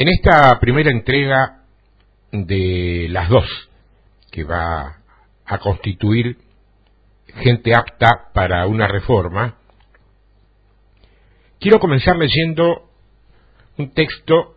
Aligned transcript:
En 0.00 0.06
esta 0.06 0.60
primera 0.60 0.92
entrega 0.92 1.64
de 2.30 3.08
las 3.10 3.28
dos 3.28 3.68
que 4.30 4.44
va 4.44 4.98
a 5.44 5.58
constituir 5.58 6.38
gente 7.34 7.74
apta 7.74 8.30
para 8.32 8.64
una 8.68 8.86
reforma, 8.86 9.56
quiero 11.58 11.80
comenzar 11.80 12.14
leyendo 12.14 12.88
un 13.76 13.90
texto 13.90 14.54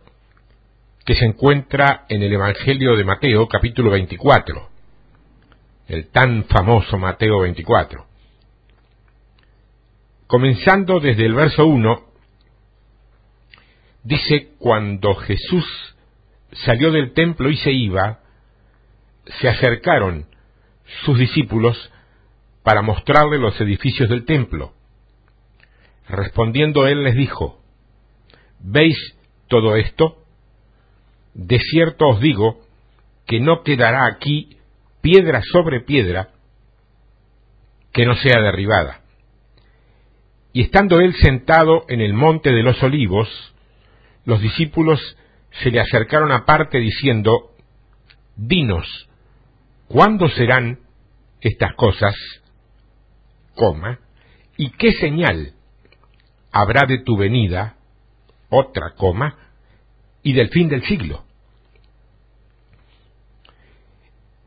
que 1.04 1.16
se 1.16 1.24
encuentra 1.24 2.06
en 2.08 2.22
el 2.22 2.32
Evangelio 2.34 2.94
de 2.94 3.02
Mateo, 3.02 3.48
capítulo 3.48 3.90
24, 3.90 4.68
el 5.88 6.06
tan 6.10 6.44
famoso 6.44 6.98
Mateo 6.98 7.40
24. 7.40 8.06
Comenzando 10.28 11.00
desde 11.00 11.26
el 11.26 11.34
verso 11.34 11.66
1, 11.66 12.11
dice, 14.02 14.52
cuando 14.58 15.14
Jesús 15.14 15.64
salió 16.64 16.90
del 16.90 17.12
templo 17.12 17.50
y 17.50 17.56
se 17.56 17.72
iba, 17.72 18.20
se 19.40 19.48
acercaron 19.48 20.26
sus 21.04 21.18
discípulos 21.18 21.90
para 22.62 22.82
mostrarle 22.82 23.38
los 23.38 23.60
edificios 23.60 24.08
del 24.08 24.24
templo. 24.24 24.72
Respondiendo 26.08 26.86
él 26.86 27.04
les 27.04 27.14
dijo, 27.14 27.60
¿veis 28.60 28.96
todo 29.48 29.76
esto? 29.76 30.18
De 31.34 31.58
cierto 31.58 32.08
os 32.08 32.20
digo 32.20 32.60
que 33.26 33.40
no 33.40 33.62
quedará 33.62 34.06
aquí 34.06 34.56
piedra 35.00 35.42
sobre 35.52 35.80
piedra 35.80 36.30
que 37.92 38.04
no 38.06 38.14
sea 38.16 38.40
derribada. 38.40 39.00
Y 40.52 40.62
estando 40.62 41.00
él 41.00 41.14
sentado 41.14 41.84
en 41.88 42.00
el 42.00 42.12
monte 42.14 42.50
de 42.50 42.62
los 42.62 42.82
olivos, 42.82 43.51
los 44.24 44.40
discípulos 44.40 45.00
se 45.62 45.70
le 45.70 45.80
acercaron 45.80 46.32
aparte 46.32 46.78
diciendo, 46.78 47.50
Dinos, 48.36 49.08
¿cuándo 49.88 50.28
serán 50.28 50.78
estas 51.40 51.74
cosas? 51.74 52.14
Coma, 53.54 53.98
¿y 54.56 54.70
qué 54.70 54.92
señal 54.92 55.52
habrá 56.50 56.86
de 56.86 56.98
tu 56.98 57.16
venida? 57.16 57.76
Otra 58.48 58.94
coma, 58.94 59.36
y 60.22 60.32
del 60.32 60.48
fin 60.48 60.68
del 60.68 60.84
siglo. 60.84 61.24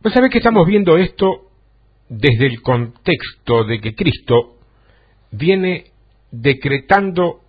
Pues 0.01 0.13
sabés 0.13 0.29
que 0.29 0.37
estamos 0.37 0.67
viendo 0.67 0.97
esto 0.97 1.49
desde 2.09 2.45
el 2.45 2.61
contexto 2.61 3.63
de 3.63 3.81
que 3.81 3.95
Cristo 3.95 4.57
viene 5.31 5.85
decretando 6.31 7.41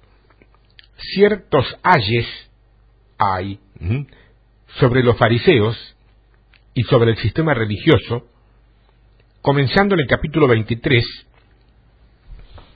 ciertos 0.96 1.64
ayes 1.82 2.26
hay 3.18 3.58
sobre 4.78 5.02
los 5.02 5.16
fariseos 5.16 5.76
y 6.74 6.82
sobre 6.84 7.12
el 7.12 7.16
sistema 7.18 7.54
religioso, 7.54 8.26
comenzando 9.40 9.94
en 9.94 10.00
el 10.00 10.06
capítulo 10.06 10.46
23 10.48 11.04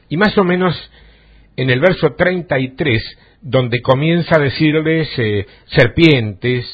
y 0.08 0.16
más 0.16 0.36
o 0.38 0.44
menos 0.44 0.74
en 1.56 1.70
el 1.70 1.80
verso 1.80 2.14
33, 2.14 3.02
donde 3.42 3.80
comienza 3.80 4.36
a 4.36 4.40
decirles 4.40 5.08
eh, 5.18 5.46
serpientes, 5.66 6.66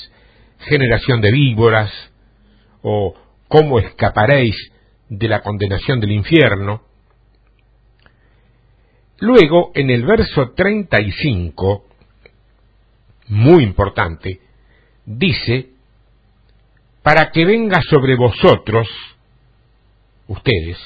generación 0.60 1.20
de 1.20 1.32
víboras, 1.32 1.92
o 2.82 3.14
cómo 3.48 3.78
escaparéis 3.78 4.54
de 5.08 5.28
la 5.28 5.42
condenación 5.42 6.00
del 6.00 6.12
infierno, 6.12 6.85
Luego, 9.18 9.72
en 9.74 9.90
el 9.90 10.04
verso 10.04 10.50
35, 10.50 11.84
muy 13.28 13.64
importante, 13.64 14.40
dice, 15.06 15.70
para 17.02 17.30
que 17.30 17.44
venga 17.44 17.80
sobre 17.88 18.14
vosotros, 18.16 18.88
ustedes, 20.28 20.78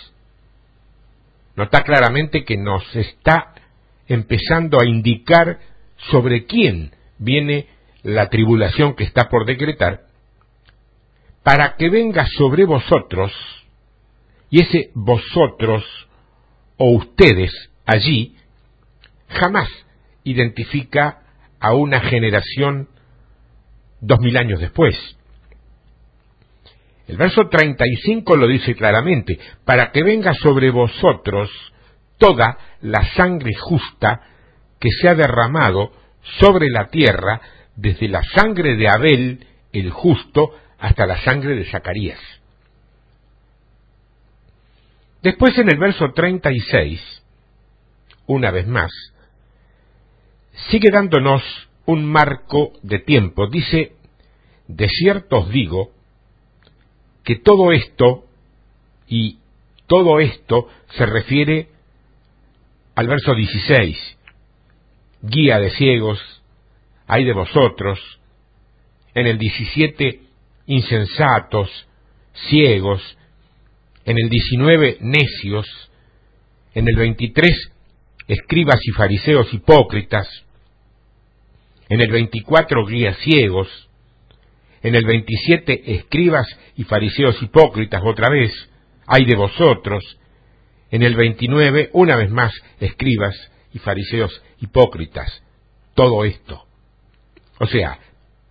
nota 1.57 1.83
claramente 1.83 2.45
que 2.45 2.57
nos 2.57 2.95
está 2.95 3.55
empezando 4.07 4.79
a 4.81 4.87
indicar 4.87 5.59
sobre 6.11 6.47
quién 6.47 6.93
viene 7.19 7.67
la 8.03 8.29
tribulación 8.29 8.95
que 8.95 9.05
está 9.05 9.29
por 9.29 9.45
decretar, 9.45 10.03
para 11.43 11.77
que 11.77 11.91
venga 11.91 12.27
sobre 12.39 12.65
vosotros, 12.65 13.33
y 14.51 14.63
ese 14.63 14.91
vosotros 14.95 15.85
o 16.77 16.93
ustedes 16.93 17.53
allí 17.91 18.37
jamás 19.28 19.69
identifica 20.25 21.23
a 21.59 21.75
una 21.75 22.01
generación 22.01 22.89
dos 24.01 24.19
mil 24.21 24.37
años 24.37 24.61
después. 24.61 24.95
El 27.06 27.17
verso 27.17 27.49
35 27.49 28.37
lo 28.37 28.47
dice 28.47 28.75
claramente, 28.77 29.39
para 29.65 29.91
que 29.91 30.05
venga 30.05 30.33
sobre 30.34 30.71
vosotros 30.71 31.51
toda 32.19 32.56
la 32.83 33.05
sangre 33.17 33.53
justa 33.55 34.21
que 34.78 34.91
se 34.91 35.09
ha 35.09 35.15
derramado 35.15 35.93
sobre 36.39 36.69
la 36.69 36.89
tierra, 36.89 37.41
desde 37.75 38.09
la 38.09 38.22
sangre 38.22 38.77
de 38.77 38.89
Abel, 38.89 39.47
el 39.72 39.91
justo, 39.91 40.55
hasta 40.78 41.07
la 41.07 41.21
sangre 41.22 41.57
de 41.57 41.65
Zacarías. 41.65 42.21
Después 45.22 45.59
en 45.59 45.69
el 45.69 45.78
verso 45.78 46.12
36 46.15 47.21
una 48.31 48.53
vez 48.53 48.69
más, 48.69 48.93
sigue 50.71 50.91
dándonos 50.93 51.43
un 51.85 52.05
marco 52.05 52.73
de 52.83 53.01
tiempo. 53.01 53.49
Dice, 53.49 53.93
de 54.69 54.89
cierto 54.89 55.39
os 55.39 55.51
digo 55.51 55.91
que 57.25 57.35
todo 57.37 57.73
esto, 57.73 58.25
y 59.09 59.39
todo 59.89 60.21
esto 60.21 60.69
se 60.91 61.07
refiere 61.07 61.71
al 62.95 63.09
verso 63.09 63.35
16, 63.35 63.97
guía 65.23 65.59
de 65.59 65.71
ciegos, 65.71 66.21
hay 67.09 67.25
de 67.25 67.33
vosotros, 67.33 67.99
en 69.13 69.27
el 69.27 69.39
17, 69.39 70.21
insensatos, 70.67 71.69
ciegos, 72.49 73.03
en 74.05 74.19
el 74.19 74.29
19, 74.31 74.99
necios, 75.01 75.67
en 76.75 76.89
el 76.89 76.95
23, 76.95 77.73
escribas 78.33 78.79
y 78.85 78.93
fariseos 78.93 79.53
hipócritas, 79.53 80.29
en 81.89 82.01
el 82.01 82.13
24 82.13 82.87
guías 82.87 83.19
ciegos, 83.19 83.89
en 84.83 84.95
el 84.95 85.05
27 85.05 85.95
escribas 85.97 86.47
y 86.77 86.85
fariseos 86.85 87.43
hipócritas 87.43 88.01
otra 88.05 88.31
vez, 88.31 88.53
hay 89.07 89.25
de 89.25 89.35
vosotros, 89.35 90.17
en 90.93 91.03
el 91.03 91.17
29 91.17 91.91
una 91.93 92.15
vez 92.15 92.31
más 92.31 92.53
escribas 92.79 93.35
y 93.73 93.81
fariseos 93.81 94.41
hipócritas, 94.61 95.43
todo 95.95 96.25
esto. 96.25 96.67
O 97.59 97.67
sea, 97.67 97.99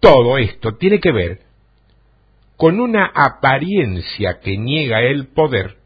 todo 0.02 0.38
esto 0.38 0.76
tiene 0.76 1.00
que 1.00 1.14
ver 1.14 1.40
con 2.58 2.82
una 2.82 3.06
apariencia 3.06 4.42
que 4.42 4.58
niega 4.58 5.00
el 5.04 5.28
poder 5.28 5.78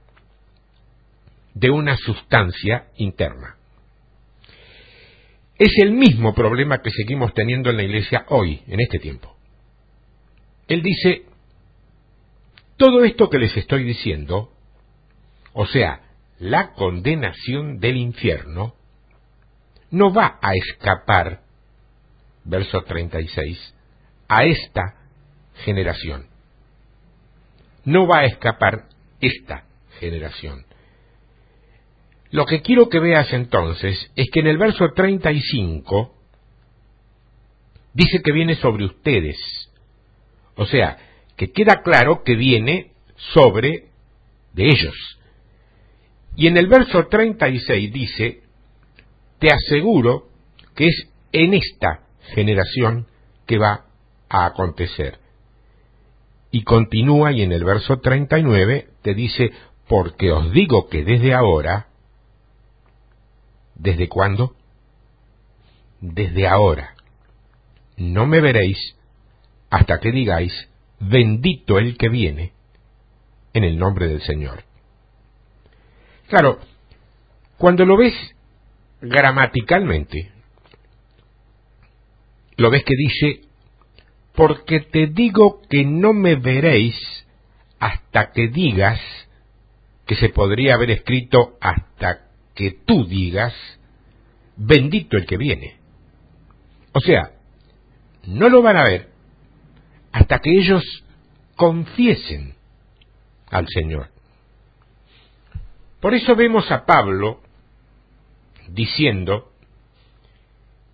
de 1.54 1.70
una 1.70 1.96
sustancia 1.96 2.88
interna. 2.98 3.58
Es 5.64 5.72
el 5.78 5.94
mismo 5.94 6.34
problema 6.34 6.82
que 6.82 6.92
seguimos 6.92 7.34
teniendo 7.34 7.70
en 7.70 7.78
la 7.78 7.84
iglesia 7.84 8.26
hoy, 8.28 8.62
en 8.68 8.82
este 8.82 9.00
tiempo. 9.00 9.34
Él 10.68 10.84
dice, 10.84 11.24
todo 12.76 13.06
esto 13.06 13.30
que 13.30 13.40
les 13.40 13.56
estoy 13.56 13.86
diciendo, 13.86 14.52
o 15.54 15.66
sea, 15.66 16.02
la 16.38 16.74
condenación 16.74 17.80
del 17.80 17.96
infierno, 17.96 18.76
no 19.90 20.14
va 20.14 20.38
a 20.42 20.54
escapar, 20.54 21.44
verso 22.44 22.82
36, 22.82 23.74
a 24.28 24.44
esta 24.44 24.96
generación. 25.64 26.28
No 27.86 28.06
va 28.06 28.20
a 28.20 28.26
escapar 28.26 28.90
esta 29.22 29.64
generación. 30.02 30.66
Lo 32.34 32.48
que 32.48 32.64
quiero 32.64 32.90
que 32.90 33.00
veas 33.00 33.32
entonces 33.32 34.10
es 34.16 34.32
que 34.32 34.40
en 34.40 34.48
el 34.48 34.58
verso 34.58 34.90
35 34.96 36.16
dice 37.94 38.24
que 38.24 38.32
viene 38.32 38.56
sobre 38.56 38.86
ustedes. 38.86 39.38
O 40.56 40.66
sea, 40.66 40.98
que 41.38 41.52
queda 41.52 41.84
claro 41.84 42.24
que 42.24 42.36
viene 42.36 42.92
sobre 43.18 43.90
de 44.54 44.66
ellos. 44.68 44.96
Y 46.36 46.48
en 46.48 46.58
el 46.58 46.66
verso 46.66 47.06
36 47.06 47.94
dice, 47.94 48.42
te 49.38 49.50
aseguro 49.54 50.28
que 50.74 50.88
es 50.88 51.08
en 51.34 51.54
esta 51.54 52.02
generación 52.34 53.06
que 53.46 53.60
va 53.60 53.86
a 54.28 54.48
acontecer. 54.48 55.20
Y 56.50 56.64
continúa 56.64 57.32
y 57.32 57.44
en 57.44 57.52
el 57.52 57.64
verso 57.64 58.00
39 58.00 58.88
te 59.04 59.14
dice, 59.14 59.52
porque 59.88 60.32
os 60.32 60.52
digo 60.52 60.90
que 60.90 61.04
desde 61.04 61.36
ahora 61.36 61.93
¿Desde 63.84 64.08
cuándo? 64.08 64.56
Desde 66.00 66.48
ahora. 66.48 66.96
no 67.98 68.26
me 68.26 68.40
veréis 68.40 68.78
hasta 69.70 70.00
que 70.00 70.12
digáis, 70.12 70.54
bendito 71.00 71.78
el 71.78 71.98
que 71.98 72.08
viene 72.08 72.54
en 73.52 73.66
el 73.66 73.78
nombre 73.78 74.08
del 74.08 74.22
Señor. 74.22 74.64
Claro, 76.30 76.60
cuando 77.58 77.86
lo 77.86 77.98
ves 77.98 78.14
gramaticalmente, 79.02 80.32
lo 82.56 82.72
ves 82.72 82.84
que 82.86 82.96
dice, 82.96 83.42
porque 84.34 84.80
te 84.80 85.08
digo 85.08 85.62
que 85.70 85.84
no 85.84 86.14
me 86.14 86.36
veréis 86.36 86.96
hasta 87.80 88.32
que 88.32 88.48
digas, 88.48 89.00
que 90.06 90.16
se 90.16 90.30
podría 90.30 90.76
haber 90.76 90.92
escrito 90.92 91.58
hasta 91.60 92.33
que 92.56 92.72
tú 92.86 93.06
digas, 93.06 93.54
bendito 94.56 95.18
el 95.18 95.26
que 95.26 95.38
viene. 95.38 95.78
O 96.94 97.00
sea, 97.00 97.32
no 98.26 98.50
lo 98.50 98.62
van 98.62 98.78
a 98.78 98.84
ver 98.84 99.10
hasta 100.12 100.40
que 100.40 100.52
ellos 100.52 100.84
confiesen 101.56 102.56
al 103.50 103.68
Señor. 103.68 104.10
Por 106.00 106.14
eso 106.14 106.36
vemos 106.36 106.70
a 106.72 106.86
Pablo 106.86 107.42
diciendo, 108.68 109.52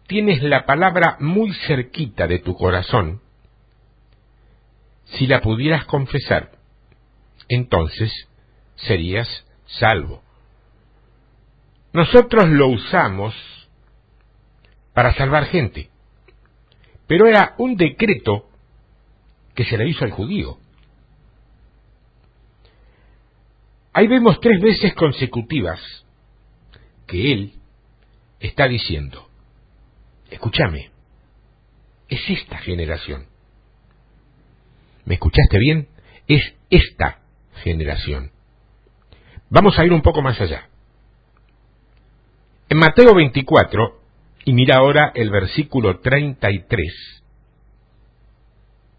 tienes 0.07 0.41
la 0.41 0.65
palabra 0.65 1.17
muy 1.19 1.53
cerquita 1.67 2.27
de 2.27 2.39
tu 2.39 2.55
corazón, 2.55 3.21
si 5.05 5.27
la 5.27 5.41
pudieras 5.41 5.85
confesar, 5.85 6.51
entonces 7.47 8.11
serías 8.75 9.27
salvo. 9.65 10.23
Nosotros 11.93 12.47
lo 12.49 12.67
usamos 12.67 13.35
para 14.93 15.13
salvar 15.15 15.45
gente, 15.45 15.89
pero 17.07 17.27
era 17.27 17.55
un 17.57 17.75
decreto 17.75 18.49
que 19.55 19.65
se 19.65 19.77
le 19.77 19.89
hizo 19.89 20.05
al 20.05 20.11
judío. 20.11 20.57
Ahí 23.93 24.07
vemos 24.07 24.39
tres 24.39 24.61
veces 24.61 24.93
consecutivas 24.93 25.79
que 27.07 27.33
él 27.33 27.53
está 28.39 28.67
diciendo, 28.67 29.27
escúchame, 30.29 30.91
es 32.07 32.21
esta 32.29 32.57
generación. 32.59 33.27
¿Me 35.05 35.15
escuchaste 35.15 35.57
bien? 35.57 35.87
Es 36.27 36.53
esta 36.69 37.19
generación. 37.63 38.31
Vamos 39.49 39.77
a 39.79 39.85
ir 39.85 39.91
un 39.91 40.01
poco 40.01 40.21
más 40.21 40.39
allá. 40.39 40.69
En 42.71 42.77
Mateo 42.77 43.15
24, 43.15 43.99
y 44.45 44.53
mira 44.53 44.77
ahora 44.77 45.11
el 45.15 45.31
versículo 45.31 46.01
33, 46.01 47.23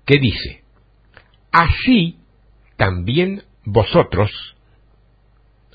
que 0.05 0.19
dice, 0.19 0.65
Así 1.53 2.19
también 2.77 3.45
vosotros, 3.65 4.33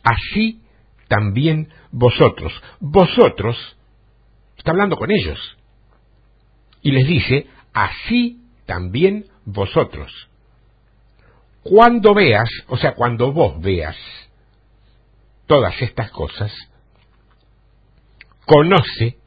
así 0.03 0.61
también 1.07 1.69
vosotros, 1.91 2.51
vosotros, 2.81 3.77
está 4.57 4.71
hablando 4.71 4.97
con 4.97 5.09
ellos, 5.11 5.39
y 6.81 6.91
les 6.91 7.07
dice, 7.07 7.47
así 7.71 8.41
también 8.65 9.27
vosotros. 9.45 10.11
Cuando 11.63 12.13
veas, 12.13 12.49
o 12.67 12.75
sea, 12.75 12.93
cuando 12.93 13.31
vos 13.31 13.61
veas 13.61 13.95
todas 15.47 15.81
estas 15.81 16.11
cosas, 16.11 16.51
conoce 18.45 19.17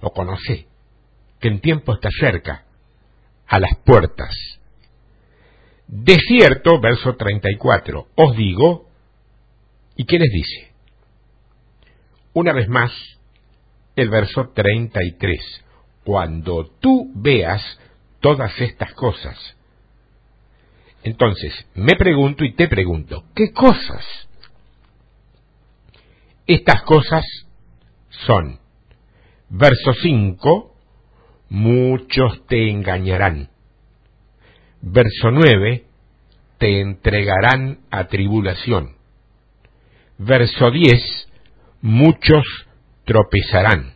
o 0.00 0.10
conoce 0.12 0.66
que 1.40 1.48
en 1.48 1.60
tiempo 1.60 1.94
está 1.94 2.08
cerca, 2.20 2.64
a 3.48 3.58
las 3.58 3.76
puertas. 3.84 4.30
De 5.86 6.16
cierto, 6.16 6.80
verso 6.80 7.16
34, 7.16 8.08
os 8.14 8.36
digo, 8.36 8.88
¿y 9.96 10.04
qué 10.04 10.18
les 10.18 10.32
dice? 10.32 10.72
Una 12.32 12.52
vez 12.52 12.68
más, 12.68 12.92
el 13.96 14.08
verso 14.08 14.50
33, 14.54 15.38
cuando 16.04 16.66
tú 16.80 17.10
veas 17.14 17.62
todas 18.20 18.58
estas 18.60 18.94
cosas. 18.94 19.36
Entonces, 21.02 21.52
me 21.74 21.94
pregunto 21.98 22.44
y 22.44 22.54
te 22.54 22.68
pregunto, 22.68 23.24
¿qué 23.34 23.52
cosas? 23.52 24.04
Estas 26.46 26.82
cosas 26.82 27.24
son, 28.26 28.60
verso 29.48 29.92
5, 30.02 30.74
muchos 31.48 32.46
te 32.46 32.70
engañarán. 32.70 33.50
Verso 34.80 35.30
9, 35.30 35.84
te 36.58 36.80
entregarán 36.80 37.80
a 37.90 38.08
tribulación. 38.08 38.96
Verso 40.18 40.70
10, 40.70 41.28
muchos 41.80 42.44
tropezarán. 43.04 43.94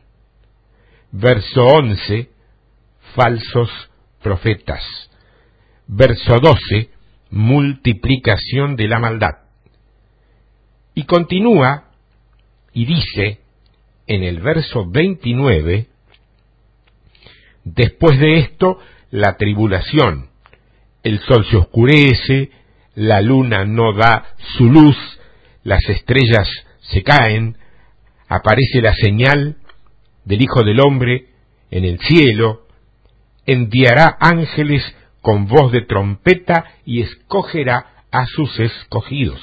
Verso 1.13 1.65
11, 1.65 2.31
falsos 3.15 3.71
profetas. 4.23 4.83
Verso 5.87 6.39
12, 6.41 6.91
multiplicación 7.31 8.77
de 8.77 8.89
la 8.89 8.99
maldad. 8.99 9.35
Y 10.95 11.05
continúa 11.05 11.91
y 12.73 12.87
dice 12.87 13.41
en 14.06 14.23
el 14.23 14.41
verso 14.41 14.88
29, 14.88 15.87
después 17.64 18.19
de 18.19 18.38
esto, 18.38 18.79
la 19.11 19.37
tribulación, 19.37 20.31
el 21.03 21.20
sol 21.20 21.47
se 21.50 21.56
oscurece, 21.56 22.50
la 22.94 23.20
luna 23.20 23.64
no 23.64 23.93
da 23.93 24.26
su 24.56 24.70
luz, 24.70 24.97
las 25.62 25.82
estrellas 25.88 26.49
se 26.81 27.03
caen, 27.03 27.58
aparece 28.29 28.81
la 28.81 28.94
señal 28.94 29.56
del 30.25 30.43
Hijo 30.43 30.62
del 30.62 30.81
Hombre 30.81 31.26
en 31.70 31.85
el 31.85 31.99
cielo, 32.00 32.67
enviará 33.47 34.17
ángeles 34.20 34.82
con 35.20 35.47
voz 35.47 35.73
de 35.73 35.82
trompeta 35.82 36.64
y 36.85 37.03
escogerá 37.03 38.05
a 38.11 38.26
sus 38.26 38.58
escogidos. 38.61 39.41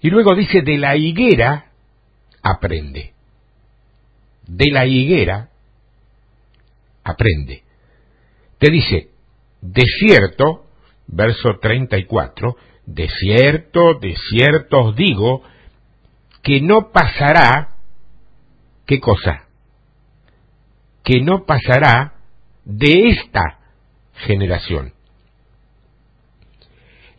Y 0.00 0.10
luego 0.10 0.34
dice, 0.34 0.62
de 0.62 0.78
la 0.78 0.96
higuera 0.96 1.66
aprende. 2.42 3.12
De 4.46 4.70
la 4.70 4.86
higuera 4.86 5.50
aprende. 7.04 7.62
Te 8.58 8.70
dice, 8.70 9.10
de 9.60 9.82
cierto, 9.98 10.66
verso 11.06 11.58
34, 11.60 12.56
de 12.86 13.08
cierto, 13.08 13.94
de 13.94 14.16
cierto 14.30 14.80
os 14.80 14.96
digo, 14.96 15.42
que 16.42 16.60
no 16.60 16.90
pasará, 16.90 17.76
¿qué 18.86 19.00
cosa? 19.00 19.46
Que 21.04 21.20
no 21.20 21.44
pasará 21.44 22.14
de 22.64 23.10
esta 23.10 23.58
generación. 24.14 24.92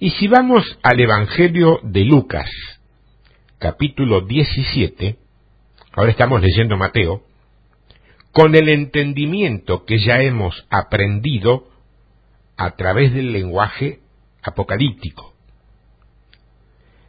Y 0.03 0.09
si 0.09 0.27
vamos 0.27 0.79
al 0.81 0.99
Evangelio 0.99 1.79
de 1.83 2.03
Lucas, 2.03 2.49
capítulo 3.59 4.21
17, 4.21 5.15
ahora 5.93 6.09
estamos 6.09 6.41
leyendo 6.41 6.75
Mateo, 6.75 7.21
con 8.31 8.55
el 8.55 8.67
entendimiento 8.69 9.85
que 9.85 9.99
ya 9.99 10.19
hemos 10.23 10.65
aprendido 10.71 11.67
a 12.57 12.71
través 12.71 13.13
del 13.13 13.31
lenguaje 13.31 13.99
apocalíptico. 14.41 15.35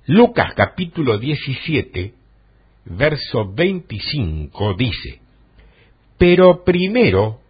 Lucas 0.05 0.53
capítulo 0.55 1.17
17, 1.17 2.13
verso 2.85 3.55
25 3.55 4.75
dice, 4.75 5.19
pero 6.19 6.63
primero 6.63 7.41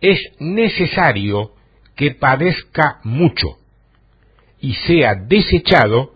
es 0.00 0.20
necesario 0.38 1.50
que 1.96 2.12
padezca 2.12 3.00
mucho 3.02 3.57
y 4.60 4.74
sea 4.74 5.14
desechado 5.14 6.14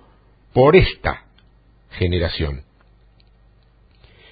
por 0.52 0.76
esta 0.76 1.24
generación. 1.92 2.64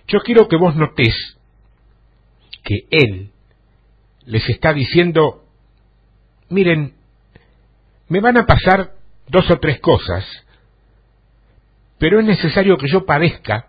Yo 0.07 0.21
quiero 0.21 0.49
que 0.49 0.57
vos 0.57 0.75
notés 0.75 1.15
que 2.65 2.87
Él 2.91 3.31
les 4.27 4.49
está 4.49 4.73
diciendo, 4.73 5.45
miren, 6.49 6.95
me 8.09 8.21
van 8.21 8.37
a 8.39 8.47
pasar 8.47 8.95
dos 9.29 9.49
o 9.51 9.59
tres 9.59 9.81
cosas, 9.81 10.25
pero 11.99 12.19
es 12.19 12.27
necesario 12.27 12.77
que 12.77 12.89
yo 12.89 13.07
padezca 13.07 13.69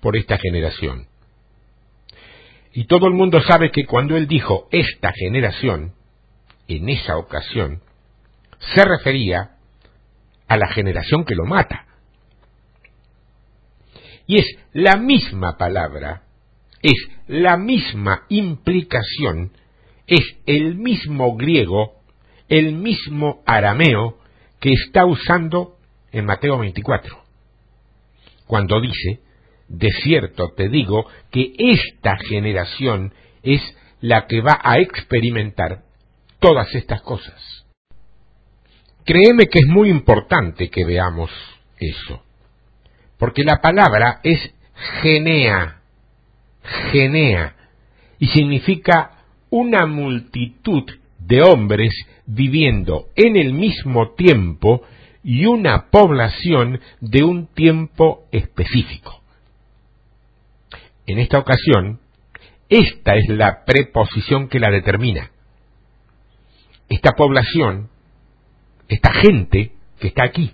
por 0.00 0.16
esta 0.16 0.36
generación. 0.38 1.06
Y 2.72 2.86
todo 2.86 3.06
el 3.06 3.14
mundo 3.14 3.40
sabe 3.40 3.70
que 3.70 3.86
cuando 3.86 4.16
Él 4.16 4.26
dijo 4.26 4.68
esta 4.70 5.12
generación, 5.12 5.94
en 6.66 6.88
esa 6.88 7.16
ocasión, 7.16 7.82
se 8.74 8.84
refería 8.84 9.53
a 10.48 10.56
la 10.56 10.68
generación 10.68 11.24
que 11.24 11.34
lo 11.34 11.44
mata. 11.44 11.86
Y 14.26 14.38
es 14.38 14.46
la 14.72 14.96
misma 14.96 15.56
palabra 15.58 16.24
es 16.84 17.08
la 17.28 17.56
misma 17.56 18.26
implicación, 18.28 19.52
es 20.06 20.22
el 20.44 20.74
mismo 20.74 21.34
griego, 21.34 21.94
el 22.48 22.72
mismo 22.72 23.42
arameo 23.46 24.18
que 24.60 24.72
está 24.72 25.06
usando 25.06 25.78
en 26.12 26.26
Mateo 26.26 26.58
24, 26.58 27.24
cuando 28.46 28.82
dice, 28.82 29.20
de 29.68 29.88
cierto 30.02 30.50
te 30.54 30.68
digo 30.68 31.06
que 31.30 31.54
esta 31.58 32.18
generación 32.18 33.14
es 33.42 33.62
la 34.02 34.26
que 34.26 34.42
va 34.42 34.60
a 34.62 34.78
experimentar 34.78 35.84
todas 36.38 36.74
estas 36.74 37.00
cosas. 37.00 37.63
Créeme 39.04 39.46
que 39.46 39.58
es 39.58 39.66
muy 39.68 39.90
importante 39.90 40.70
que 40.70 40.84
veamos 40.84 41.30
eso, 41.78 42.22
porque 43.18 43.44
la 43.44 43.60
palabra 43.60 44.20
es 44.22 44.54
genea, 45.02 45.80
genea, 46.90 47.54
y 48.18 48.28
significa 48.28 49.24
una 49.50 49.86
multitud 49.86 50.84
de 51.18 51.42
hombres 51.42 51.90
viviendo 52.26 53.08
en 53.14 53.36
el 53.36 53.52
mismo 53.52 54.12
tiempo 54.12 54.82
y 55.22 55.46
una 55.46 55.90
población 55.90 56.80
de 57.00 57.24
un 57.24 57.46
tiempo 57.46 58.24
específico. 58.32 59.22
En 61.06 61.18
esta 61.18 61.38
ocasión, 61.38 62.00
esta 62.68 63.14
es 63.16 63.28
la 63.28 63.64
preposición 63.64 64.48
que 64.48 64.58
la 64.58 64.70
determina. 64.70 65.30
Esta 66.88 67.12
población, 67.12 67.90
esta 68.88 69.12
gente 69.12 69.72
que 69.98 70.08
está 70.08 70.24
aquí, 70.24 70.52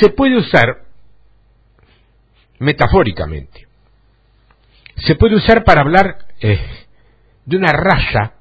se 0.00 0.10
puede 0.10 0.36
usar 0.38 0.84
metafóricamente. 2.58 3.66
Se 4.96 5.16
puede 5.16 5.36
usar 5.36 5.64
para 5.64 5.80
hablar 5.80 6.18
eh, 6.40 6.60
de 7.44 7.56
una 7.56 7.72
raza 7.72 8.34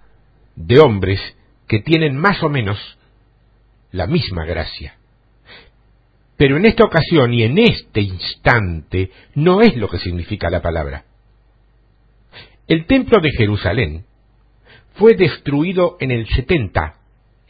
de 0.55 0.79
hombres 0.79 1.19
que 1.67 1.79
tienen 1.79 2.17
más 2.17 2.41
o 2.43 2.49
menos 2.49 2.77
la 3.91 4.07
misma 4.07 4.45
gracia. 4.45 4.95
Pero 6.37 6.57
en 6.57 6.65
esta 6.65 6.83
ocasión 6.83 7.33
y 7.33 7.43
en 7.43 7.57
este 7.57 8.01
instante 8.01 9.11
no 9.35 9.61
es 9.61 9.75
lo 9.75 9.87
que 9.87 9.99
significa 9.99 10.49
la 10.49 10.61
palabra. 10.61 11.05
El 12.67 12.85
templo 12.85 13.21
de 13.21 13.31
Jerusalén 13.31 14.05
fue 14.95 15.15
destruido 15.15 15.97
en 15.99 16.11
el 16.11 16.27
70, 16.27 16.95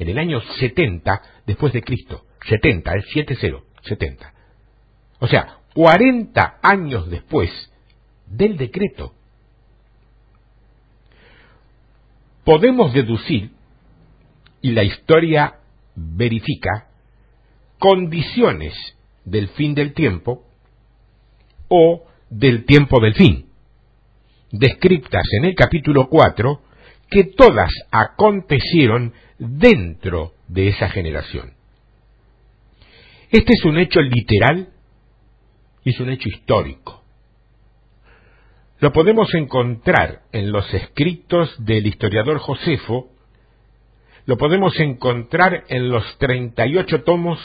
en 0.02 0.10
el 0.10 0.18
año 0.18 0.42
70 0.60 1.22
después 1.46 1.74
de 1.74 1.84
Cristo. 1.84 2.26
70, 2.48 2.92
el 2.94 3.04
70, 3.04 3.62
70. 3.84 4.34
O 5.20 5.28
sea, 5.28 5.60
40 5.76 6.58
años 6.64 7.08
después 7.08 7.52
del 8.26 8.58
decreto. 8.58 9.14
Podemos 12.44 12.94
deducir, 12.94 13.52
y 14.62 14.72
la 14.72 14.84
historia 14.84 15.60
verifica, 15.94 16.88
condiciones 17.78 18.74
del 19.24 19.50
fin 19.50 19.76
del 19.76 19.94
tiempo 19.94 20.44
o 21.68 22.08
del 22.32 22.66
tiempo 22.66 23.00
del 23.00 23.14
fin, 23.14 23.46
descriptas 24.52 25.28
en 25.38 25.46
el 25.46 25.54
capítulo 25.54 26.10
4, 26.10 26.60
que 27.12 27.26
todas 27.26 27.70
acontecieron 27.92 29.14
dentro 29.42 30.34
de 30.48 30.70
esa 30.70 30.90
generación. 30.90 31.54
Este 33.32 33.54
es 33.54 33.66
un 33.66 33.78
hecho 33.78 34.00
literal 34.02 34.70
y 35.84 35.90
es 35.90 36.00
un 36.00 36.10
hecho 36.10 36.30
histórico. 36.30 37.02
Lo 38.80 38.92
podemos 38.92 39.34
encontrar 39.34 40.22
en 40.32 40.52
los 40.52 40.72
escritos 40.74 41.54
del 41.64 41.88
historiador 41.88 42.38
Josefo, 42.40 43.10
lo 44.26 44.38
podemos 44.38 44.80
encontrar 44.80 45.66
en 45.70 45.90
los 45.90 46.18
38 46.20 47.04
tomos 47.04 47.40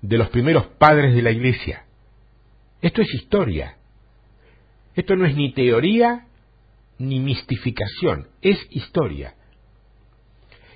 de 0.00 0.18
los 0.18 0.30
primeros 0.30 0.66
padres 0.78 1.14
de 1.14 1.22
la 1.22 1.30
Iglesia. 1.30 1.84
Esto 2.80 3.02
es 3.02 3.14
historia. 3.14 3.76
Esto 4.94 5.16
no 5.16 5.26
es 5.26 5.36
ni 5.36 5.52
teoría 5.52 6.26
ni 6.98 7.20
mistificación, 7.20 8.28
es 8.40 8.58
historia. 8.70 9.34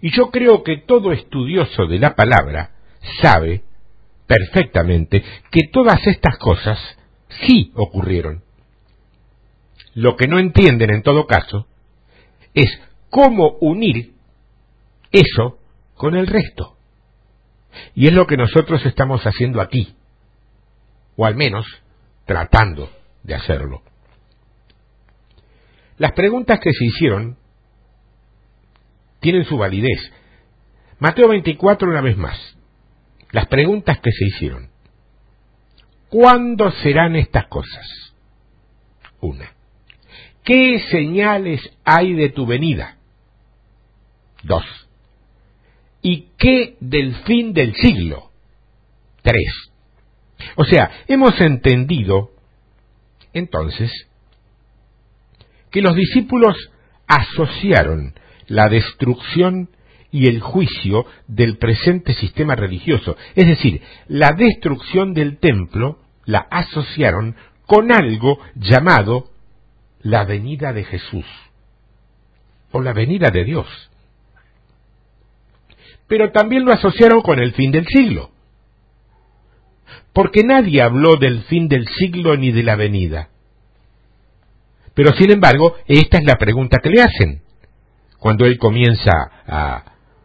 Y 0.01 0.11
yo 0.17 0.31
creo 0.31 0.63
que 0.63 0.79
todo 0.79 1.13
estudioso 1.13 1.87
de 1.87 1.99
la 1.99 2.15
palabra 2.15 2.71
sabe 3.21 3.63
perfectamente 4.27 5.23
que 5.51 5.69
todas 5.73 6.07
estas 6.07 6.39
cosas 6.39 6.79
sí 7.47 7.73
ocurrieron. 7.75 8.43
Lo 9.95 10.17
que 10.17 10.29
no 10.29 10.39
entienden 10.39 10.91
en 10.91 11.03
todo 11.03 11.27
caso 11.27 11.67
es 12.55 12.81
cómo 13.11 13.57
unir 13.61 14.15
eso 15.11 15.59
con 15.95 16.17
el 16.17 16.27
resto. 16.27 16.77
Y 17.95 18.07
es 18.07 18.13
lo 18.13 18.27
que 18.27 18.37
nosotros 18.37 18.85
estamos 18.87 19.23
haciendo 19.25 19.61
aquí, 19.61 19.95
o 21.17 21.27
al 21.27 21.37
menos 21.37 21.67
tratando 22.25 22.91
de 23.23 23.35
hacerlo. 23.35 23.83
Las 25.99 26.13
preguntas 26.13 26.59
que 26.61 26.73
se 26.73 26.85
hicieron 26.85 27.37
tienen 29.21 29.45
su 29.45 29.57
validez. 29.57 30.13
Mateo 30.99 31.29
24 31.29 31.89
una 31.89 32.01
vez 32.01 32.17
más. 32.17 32.39
Las 33.33 33.47
preguntas 33.47 33.99
que 34.01 34.11
se 34.11 34.27
hicieron. 34.27 34.71
¿Cuándo 36.09 36.73
serán 36.73 37.15
estas 37.15 37.47
cosas? 37.47 38.15
Una. 39.21 39.53
¿Qué 40.43 40.81
señales 40.91 41.61
hay 41.85 42.15
de 42.15 42.31
tu 42.31 42.47
venida? 42.47 42.97
Dos. 44.43 44.65
¿Y 46.03 46.29
qué 46.39 46.77
del 46.81 47.15
fin 47.25 47.53
del 47.53 47.75
siglo? 47.75 48.31
Tres. 49.23 49.71
O 50.57 50.65
sea, 50.65 50.91
hemos 51.07 51.41
entendido 51.41 52.31
entonces 53.33 53.93
que 55.71 55.83
los 55.83 55.95
discípulos 55.95 56.57
asociaron 57.07 58.15
la 58.51 58.69
destrucción 58.69 59.71
y 60.11 60.27
el 60.27 60.41
juicio 60.41 61.07
del 61.29 61.57
presente 61.57 62.15
sistema 62.15 62.57
religioso. 62.57 63.17
Es 63.37 63.47
decir, 63.47 63.81
la 64.09 64.33
destrucción 64.33 65.15
del 65.15 65.39
templo 65.39 66.01
la 66.25 66.49
asociaron 66.51 67.37
con 67.67 67.93
algo 67.93 68.41
llamado 68.57 69.31
la 70.03 70.25
venida 70.25 70.73
de 70.73 70.83
Jesús 70.83 71.25
o 72.73 72.81
la 72.81 72.93
venida 72.93 73.31
de 73.31 73.45
Dios. 73.45 73.69
Pero 76.09 76.33
también 76.33 76.65
lo 76.65 76.73
asociaron 76.73 77.21
con 77.23 77.39
el 77.39 77.53
fin 77.53 77.71
del 77.71 77.87
siglo. 77.87 78.31
Porque 80.13 80.43
nadie 80.43 80.83
habló 80.83 81.15
del 81.15 81.43
fin 81.45 81.69
del 81.69 81.87
siglo 81.87 82.37
ni 82.37 82.51
de 82.51 82.65
la 82.65 82.75
venida. 82.75 83.29
Pero 84.95 85.13
sin 85.17 85.31
embargo, 85.31 85.77
esta 85.87 86.19
es 86.19 86.25
la 86.25 86.35
pregunta 86.35 86.79
que 86.83 86.91
le 86.91 87.03
hacen 87.03 87.43
cuando 88.21 88.45
él 88.47 88.59
comienza 88.59 89.11
a, 89.47 89.85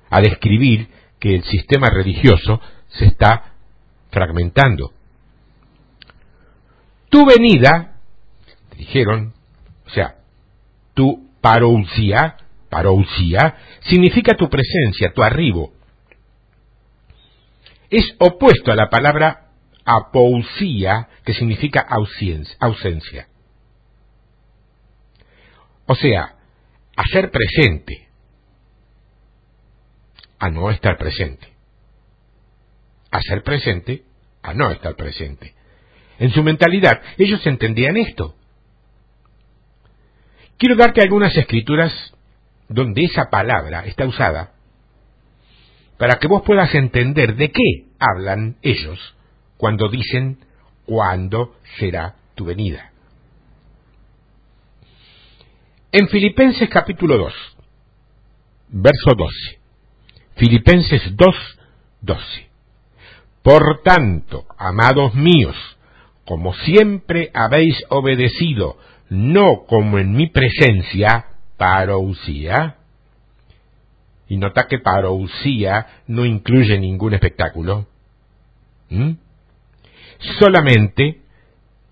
a 0.10 0.22
describir 0.22 0.88
que 1.20 1.36
el 1.36 1.44
sistema 1.44 1.90
religioso 1.90 2.62
se 2.90 3.06
está 3.06 3.54
fragmentando. 4.12 4.94
Tu 7.10 7.26
venida, 7.26 7.96
dijeron, 8.78 9.34
o 9.86 9.90
sea, 9.90 10.16
tu 10.94 11.30
parousia, 11.42 12.38
parousia, 12.70 13.56
significa 13.82 14.36
tu 14.36 14.50
presencia, 14.50 15.14
tu 15.14 15.24
arribo. 15.24 15.74
Es 17.90 18.16
opuesto 18.20 18.72
a 18.72 18.76
la 18.76 18.90
palabra 18.90 19.46
apousía, 19.86 21.08
que 21.24 21.34
significa 21.34 21.86
ausencia. 22.60 23.28
O 25.86 25.96
sea, 25.96 26.36
hacer 26.96 27.32
presente, 27.32 28.08
a 30.40 30.50
no 30.50 30.70
estar 30.70 30.98
presente. 30.98 31.54
Hacer 33.12 33.44
presente 33.44 34.04
a 34.42 34.54
no 34.54 34.72
estar 34.72 34.96
presente. 34.96 35.54
En 36.20 36.32
su 36.32 36.44
mentalidad, 36.44 37.02
ellos 37.18 37.46
entendían 37.46 37.98
esto. 37.98 38.36
Quiero 40.58 40.76
darte 40.76 41.02
algunas 41.02 41.36
escrituras 41.36 41.92
donde 42.70 43.04
esa 43.04 43.30
palabra 43.30 43.86
está 43.86 44.06
usada 44.06 44.54
para 45.98 46.18
que 46.20 46.28
vos 46.28 46.44
puedas 46.44 46.74
entender 46.76 47.36
de 47.36 47.52
qué 47.52 47.86
hablan 48.00 48.58
ellos 48.62 49.16
cuando 49.58 49.90
dicen 49.90 50.40
cuándo 50.86 51.56
será 51.78 52.16
tu 52.36 52.46
venida. 52.46 52.92
En 55.98 56.10
Filipenses 56.10 56.68
capítulo 56.68 57.18
2, 57.18 57.34
verso 58.68 59.12
12. 59.16 59.60
Filipenses 60.36 61.16
2, 61.16 61.36
12. 62.02 62.22
Por 63.42 63.82
tanto, 63.82 64.46
amados 64.58 65.16
míos, 65.16 65.56
como 66.26 66.54
siempre 66.54 67.32
habéis 67.34 67.82
obedecido, 67.88 68.78
no 69.08 69.64
como 69.68 69.98
en 69.98 70.12
mi 70.12 70.28
presencia, 70.28 71.28
parousia. 71.56 72.76
Y 74.28 74.36
nota 74.36 74.68
que 74.68 74.80
parousia 74.80 76.02
no 76.08 76.26
incluye 76.26 76.78
ningún 76.78 77.14
espectáculo. 77.14 77.88
¿Mm? 78.90 79.12
Solamente, 80.40 81.22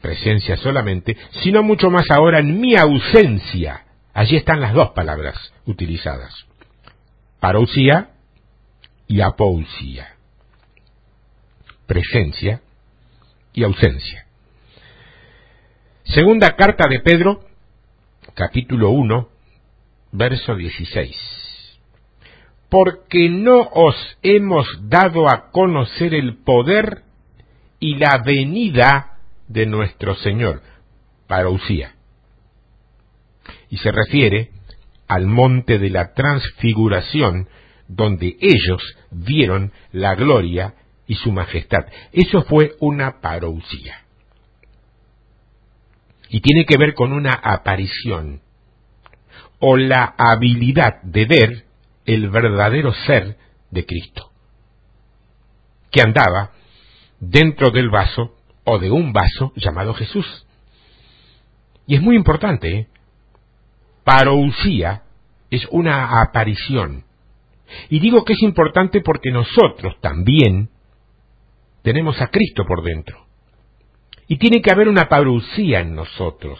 presencia 0.02 0.58
solamente, 0.58 1.16
sino 1.42 1.64
mucho 1.64 1.90
más 1.90 2.04
ahora 2.12 2.40
en 2.40 2.60
mi 2.60 2.76
ausencia. 2.76 3.86
Allí 4.14 4.36
están 4.36 4.62
las 4.62 4.74
dos 4.74 4.92
palabras 4.92 5.36
utilizadas. 5.66 6.46
Parousia 7.40 8.12
y 9.08 9.22
apousia. 9.22 10.16
Presencia 11.88 12.62
y 13.54 13.64
ausencia. 13.64 14.26
Segunda 16.04 16.56
carta 16.56 16.88
de 16.88 17.00
Pedro, 17.00 17.44
capítulo 18.36 18.92
1, 18.92 19.30
verso 20.12 20.56
16. 20.56 21.16
Porque 22.70 23.30
no 23.30 23.62
os 23.62 23.96
hemos 24.22 24.68
dado 24.90 25.28
a 25.28 25.50
conocer 25.52 26.14
el 26.14 26.38
poder 26.38 27.04
y 27.80 27.96
la 27.96 28.22
venida 28.24 29.18
de 29.48 29.66
nuestro 29.66 30.16
Señor, 30.16 30.62
parousia. 31.28 31.93
Y 33.74 33.78
se 33.78 33.92
refiere 33.92 34.52
al 35.08 35.26
monte 35.26 35.80
de 35.80 35.90
la 35.90 36.14
transfiguración, 36.14 37.50
donde 37.88 38.38
ellos 38.40 38.84
vieron 39.10 39.74
la 39.92 40.14
gloria 40.14 40.76
y 41.08 41.16
su 41.16 41.32
majestad. 41.32 41.88
Eso 42.12 42.44
fue 42.44 42.76
una 42.82 43.20
parousia. 43.20 44.04
Y 46.30 46.42
tiene 46.42 46.66
que 46.68 46.78
ver 46.78 46.94
con 46.94 47.14
una 47.14 47.32
aparición 47.34 48.42
o 49.58 49.76
la 49.76 50.14
habilidad 50.20 51.02
de 51.02 51.26
ver 51.26 51.66
el 52.06 52.30
verdadero 52.30 52.94
ser 53.08 53.38
de 53.72 53.88
Cristo, 53.88 54.30
que 55.90 56.02
andaba 56.02 56.52
dentro 57.20 57.72
del 57.72 57.90
vaso 57.90 58.36
o 58.66 58.78
de 58.78 58.92
un 58.92 59.14
vaso 59.14 59.52
llamado 59.56 59.96
Jesús. 59.96 60.46
Y 61.88 61.96
es 61.96 62.04
muy 62.04 62.16
importante, 62.16 62.78
¿eh? 62.78 62.88
Parousia 64.04 65.04
es 65.50 65.68
una 65.72 66.22
aparición. 66.22 67.06
Y 67.90 68.00
digo 68.00 68.24
que 68.24 68.34
es 68.34 68.42
importante 68.42 69.02
porque 69.02 69.32
nosotros 69.32 70.00
también 70.02 70.70
tenemos 71.82 72.20
a 72.22 72.28
Cristo 72.28 72.66
por 72.66 72.84
dentro. 72.84 73.26
Y 74.28 74.38
tiene 74.38 74.62
que 74.62 74.72
haber 74.72 74.88
una 74.88 75.10
parousia 75.10 75.82
en 75.82 75.96
nosotros. 75.96 76.60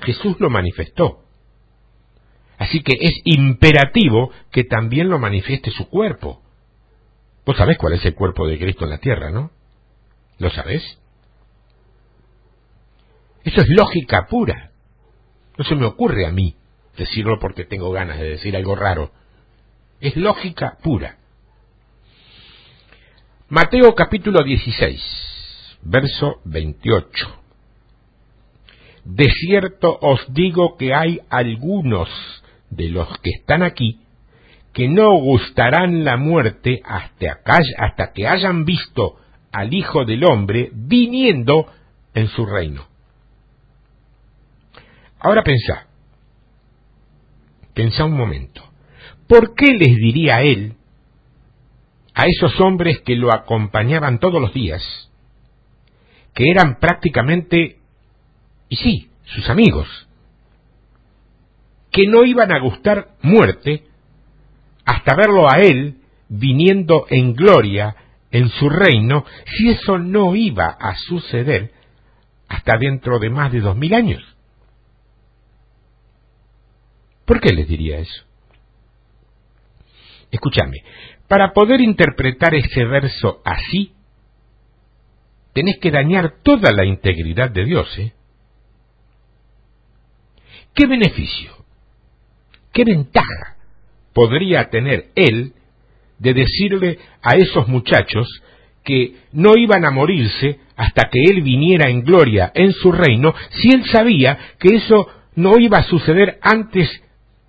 Jesús 0.00 0.36
lo 0.40 0.50
manifestó. 0.50 1.24
Así 2.58 2.82
que 2.82 2.94
es 3.00 3.20
imperativo 3.24 4.30
que 4.50 4.64
también 4.64 5.08
lo 5.08 5.18
manifieste 5.18 5.70
su 5.70 5.88
cuerpo. 5.88 6.42
Vos 7.44 7.56
sabés 7.56 7.78
cuál 7.78 7.94
es 7.94 8.04
el 8.04 8.14
cuerpo 8.14 8.46
de 8.46 8.58
Cristo 8.58 8.84
en 8.84 8.90
la 8.90 8.98
tierra, 8.98 9.30
¿no? 9.30 9.50
¿Lo 10.38 10.50
sabés? 10.50 10.82
Eso 13.44 13.60
es 13.60 13.68
lógica 13.68 14.26
pura. 14.28 14.71
No 15.56 15.64
se 15.64 15.74
me 15.74 15.86
ocurre 15.86 16.26
a 16.26 16.32
mí 16.32 16.56
decirlo 16.96 17.38
porque 17.40 17.64
tengo 17.64 17.90
ganas 17.90 18.18
de 18.18 18.30
decir 18.30 18.56
algo 18.56 18.74
raro. 18.74 19.12
Es 20.00 20.16
lógica 20.16 20.78
pura. 20.82 21.18
Mateo 23.48 23.94
capítulo 23.94 24.42
16, 24.42 25.78
verso 25.82 26.40
28. 26.44 27.42
De 29.04 29.30
cierto 29.30 29.98
os 30.00 30.32
digo 30.32 30.76
que 30.76 30.94
hay 30.94 31.20
algunos 31.28 32.08
de 32.70 32.88
los 32.88 33.18
que 33.18 33.30
están 33.30 33.62
aquí 33.62 34.00
que 34.72 34.88
no 34.88 35.14
gustarán 35.18 36.04
la 36.04 36.16
muerte 36.16 36.80
hasta, 36.84 38.12
que 38.12 38.26
hayan 38.26 38.64
visto 38.64 39.16
al 39.52 39.74
Hijo 39.74 40.04
del 40.04 40.24
Hombre 40.24 40.70
viniendo 40.72 41.66
en 42.14 42.28
su 42.28 42.46
reino. 42.46 42.86
Ahora 45.22 45.44
pensá, 45.44 45.86
pensá 47.74 48.04
un 48.04 48.16
momento, 48.16 48.60
¿por 49.28 49.54
qué 49.54 49.72
les 49.72 49.96
diría 49.96 50.42
él 50.42 50.74
a 52.12 52.24
esos 52.26 52.60
hombres 52.60 53.00
que 53.02 53.14
lo 53.14 53.32
acompañaban 53.32 54.18
todos 54.18 54.40
los 54.40 54.52
días, 54.52 54.82
que 56.34 56.50
eran 56.50 56.80
prácticamente, 56.80 57.78
y 58.68 58.76
sí, 58.76 59.10
sus 59.26 59.48
amigos, 59.48 59.86
que 61.92 62.08
no 62.08 62.24
iban 62.24 62.50
a 62.50 62.58
gustar 62.58 63.10
muerte 63.22 63.84
hasta 64.84 65.14
verlo 65.14 65.48
a 65.48 65.60
él 65.60 65.98
viniendo 66.28 67.06
en 67.10 67.34
gloria 67.34 67.94
en 68.32 68.48
su 68.48 68.68
reino, 68.68 69.24
si 69.56 69.70
eso 69.70 69.98
no 69.98 70.34
iba 70.34 70.66
a 70.66 70.96
suceder 70.96 71.70
hasta 72.48 72.76
dentro 72.76 73.20
de 73.20 73.30
más 73.30 73.52
de 73.52 73.60
dos 73.60 73.76
mil 73.76 73.94
años. 73.94 74.31
¿Por 77.24 77.40
qué 77.40 77.52
les 77.52 77.68
diría 77.68 77.98
eso? 77.98 78.24
Escúchame, 80.30 80.82
para 81.28 81.52
poder 81.52 81.80
interpretar 81.80 82.54
ese 82.54 82.84
verso 82.84 83.42
así, 83.44 83.92
tenés 85.52 85.78
que 85.78 85.90
dañar 85.90 86.42
toda 86.42 86.72
la 86.72 86.84
integridad 86.84 87.50
de 87.50 87.64
Dios. 87.64 87.98
¿eh? 87.98 88.12
¿Qué 90.74 90.86
beneficio, 90.86 91.52
qué 92.72 92.84
ventaja 92.84 93.56
podría 94.14 94.70
tener 94.70 95.10
Él 95.14 95.52
de 96.18 96.34
decirle 96.34 96.98
a 97.22 97.36
esos 97.36 97.68
muchachos 97.68 98.26
que 98.84 99.16
no 99.32 99.56
iban 99.56 99.84
a 99.84 99.90
morirse 99.90 100.60
hasta 100.76 101.08
que 101.10 101.22
Él 101.22 101.42
viniera 101.42 101.90
en 101.90 102.02
gloria 102.02 102.50
en 102.54 102.72
su 102.72 102.90
reino, 102.90 103.34
si 103.50 103.70
Él 103.70 103.84
sabía 103.90 104.38
que 104.58 104.76
eso 104.76 105.08
no 105.34 105.58
iba 105.58 105.78
a 105.78 105.84
suceder 105.84 106.38
antes 106.42 106.88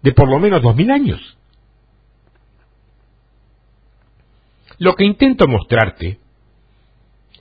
de 0.04 0.12
por 0.12 0.30
lo 0.30 0.40
menos 0.40 0.62
dos 0.62 0.76
mil 0.76 0.92
años? 0.92 1.38
Lo 4.78 4.96
que 4.96 5.06
intento 5.06 5.48
mostrarte, 5.48 6.20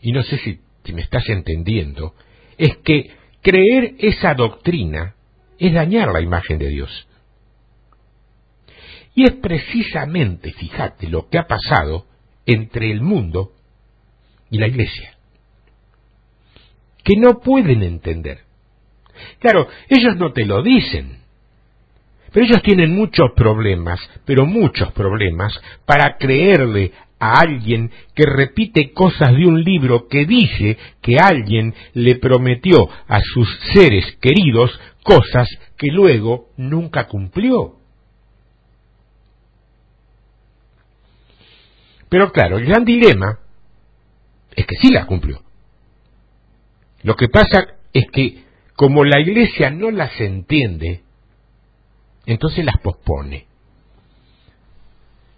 y 0.01 0.13
no 0.13 0.23
sé 0.23 0.39
si, 0.39 0.61
me 0.93 1.03
estás 1.03 1.29
entendiendo, 1.29 2.15
es 2.57 2.77
que 2.79 3.11
creer 3.43 3.97
esa 3.99 4.35
doctrina 4.35 5.15
es 5.59 5.73
dañar 5.73 6.13
la 6.13 6.21
imagen 6.21 6.59
de 6.59 6.69
Dios. 6.69 7.09
Y 9.15 9.25
es 9.25 9.33
precisamente, 9.33 10.53
fíjate, 10.53 11.09
lo 11.09 11.29
que 11.29 11.39
ha 11.39 11.47
pasado 11.47 12.07
entre 12.47 12.91
el 12.91 13.01
mundo 13.01 13.53
y 14.51 14.59
la 14.59 14.69
iglesia. 14.69 15.17
Que 17.03 17.15
no 17.17 17.41
pueden 17.41 17.83
entender. 17.83 18.41
Claro, 19.39 19.69
ellos 19.89 20.17
no 20.17 20.33
te 20.33 20.45
lo 20.45 20.63
dicen, 20.63 21.22
pero 22.33 22.47
ellos 22.47 22.63
tienen 22.63 22.95
muchos 22.95 23.33
problemas, 23.37 24.01
pero 24.25 24.47
muchos 24.47 24.93
problemas, 24.93 25.53
para 25.85 26.17
creerle 26.17 26.93
a 27.19 27.41
alguien 27.41 27.91
que 28.15 28.25
repite 28.25 28.93
cosas 28.93 29.33
de 29.37 29.47
un 29.47 29.63
libro 29.63 30.09
que 30.09 30.25
dice 30.25 30.77
que 31.01 31.19
alguien 31.21 31.75
le 31.95 32.17
prometió 32.17 32.89
a 33.07 33.21
sus 33.21 33.49
seres 33.75 34.17
queridos 34.21 34.79
cosas 35.05 35.49
que 35.77 35.89
luego 35.89 36.49
nunca 36.57 37.07
cumplió. 37.07 37.77
Pero 42.09 42.33
claro, 42.33 42.59
el 42.59 42.67
gran 42.67 42.85
dilema 42.85 43.39
es 44.55 44.67
que 44.67 44.77
sí 44.77 44.93
las 44.93 45.07
cumplió. 45.07 45.43
Lo 47.03 47.17
que 47.17 47.29
pasa 47.29 47.69
es 47.93 48.05
que 48.13 48.45
como 48.75 49.05
la 49.05 49.21
iglesia 49.21 49.71
no 49.71 49.91
las 49.91 50.21
entiende, 50.21 51.03
entonces 52.27 52.65
las 52.65 52.79
pospone. 52.79 53.47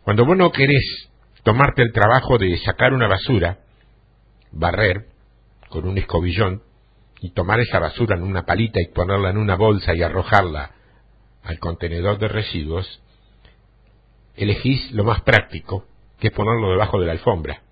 Cuando 0.02 0.26
vos 0.26 0.36
no 0.36 0.52
querés 0.52 1.08
tomarte 1.42 1.82
el 1.82 1.92
trabajo 1.92 2.38
de 2.38 2.58
sacar 2.58 2.92
una 2.92 3.08
basura, 3.08 3.58
barrer 4.52 5.06
con 5.68 5.86
un 5.86 5.98
escobillón 5.98 6.62
y 7.20 7.30
tomar 7.30 7.60
esa 7.60 7.78
basura 7.78 8.16
en 8.16 8.22
una 8.22 8.44
palita 8.44 8.80
y 8.80 8.92
ponerla 8.92 9.30
en 9.30 9.38
una 9.38 9.56
bolsa 9.56 9.94
y 9.94 10.02
arrojarla 10.02 10.72
al 11.42 11.58
contenedor 11.58 12.18
de 12.18 12.28
residuos, 12.28 13.02
elegís 14.36 14.92
lo 14.92 15.04
más 15.04 15.22
práctico, 15.22 15.86
que 16.18 16.28
es 16.28 16.32
ponerlo 16.32 16.70
debajo 16.70 17.00
de 17.00 17.06
la 17.06 17.12
alfombra. 17.12 17.62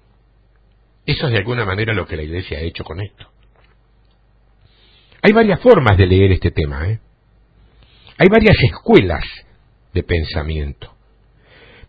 Eso 1.05 1.27
es 1.27 1.33
de 1.33 1.39
alguna 1.39 1.65
manera 1.65 1.93
lo 1.93 2.07
que 2.07 2.17
la 2.17 2.23
Iglesia 2.23 2.59
ha 2.59 2.63
hecho 2.63 2.85
con 2.85 3.01
esto. 3.01 3.27
Hay 5.23 5.33
varias 5.33 5.61
formas 5.61 5.97
de 5.97 6.07
leer 6.07 6.33
este 6.33 6.51
tema. 6.51 6.89
¿eh? 6.89 7.01
Hay 8.19 8.29
varias 8.29 8.57
escuelas 8.63 9.25
de 9.93 10.03
pensamiento. 10.03 10.95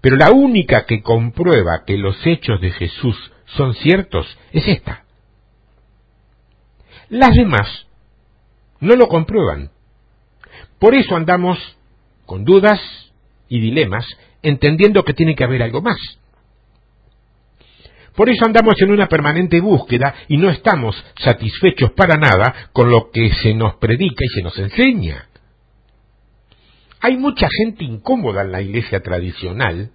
Pero 0.01 0.17
la 0.17 0.31
única 0.31 0.85
que 0.85 1.01
comprueba 1.01 1.83
que 1.85 1.97
los 1.97 2.25
hechos 2.25 2.59
de 2.59 2.71
Jesús 2.71 3.15
son 3.45 3.73
ciertos 3.75 4.37
es 4.51 4.67
esta. 4.67 5.05
Las 7.09 7.35
demás 7.35 7.87
no 8.79 8.95
lo 8.95 9.07
comprueban. 9.07 9.71
Por 10.79 10.95
eso 10.95 11.15
andamos 11.15 11.57
con 12.25 12.43
dudas 12.43 12.81
y 13.47 13.59
dilemas, 13.59 14.05
entendiendo 14.41 15.03
que 15.03 15.13
tiene 15.13 15.35
que 15.35 15.43
haber 15.43 15.63
algo 15.63 15.81
más. 15.81 15.97
Por 18.15 18.29
eso 18.29 18.45
andamos 18.45 18.75
en 18.81 18.91
una 18.91 19.07
permanente 19.07 19.59
búsqueda 19.59 20.13
y 20.27 20.37
no 20.37 20.49
estamos 20.49 21.01
satisfechos 21.17 21.91
para 21.91 22.15
nada 22.15 22.69
con 22.73 22.91
lo 22.91 23.09
que 23.09 23.33
se 23.33 23.53
nos 23.53 23.75
predica 23.75 24.23
y 24.23 24.35
se 24.35 24.41
nos 24.41 24.57
enseña. 24.59 25.29
Hay 27.03 27.17
mucha 27.17 27.49
gente 27.49 27.83
incómoda 27.83 28.43
en 28.43 28.53
la 28.53 28.61
iglesia 28.61 29.01
tradicional, 29.01 29.91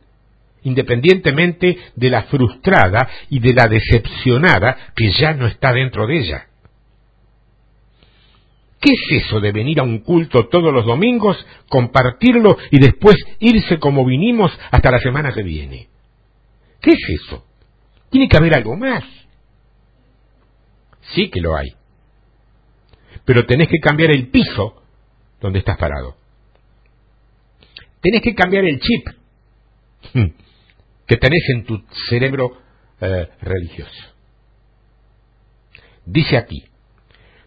independientemente 0.63 1.79
de 1.97 2.11
la 2.11 2.25
frustrada 2.25 3.09
y 3.31 3.41
de 3.41 3.55
la 3.55 3.67
decepcionada 3.67 4.93
que 4.95 5.11
ya 5.13 5.33
no 5.33 5.47
está 5.47 5.73
dentro 5.73 6.07
de 6.07 6.19
ella. 6.19 6.49
¿Qué 8.79 8.91
es 8.93 9.25
eso 9.25 9.41
de 9.41 9.53
venir 9.53 9.81
a 9.81 9.85
un 9.85 10.01
culto 10.01 10.49
todos 10.49 10.71
los 10.71 10.85
domingos, 10.85 11.47
compartirlo 11.71 12.59
y 12.71 12.79
después 12.79 13.17
irse 13.39 13.79
como 13.79 14.05
vinimos 14.05 14.53
hasta 14.71 14.91
la 14.91 14.99
semana 14.99 15.33
que 15.33 15.43
viene? 15.43 15.89
¿Qué 16.83 16.91
es 16.91 17.23
eso? 17.23 17.43
Tiene 18.11 18.29
que 18.29 18.37
haber 18.37 18.55
algo 18.55 18.77
más. 18.77 19.03
Sí 21.15 21.31
que 21.31 21.41
lo 21.41 21.57
hay. 21.57 21.69
Pero 23.25 23.47
tenés 23.47 23.69
que 23.69 23.81
cambiar 23.81 24.11
el 24.11 24.29
piso 24.29 24.83
donde 25.41 25.61
estás 25.61 25.79
parado. 25.79 26.28
Tenés 28.01 28.23
que 28.23 28.35
cambiar 28.35 28.65
el 28.65 28.81
chip 28.81 29.09
que 31.07 31.17
tenés 31.17 31.43
en 31.55 31.65
tu 31.65 31.83
cerebro 32.09 32.59
eh, 33.01 33.29
religioso. 33.41 34.15
Dice 36.05 36.37
aquí, 36.37 36.65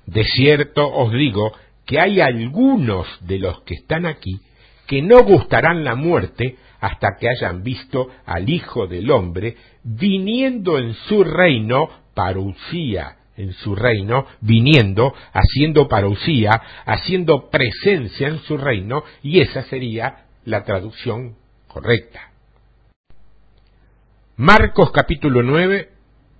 de 0.05 0.23
cierto 0.23 0.91
os 0.91 1.11
digo 1.13 1.53
que 1.85 1.99
hay 1.99 2.21
algunos 2.21 3.07
de 3.21 3.39
los 3.39 3.61
que 3.61 3.75
están 3.75 4.05
aquí 4.05 4.39
que 4.87 5.01
no 5.01 5.23
gustarán 5.23 5.83
la 5.83 5.95
muerte 5.95 6.57
hasta 6.79 7.15
que 7.19 7.29
hayan 7.29 7.63
visto 7.63 8.09
al 8.25 8.49
Hijo 8.49 8.87
del 8.87 9.09
Hombre 9.11 9.55
viniendo 9.83 10.77
en 10.77 10.93
su 10.93 11.23
reino, 11.23 11.89
parucía 12.13 13.17
en 13.37 13.53
su 13.53 13.75
reino, 13.75 14.25
viniendo, 14.41 15.13
haciendo 15.33 15.87
parucía, 15.87 16.61
haciendo 16.85 17.49
presencia 17.49 18.27
en 18.27 18.39
su 18.39 18.57
reino, 18.57 19.03
y 19.23 19.39
esa 19.39 19.63
sería 19.63 20.25
la 20.45 20.63
traducción 20.63 21.35
correcta. 21.67 22.31
Marcos 24.37 24.91
capítulo 24.91 25.43
9, 25.43 25.89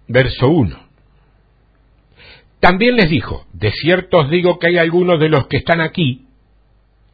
verso 0.08 0.50
1. 0.50 0.92
También 2.60 2.96
les 2.96 3.10
dijo, 3.10 3.46
de 3.54 3.72
cierto 3.72 4.20
os 4.20 4.30
digo 4.30 4.60
que 4.60 4.68
hay 4.68 4.78
algunos 4.78 5.20
de 5.20 5.30
los 5.30 5.48
que 5.48 5.58
están 5.58 5.82
aquí 5.82 6.28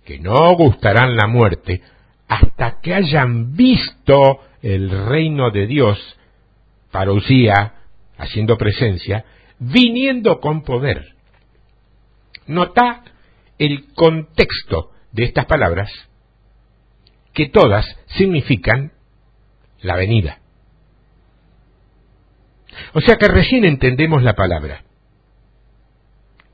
que 0.05 0.19
no 0.19 0.55
gustarán 0.55 1.17
la 1.17 1.27
muerte 1.27 1.81
hasta 2.27 2.79
que 2.79 2.93
hayan 2.93 3.55
visto 3.55 4.39
el 4.61 4.89
reino 4.89 5.51
de 5.51 5.67
Dios, 5.67 6.17
parousia, 6.91 7.73
haciendo 8.17 8.57
presencia, 8.57 9.25
viniendo 9.59 10.39
con 10.39 10.63
poder. 10.63 11.15
Nota 12.47 13.03
el 13.57 13.93
contexto 13.93 14.91
de 15.11 15.25
estas 15.25 15.45
palabras, 15.45 15.91
que 17.37 17.49
todas 17.49 17.85
significan 18.17 18.93
la 19.83 19.95
venida. 19.95 20.39
O 22.95 22.99
sea 22.99 23.17
que 23.17 23.27
recién 23.27 23.63
entendemos 23.63 24.23
la 24.23 24.33
palabra. 24.33 24.83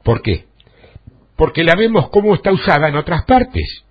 ¿Por 0.03 0.21
qué? 0.21 0.45
Porque 1.37 1.63
la 1.63 1.75
vemos 1.75 2.09
como 2.09 2.35
está 2.35 2.51
usada 2.51 2.89
en 2.89 2.97
otras 2.97 3.23
partes. 3.23 3.85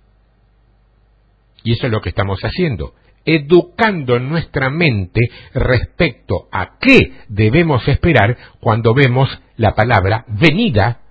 Y 1.63 1.73
eso 1.73 1.87
es 1.87 1.91
lo 1.91 1.99
que 1.99 2.09
estamos 2.09 2.39
haciendo, 2.43 2.93
educando 3.25 4.19
nuestra 4.19 4.69
mente 4.69 5.21
respecto 5.55 6.47
a 6.51 6.77
qué 6.79 7.11
debemos 7.27 7.87
esperar 7.87 8.37
cuando 8.59 8.93
vemos 8.93 9.29
la 9.57 9.73
palabra 9.73 10.25
venida 10.27 11.01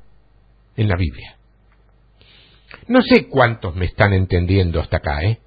en 0.76 0.88
la 0.88 0.94
Biblia. 0.94 1.38
No 2.86 3.02
sé 3.02 3.26
cuántos 3.26 3.74
me 3.74 3.86
están 3.86 4.12
entendiendo 4.12 4.78
hasta 4.78 4.98
acá, 4.98 5.24
¿eh? 5.24 5.40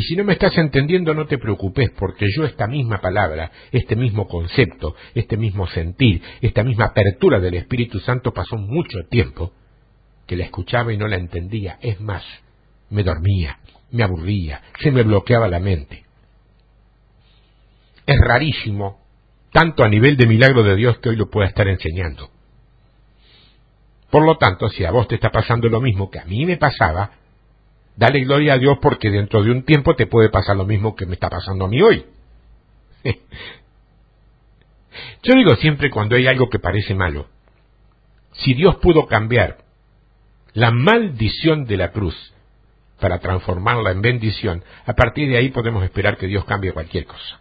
Y 0.00 0.02
si 0.04 0.16
no 0.16 0.24
me 0.24 0.32
estás 0.32 0.56
entendiendo, 0.56 1.12
no 1.12 1.26
te 1.26 1.36
preocupes, 1.36 1.90
porque 1.90 2.24
yo 2.34 2.46
esta 2.46 2.66
misma 2.66 3.02
palabra, 3.02 3.52
este 3.70 3.96
mismo 3.96 4.26
concepto, 4.26 4.96
este 5.14 5.36
mismo 5.36 5.66
sentir, 5.66 6.22
esta 6.40 6.64
misma 6.64 6.86
apertura 6.86 7.38
del 7.38 7.52
Espíritu 7.52 8.00
Santo 8.00 8.32
pasó 8.32 8.56
mucho 8.56 9.00
tiempo 9.10 9.52
que 10.26 10.36
la 10.36 10.44
escuchaba 10.44 10.90
y 10.94 10.96
no 10.96 11.06
la 11.06 11.16
entendía. 11.16 11.78
Es 11.82 12.00
más, 12.00 12.24
me 12.88 13.02
dormía, 13.02 13.58
me 13.90 14.02
aburría, 14.02 14.62
se 14.80 14.90
me 14.90 15.02
bloqueaba 15.02 15.48
la 15.48 15.60
mente. 15.60 16.06
Es 18.06 18.18
rarísimo, 18.22 19.00
tanto 19.52 19.84
a 19.84 19.88
nivel 19.90 20.16
de 20.16 20.26
milagro 20.26 20.62
de 20.62 20.76
Dios 20.76 20.98
que 21.00 21.10
hoy 21.10 21.16
lo 21.16 21.28
pueda 21.28 21.46
estar 21.46 21.68
enseñando. 21.68 22.30
Por 24.08 24.24
lo 24.24 24.38
tanto, 24.38 24.70
si 24.70 24.82
a 24.86 24.92
vos 24.92 25.08
te 25.08 25.16
está 25.16 25.28
pasando 25.28 25.68
lo 25.68 25.82
mismo 25.82 26.08
que 26.08 26.20
a 26.20 26.24
mí 26.24 26.46
me 26.46 26.56
pasaba, 26.56 27.19
Dale 28.00 28.20
gloria 28.20 28.54
a 28.54 28.58
Dios 28.58 28.78
porque 28.80 29.10
dentro 29.10 29.42
de 29.42 29.50
un 29.50 29.62
tiempo 29.62 29.94
te 29.94 30.06
puede 30.06 30.30
pasar 30.30 30.56
lo 30.56 30.64
mismo 30.64 30.96
que 30.96 31.04
me 31.04 31.12
está 31.12 31.28
pasando 31.28 31.66
a 31.66 31.68
mí 31.68 31.82
hoy. 31.82 32.06
Yo 35.22 35.34
digo 35.34 35.54
siempre 35.56 35.90
cuando 35.90 36.16
hay 36.16 36.26
algo 36.26 36.48
que 36.48 36.58
parece 36.58 36.94
malo, 36.94 37.26
si 38.32 38.54
Dios 38.54 38.76
pudo 38.76 39.06
cambiar 39.06 39.58
la 40.54 40.70
maldición 40.70 41.66
de 41.66 41.76
la 41.76 41.92
cruz 41.92 42.16
para 42.98 43.18
transformarla 43.18 43.90
en 43.90 44.00
bendición, 44.00 44.64
a 44.86 44.94
partir 44.94 45.28
de 45.28 45.36
ahí 45.36 45.50
podemos 45.50 45.84
esperar 45.84 46.16
que 46.16 46.26
Dios 46.26 46.46
cambie 46.46 46.72
cualquier 46.72 47.04
cosa. 47.04 47.40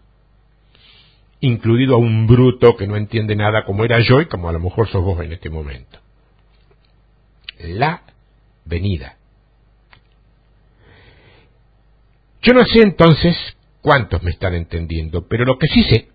Incluido 1.39 1.95
a 1.95 1.99
un 1.99 2.27
bruto 2.27 2.75
que 2.75 2.85
no 2.85 2.97
entiende 2.97 3.33
nada 3.33 3.63
como 3.63 3.85
era 3.85 4.01
yo 4.01 4.19
y 4.19 4.25
como 4.25 4.49
a 4.49 4.51
lo 4.51 4.59
mejor 4.59 4.89
sos 4.89 5.05
vos 5.05 5.21
en 5.23 5.31
este 5.31 5.49
momento. 5.49 5.99
La 7.59 8.01
venida. 8.65 9.18
Yo 12.41 12.53
no 12.53 12.63
sé 12.65 12.81
entonces 12.81 13.35
cuántos 13.81 14.23
me 14.23 14.31
están 14.31 14.53
entendiendo, 14.53 15.27
pero 15.27 15.45
lo 15.45 15.57
que 15.57 15.67
sí 15.67 15.83
sé 15.83 16.09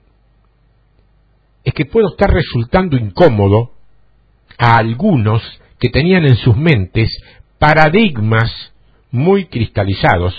es 1.64 1.74
que 1.74 1.84
puedo 1.84 2.08
estar 2.08 2.32
resultando 2.32 2.96
incómodo 2.96 3.72
a 4.58 4.76
algunos 4.78 5.42
que 5.78 5.88
tenían 5.88 6.24
en 6.24 6.36
sus 6.36 6.56
mentes 6.56 7.10
paradigmas 7.58 8.50
muy 9.10 9.46
cristalizados 9.46 10.34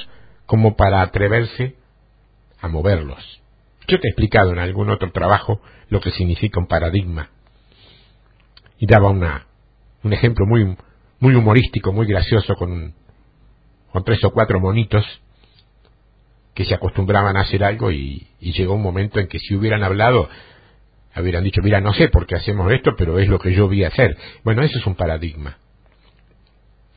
como 0.45 0.75
para 0.75 1.01
atreverse 1.01 1.75
a 2.61 2.67
moverlos. 2.67 3.41
Yo 3.87 3.99
te 3.99 4.07
he 4.07 4.11
explicado 4.11 4.51
en 4.51 4.59
algún 4.59 4.89
otro 4.89 5.11
trabajo 5.11 5.61
lo 5.89 6.01
que 6.01 6.11
significa 6.11 6.59
un 6.59 6.67
paradigma. 6.67 7.29
Y 8.79 8.87
daba 8.87 9.09
una, 9.09 9.45
un 10.03 10.13
ejemplo 10.13 10.45
muy, 10.45 10.75
muy 11.19 11.35
humorístico, 11.35 11.93
muy 11.93 12.07
gracioso 12.07 12.55
con, 12.55 12.93
con 13.91 14.03
tres 14.03 14.23
o 14.23 14.31
cuatro 14.31 14.59
monitos 14.59 15.05
que 16.55 16.65
se 16.65 16.73
acostumbraban 16.73 17.37
a 17.37 17.41
hacer 17.41 17.63
algo 17.63 17.91
y, 17.91 18.27
llegó 18.39 18.73
un 18.73 18.81
momento 18.81 19.19
en 19.19 19.27
que 19.27 19.39
si 19.39 19.53
hubieran 19.55 19.83
hablado, 19.83 20.29
hubieran 21.15 21.43
dicho, 21.43 21.61
mira, 21.61 21.81
no 21.81 21.93
sé 21.93 22.07
por 22.07 22.25
qué 22.25 22.35
hacemos 22.35 22.71
esto, 22.71 22.95
pero 22.97 23.19
es 23.19 23.27
lo 23.27 23.37
que 23.39 23.53
yo 23.53 23.67
vi 23.67 23.83
hacer. 23.83 24.17
Bueno, 24.43 24.63
eso 24.63 24.79
es 24.79 24.87
un 24.87 24.95
paradigma. 24.95 25.57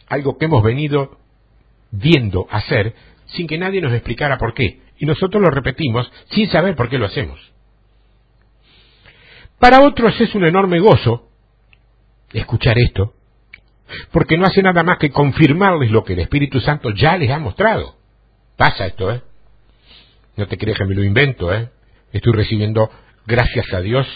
Algo 0.09 0.39
que 0.39 0.47
hemos 0.47 0.63
venido 0.63 1.19
viendo 1.91 2.47
hacer 2.51 2.95
sin 3.27 3.49
que 3.49 3.59
nadie 3.59 3.81
nos 3.81 3.93
explicara 3.93 4.39
por 4.39 4.55
qué. 4.55 4.81
Y 4.97 5.07
nosotros 5.07 5.43
lo 5.43 5.51
repetimos 5.51 6.11
sin 6.31 6.49
saber 6.51 6.77
por 6.77 6.89
qué 6.89 6.97
lo 6.97 7.07
hacemos. 7.07 7.41
Para 9.59 9.83
otros 9.83 10.19
es 10.21 10.35
un 10.37 10.45
enorme 10.45 10.79
gozo 10.79 11.29
escuchar 12.33 12.79
esto, 12.79 13.15
porque 14.13 14.39
no 14.39 14.47
hace 14.47 14.63
nada 14.63 14.85
más 14.85 14.99
que 14.99 15.11
confirmarles 15.11 15.91
lo 15.91 16.05
que 16.05 16.13
el 16.13 16.21
Espíritu 16.21 16.61
Santo 16.61 16.91
ya 16.91 17.17
les 17.17 17.31
ha 17.31 17.41
mostrado. 17.41 17.97
Pasa 18.57 18.87
esto, 18.87 19.11
¿eh? 19.13 19.23
No 20.39 20.47
te 20.47 20.57
crees 20.57 20.79
que 20.79 20.85
me 20.85 20.95
lo 20.95 21.03
invento, 21.03 21.53
¿eh? 21.53 21.69
Estoy 22.13 22.33
recibiendo, 22.33 22.89
gracias 23.27 23.75
a 23.75 23.81
Dios, 23.81 24.07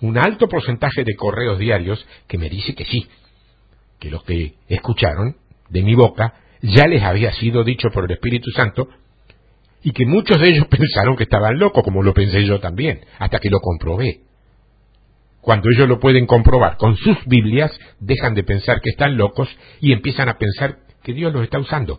un 0.00 0.16
alto 0.16 0.48
porcentaje 0.48 1.02
de 1.02 1.16
correos 1.16 1.58
diarios 1.58 2.06
que 2.28 2.38
me 2.38 2.48
dice 2.48 2.76
que 2.76 2.84
sí, 2.84 3.08
que 3.98 4.10
los 4.10 4.22
que 4.22 4.54
escucharon 4.68 5.36
de 5.68 5.82
mi 5.82 5.96
boca 5.96 6.34
ya 6.62 6.86
les 6.86 7.02
había 7.02 7.32
sido 7.32 7.64
dicho 7.64 7.88
por 7.92 8.04
el 8.04 8.12
Espíritu 8.12 8.52
Santo 8.52 8.88
y 9.82 9.90
que 9.90 10.06
muchos 10.06 10.40
de 10.40 10.50
ellos 10.50 10.66
pensaron 10.70 11.16
que 11.16 11.24
estaban 11.24 11.58
locos, 11.58 11.82
como 11.82 12.04
lo 12.04 12.14
pensé 12.14 12.44
yo 12.46 12.60
también, 12.60 13.00
hasta 13.18 13.40
que 13.40 13.50
lo 13.50 13.58
comprobé. 13.58 14.20
Cuando 15.40 15.68
ellos 15.68 15.88
lo 15.88 15.98
pueden 15.98 16.26
comprobar 16.26 16.76
con 16.76 16.96
sus 16.96 17.16
Biblias, 17.26 17.76
dejan 17.98 18.34
de 18.34 18.44
pensar 18.44 18.80
que 18.80 18.90
están 18.90 19.16
locos 19.16 19.48
y 19.80 19.92
empiezan 19.92 20.28
a 20.28 20.38
pensar 20.38 20.78
que 21.02 21.12
Dios 21.12 21.32
los 21.32 21.42
está 21.42 21.58
usando 21.58 21.98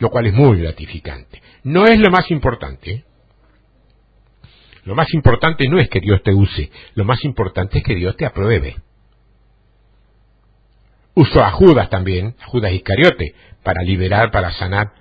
lo 0.00 0.10
cual 0.10 0.26
es 0.26 0.34
muy 0.34 0.60
gratificante. 0.60 1.40
No 1.62 1.84
es 1.84 1.98
lo 1.98 2.10
más 2.10 2.28
importante. 2.30 3.04
Lo 4.84 4.94
más 4.94 5.12
importante 5.14 5.68
no 5.68 5.78
es 5.78 5.88
que 5.88 6.00
Dios 6.00 6.22
te 6.22 6.34
use, 6.34 6.70
lo 6.94 7.04
más 7.04 7.22
importante 7.24 7.78
es 7.78 7.84
que 7.84 7.94
Dios 7.94 8.16
te 8.16 8.26
apruebe. 8.26 8.76
usó 11.14 11.44
a 11.44 11.50
Judas 11.50 11.90
también, 11.90 12.34
Judas 12.46 12.72
Iscariote, 12.72 13.34
para 13.62 13.82
liberar, 13.82 14.30
para 14.30 14.52
sanar, 14.52 14.92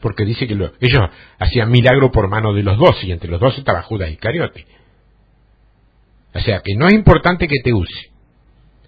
porque 0.00 0.24
dice 0.24 0.46
que 0.46 0.54
ellos 0.54 1.10
hacían 1.38 1.70
milagro 1.70 2.10
por 2.10 2.26
mano 2.28 2.54
de 2.54 2.62
los 2.62 2.78
dos, 2.78 3.04
y 3.04 3.12
entre 3.12 3.30
los 3.30 3.38
dos 3.38 3.58
estaba 3.58 3.82
Judas 3.82 4.10
Iscariote. 4.10 4.66
O 6.34 6.40
sea 6.40 6.62
que 6.64 6.74
no 6.74 6.86
es 6.86 6.94
importante 6.94 7.46
que 7.46 7.60
te 7.62 7.74
use. 7.74 8.10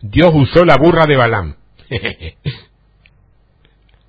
Dios 0.00 0.32
usó 0.34 0.64
la 0.64 0.76
burra 0.76 1.04
de 1.04 1.16
Balaam. 1.16 1.56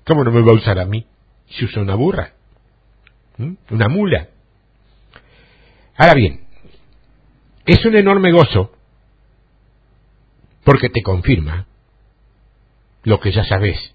¿Cómo 0.06 0.24
no 0.24 0.30
me 0.30 0.40
va 0.40 0.52
a 0.52 0.54
usar 0.54 0.78
a 0.78 0.86
mí 0.86 1.06
si 1.52 1.64
usa 1.64 1.82
una 1.82 1.94
burra? 1.94 2.32
Una 3.70 3.88
mula. 3.88 4.28
Ahora 5.96 6.14
bien, 6.14 6.40
es 7.66 7.84
un 7.84 7.96
enorme 7.96 8.32
gozo 8.32 8.72
porque 10.64 10.88
te 10.88 11.02
confirma 11.02 11.66
lo 13.04 13.20
que 13.20 13.32
ya 13.32 13.44
sabes. 13.44 13.94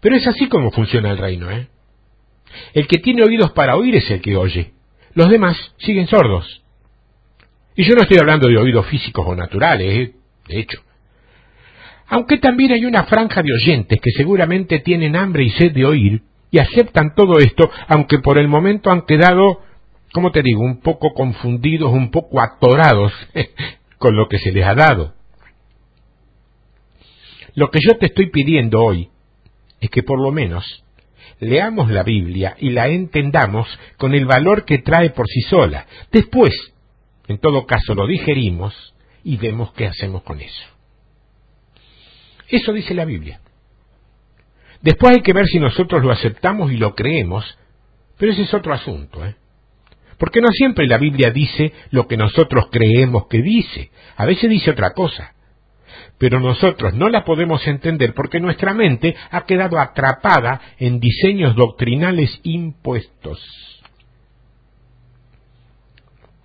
Pero 0.00 0.16
es 0.16 0.26
así 0.26 0.48
como 0.48 0.70
funciona 0.70 1.10
el 1.10 1.18
reino, 1.18 1.50
¿eh? 1.50 1.68
El 2.72 2.86
que 2.86 2.98
tiene 2.98 3.22
oídos 3.22 3.52
para 3.52 3.76
oír 3.76 3.94
es 3.96 4.10
el 4.10 4.20
que 4.20 4.36
oye. 4.36 4.72
Los 5.14 5.28
demás 5.28 5.56
siguen 5.78 6.06
sordos. 6.06 6.62
Y 7.76 7.84
yo 7.84 7.94
no 7.94 8.02
estoy 8.02 8.18
hablando 8.18 8.48
de 8.48 8.58
oídos 8.58 8.86
físicos 8.86 9.26
o 9.26 9.34
naturales, 9.34 9.98
¿eh? 9.98 10.14
de 10.48 10.60
hecho. 10.60 10.82
Aunque 12.08 12.38
también 12.38 12.72
hay 12.72 12.84
una 12.84 13.04
franja 13.04 13.42
de 13.42 13.52
oyentes 13.52 14.00
que 14.00 14.10
seguramente 14.10 14.80
tienen 14.80 15.14
hambre 15.14 15.44
y 15.44 15.50
sed 15.50 15.72
de 15.72 15.84
oír 15.84 16.22
y 16.50 16.58
aceptan 16.58 17.14
todo 17.14 17.38
esto, 17.38 17.70
aunque 17.88 18.18
por 18.18 18.38
el 18.38 18.48
momento 18.48 18.90
han 18.90 19.02
quedado, 19.02 19.60
como 20.12 20.32
te 20.32 20.42
digo, 20.42 20.60
un 20.60 20.80
poco 20.80 21.12
confundidos, 21.14 21.92
un 21.92 22.10
poco 22.10 22.40
atorados 22.40 23.12
con 23.98 24.16
lo 24.16 24.28
que 24.28 24.38
se 24.38 24.52
les 24.52 24.66
ha 24.66 24.74
dado. 24.74 25.14
Lo 27.54 27.70
que 27.70 27.78
yo 27.82 27.96
te 27.98 28.06
estoy 28.06 28.30
pidiendo 28.30 28.82
hoy 28.82 29.10
es 29.80 29.90
que 29.90 30.02
por 30.02 30.20
lo 30.20 30.30
menos 30.32 30.84
leamos 31.40 31.90
la 31.90 32.02
Biblia 32.02 32.56
y 32.58 32.70
la 32.70 32.88
entendamos 32.88 33.66
con 33.96 34.14
el 34.14 34.26
valor 34.26 34.64
que 34.64 34.78
trae 34.78 35.10
por 35.10 35.26
sí 35.26 35.40
sola. 35.42 35.86
Después, 36.12 36.52
en 37.28 37.38
todo 37.38 37.66
caso, 37.66 37.94
lo 37.94 38.06
digerimos 38.06 38.94
y 39.24 39.36
vemos 39.36 39.72
qué 39.72 39.86
hacemos 39.86 40.22
con 40.22 40.40
eso. 40.40 40.64
Eso 42.48 42.72
dice 42.72 42.94
la 42.94 43.04
Biblia. 43.04 43.40
Después 44.82 45.16
hay 45.16 45.22
que 45.22 45.32
ver 45.32 45.46
si 45.46 45.58
nosotros 45.58 46.02
lo 46.02 46.10
aceptamos 46.10 46.72
y 46.72 46.76
lo 46.76 46.94
creemos, 46.94 47.58
pero 48.18 48.32
ese 48.32 48.42
es 48.42 48.54
otro 48.54 48.72
asunto, 48.72 49.24
¿eh? 49.24 49.36
Porque 50.18 50.40
no 50.40 50.48
siempre 50.48 50.86
la 50.86 50.98
Biblia 50.98 51.30
dice 51.30 51.72
lo 51.90 52.06
que 52.06 52.16
nosotros 52.16 52.68
creemos 52.70 53.26
que 53.28 53.40
dice, 53.40 53.90
a 54.16 54.26
veces 54.26 54.50
dice 54.50 54.70
otra 54.70 54.90
cosa 54.92 55.34
pero 56.20 56.38
nosotros 56.38 56.92
no 56.92 57.08
la 57.08 57.24
podemos 57.24 57.66
entender 57.66 58.12
porque 58.12 58.40
nuestra 58.40 58.74
mente 58.74 59.16
ha 59.30 59.46
quedado 59.46 59.78
atrapada 59.78 60.60
en 60.78 61.00
diseños 61.00 61.56
doctrinales 61.56 62.40
impuestos. 62.42 63.40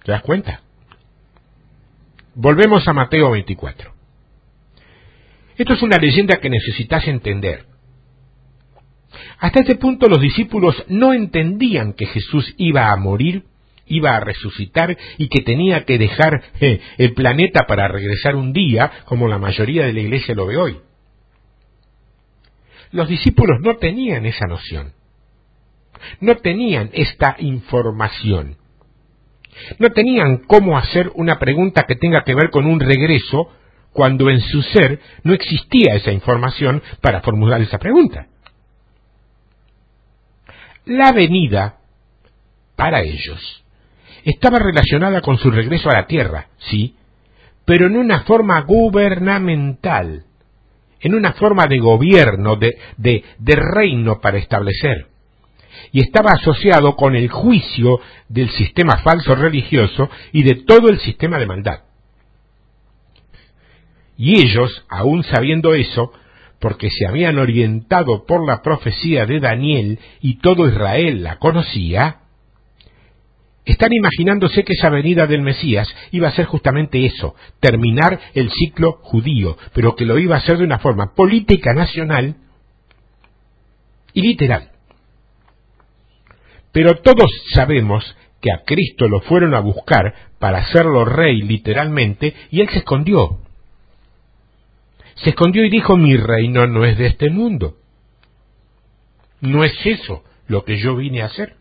¿Te 0.06 0.14
das 0.14 0.22
cuenta? 0.22 0.62
Volvemos 2.36 2.88
a 2.88 2.94
Mateo 2.94 3.32
24. 3.32 3.94
Esto 5.58 5.74
es 5.74 5.82
una 5.82 5.98
leyenda 5.98 6.38
que 6.38 6.50
necesitas 6.50 7.06
entender. 7.10 7.66
Hasta 9.40 9.60
este 9.62 9.76
punto 9.76 10.08
los 10.08 10.22
discípulos 10.22 10.84
no 10.88 11.14
entendían 11.14 11.94
que 11.94 12.06
Jesús 12.06 12.54
iba 12.58 12.92
a 12.92 12.96
morir 12.96 13.44
iba 13.88 14.16
a 14.16 14.20
resucitar 14.20 14.98
y 15.18 15.28
que 15.28 15.42
tenía 15.42 15.86
que 15.86 15.98
dejar 15.98 16.42
el 16.60 17.14
planeta 17.14 17.66
para 17.68 17.88
regresar 17.88 18.36
un 18.36 18.54
día, 18.54 18.92
como 19.06 19.28
la 19.28 19.38
mayoría 19.38 19.86
de 19.86 19.94
la 19.94 20.00
iglesia 20.02 20.36
lo 20.36 20.48
ve 20.48 20.58
hoy. 20.58 20.78
Los 22.92 23.10
discípulos 23.10 23.60
no 23.62 23.76
tenían 23.78 24.26
esa 24.26 24.48
noción, 24.48 24.94
no 26.20 26.38
tenían 26.38 26.90
esta 26.94 27.36
información, 27.40 28.58
no 29.80 29.90
tenían 29.90 30.38
cómo 30.48 30.78
hacer 30.78 31.12
una 31.16 31.40
pregunta 31.40 31.84
que 31.88 31.96
tenga 31.96 32.24
que 32.24 32.36
ver 32.36 32.50
con 32.50 32.66
un 32.66 32.80
regreso 32.80 33.50
cuando 33.92 34.30
en 34.30 34.42
su 34.42 34.62
ser 34.62 35.00
no 35.24 35.34
existía 35.34 35.96
esa 35.96 36.12
información 36.12 36.82
para 37.02 37.22
formular 37.22 37.62
esa 37.62 37.80
pregunta. 37.80 38.28
La 40.86 41.12
venida, 41.12 41.78
para 42.76 43.02
ellos, 43.02 43.64
estaba 44.24 44.60
relacionada 44.60 45.22
con 45.22 45.38
su 45.38 45.52
regreso 45.52 45.90
a 45.90 45.94
la 45.94 46.08
tierra, 46.08 46.48
sí, 46.58 46.96
pero 47.66 47.88
en 47.88 47.98
una 47.98 48.22
forma 48.22 48.62
gubernamental, 48.62 50.26
en 51.00 51.16
una 51.16 51.34
forma 51.34 51.66
de 51.66 51.80
gobierno, 51.80 52.56
de, 52.56 52.78
de, 52.98 53.56
reino 53.56 54.22
para 54.22 54.38
establecer. 54.38 55.08
Y 55.92 56.02
estaba 56.02 56.32
asociado 56.32 56.96
con 56.96 57.16
el 57.16 57.30
juicio 57.30 58.00
del 58.30 58.50
sistema 58.50 58.98
falso 58.98 59.36
religioso 59.36 60.10
y 60.32 60.44
de 60.44 60.64
todo 60.66 60.90
el 60.90 61.00
sistema 61.00 61.38
de 61.38 61.46
maldad. 61.46 61.82
Y 64.18 64.40
ellos, 64.40 64.86
aun 64.90 65.24
sabiendo 65.24 65.74
eso, 65.74 66.14
porque 66.60 66.90
se 66.90 67.08
habían 67.08 67.38
orientado 67.38 68.26
por 68.26 68.46
la 68.46 68.62
profecía 68.62 69.26
de 69.26 69.40
Daniel 69.40 70.00
y 70.22 70.40
todo 70.40 70.68
Israel 70.68 71.24
la 71.24 71.38
conocía, 71.38 72.22
están 73.66 73.92
imaginándose 73.94 74.64
que 74.64 74.74
esa 74.74 74.90
venida 74.90 75.26
del 75.26 75.42
Mesías 75.42 75.88
iba 76.12 76.28
a 76.28 76.36
ser 76.36 76.46
justamente 76.46 77.04
eso, 77.04 77.36
terminar 77.60 78.20
el 78.36 78.52
ciclo 78.52 79.00
judío, 79.02 79.58
pero 79.74 79.96
que 79.96 80.06
lo 80.06 80.20
iba 80.20 80.36
a 80.36 80.40
hacer 80.40 80.58
de 80.58 80.66
una 80.66 80.80
forma 80.80 81.16
política 81.16 81.74
nacional 81.74 82.36
y 84.14 84.22
literal. 84.22 84.70
Pero 86.72 86.96
todos 87.02 87.32
sabemos 87.54 88.16
que 88.40 88.52
a 88.52 88.64
Cristo 88.66 89.08
lo 89.08 89.22
fueron 89.22 89.56
a 89.56 89.62
buscar 89.62 90.14
para 90.38 90.60
hacerlo 90.60 91.04
rey 91.06 91.42
literalmente 91.42 92.36
y 92.52 92.62
él 92.62 92.70
se 92.70 92.80
escondió. 92.80 93.40
Se 95.16 95.30
escondió 95.30 95.64
y 95.64 95.70
dijo, 95.70 95.98
mi 95.98 96.18
reino 96.18 96.68
no 96.68 96.86
es 96.86 96.98
de 96.98 97.08
este 97.08 97.30
mundo. 97.30 97.78
No 99.42 99.64
es 99.64 99.74
eso 99.86 100.24
lo 100.48 100.64
que 100.64 100.78
yo 100.78 100.96
vine 100.96 101.22
a 101.22 101.28
hacer. 101.28 101.56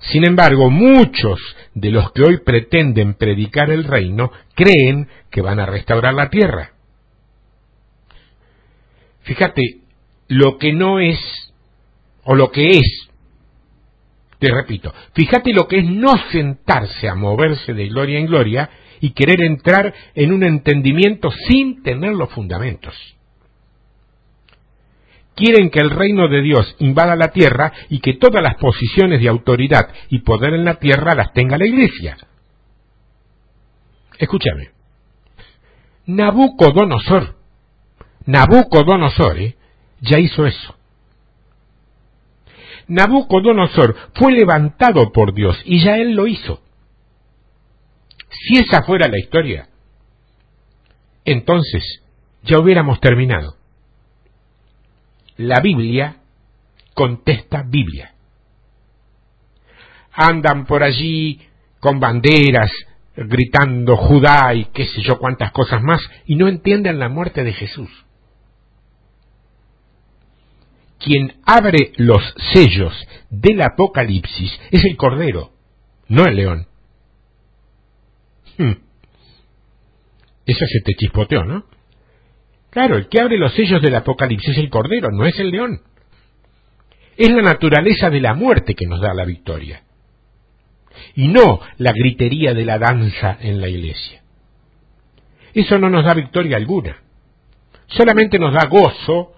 Sin 0.00 0.26
embargo, 0.26 0.70
muchos 0.70 1.40
de 1.74 1.90
los 1.90 2.12
que 2.12 2.22
hoy 2.22 2.38
pretenden 2.38 3.14
predicar 3.14 3.70
el 3.70 3.84
reino 3.84 4.30
creen 4.54 5.08
que 5.30 5.42
van 5.42 5.58
a 5.58 5.66
restaurar 5.66 6.14
la 6.14 6.30
tierra. 6.30 6.72
Fíjate, 9.22 9.80
lo 10.28 10.56
que 10.58 10.72
no 10.72 11.00
es, 11.00 11.18
o 12.24 12.34
lo 12.34 12.50
que 12.50 12.70
es, 12.70 13.08
te 14.38 14.50
repito, 14.50 14.94
fíjate 15.14 15.52
lo 15.52 15.66
que 15.66 15.78
es 15.78 15.84
no 15.84 16.16
sentarse 16.30 17.08
a 17.08 17.14
moverse 17.14 17.74
de 17.74 17.88
gloria 17.88 18.18
en 18.18 18.26
gloria 18.26 18.70
y 19.00 19.10
querer 19.10 19.42
entrar 19.42 19.94
en 20.14 20.32
un 20.32 20.42
entendimiento 20.44 21.30
sin 21.48 21.82
tener 21.82 22.14
los 22.14 22.30
fundamentos 22.30 22.94
quieren 25.38 25.70
que 25.70 25.78
el 25.78 25.90
reino 25.90 26.28
de 26.28 26.42
Dios 26.42 26.74
invada 26.80 27.14
la 27.14 27.28
tierra 27.28 27.72
y 27.88 28.00
que 28.00 28.14
todas 28.14 28.42
las 28.42 28.56
posiciones 28.56 29.20
de 29.20 29.28
autoridad 29.28 29.88
y 30.08 30.18
poder 30.20 30.52
en 30.54 30.64
la 30.64 30.74
tierra 30.74 31.14
las 31.14 31.32
tenga 31.32 31.56
la 31.56 31.66
iglesia. 31.66 32.16
Escúchame. 34.18 34.70
Nabucodonosor, 36.06 37.36
Nabucodonosor, 38.26 39.38
¿eh? 39.38 39.56
ya 40.00 40.18
hizo 40.18 40.44
eso. 40.44 40.74
Nabucodonosor 42.88 43.94
fue 44.14 44.32
levantado 44.32 45.12
por 45.12 45.34
Dios 45.34 45.56
y 45.64 45.84
ya 45.84 45.98
él 45.98 46.14
lo 46.14 46.26
hizo. 46.26 46.62
Si 48.30 48.58
esa 48.58 48.82
fuera 48.82 49.08
la 49.08 49.18
historia, 49.18 49.68
entonces 51.24 52.02
ya 52.42 52.58
hubiéramos 52.58 53.00
terminado 53.00 53.58
la 55.38 55.60
Biblia 55.60 56.16
contesta 56.94 57.62
Biblia. 57.62 58.12
Andan 60.12 60.66
por 60.66 60.82
allí 60.82 61.40
con 61.78 62.00
banderas, 62.00 62.72
gritando 63.16 63.96
Judá 63.96 64.52
y 64.54 64.66
qué 64.66 64.86
sé 64.86 65.02
yo 65.02 65.18
cuántas 65.18 65.52
cosas 65.52 65.80
más, 65.80 66.00
y 66.26 66.34
no 66.34 66.48
entienden 66.48 66.98
la 66.98 67.08
muerte 67.08 67.44
de 67.44 67.52
Jesús. 67.52 67.88
Quien 70.98 71.40
abre 71.46 71.92
los 71.96 72.34
sellos 72.52 72.92
del 73.30 73.62
Apocalipsis 73.62 74.60
es 74.72 74.84
el 74.84 74.96
Cordero, 74.96 75.52
no 76.08 76.24
el 76.24 76.34
león. 76.34 76.67
Hmm. 78.58 78.72
Eso 80.46 80.64
se 80.66 80.80
te 80.80 80.94
chispoteó, 80.94 81.44
¿no? 81.44 81.64
Claro, 82.70 82.96
el 82.96 83.08
que 83.08 83.20
abre 83.20 83.38
los 83.38 83.54
sellos 83.54 83.80
del 83.80 83.94
Apocalipsis 83.94 84.50
es 84.50 84.58
el 84.58 84.70
Cordero, 84.70 85.10
no 85.10 85.24
es 85.24 85.38
el 85.38 85.50
león. 85.50 85.80
Es 87.16 87.30
la 87.30 87.42
naturaleza 87.42 88.10
de 88.10 88.20
la 88.20 88.34
muerte 88.34 88.74
que 88.74 88.86
nos 88.86 89.00
da 89.00 89.14
la 89.14 89.24
victoria. 89.24 89.82
Y 91.14 91.28
no 91.28 91.60
la 91.78 91.92
gritería 91.92 92.54
de 92.54 92.64
la 92.64 92.78
danza 92.78 93.38
en 93.40 93.60
la 93.60 93.68
iglesia. 93.68 94.22
Eso 95.54 95.78
no 95.78 95.90
nos 95.90 96.04
da 96.04 96.14
victoria 96.14 96.56
alguna. 96.56 97.02
solamente 97.86 98.38
nos 98.38 98.52
da 98.52 98.66
gozo, 98.66 99.32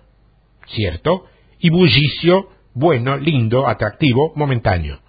¿cierto? 0.67 1.27
Y 1.61 1.71
bullicio, 1.71 2.49
bueno, 2.75 3.17
lindo, 3.17 3.69
atractivo, 3.69 4.33
momentáneo. 4.35 5.01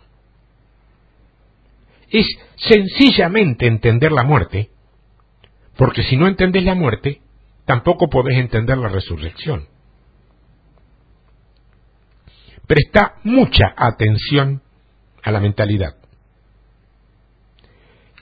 Es 2.11 2.27
sencillamente 2.57 3.65
entender 3.65 4.11
la 4.11 4.23
muerte, 4.23 4.69
porque 5.77 6.03
si 6.03 6.17
no 6.17 6.27
entendés 6.27 6.63
la 6.63 6.75
muerte, 6.75 7.21
tampoco 7.65 8.09
podés 8.09 8.37
entender 8.37 8.77
la 8.77 8.89
resurrección. 8.89 9.67
Presta 12.67 13.15
mucha 13.23 13.73
atención 13.75 14.61
a 15.23 15.31
la 15.31 15.39
mentalidad. 15.39 15.95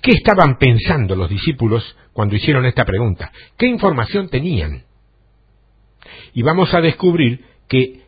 ¿Qué 0.01 0.11
estaban 0.11 0.57
pensando 0.57 1.15
los 1.15 1.29
discípulos 1.29 1.95
cuando 2.13 2.35
hicieron 2.35 2.65
esta 2.65 2.85
pregunta? 2.85 3.31
¿Qué 3.57 3.67
información 3.67 4.29
tenían? 4.29 4.85
Y 6.33 6.41
vamos 6.41 6.73
a 6.73 6.81
descubrir 6.81 7.43
que 7.67 8.05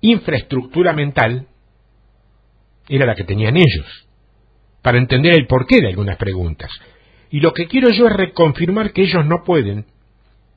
infraestructura 0.00 0.92
mental 0.92 1.48
era 2.88 3.06
la 3.06 3.14
que 3.14 3.24
tenían 3.24 3.56
ellos, 3.56 4.05
para 4.86 4.98
entender 4.98 5.34
el 5.34 5.48
porqué 5.48 5.80
de 5.80 5.88
algunas 5.88 6.16
preguntas. 6.16 6.70
Y 7.32 7.40
lo 7.40 7.52
que 7.52 7.66
quiero 7.66 7.90
yo 7.90 8.06
es 8.06 8.12
reconfirmar 8.12 8.92
que 8.92 9.02
ellos 9.02 9.26
no 9.26 9.42
pueden, 9.44 9.86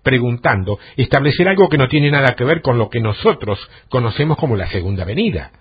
preguntando, 0.03 0.77
establecer 0.97 1.49
algo 1.49 1.67
que 1.67 1.79
no 1.79 1.87
tiene 1.87 2.11
nada 2.11 2.35
que 2.35 2.43
ver 2.43 2.61
con 2.61 2.77
lo 2.77 2.91
que 2.91 2.99
nosotros 2.99 3.57
conocemos 3.89 4.37
como 4.37 4.55
la 4.55 4.69
segunda 4.69 5.03
venida. 5.03 5.51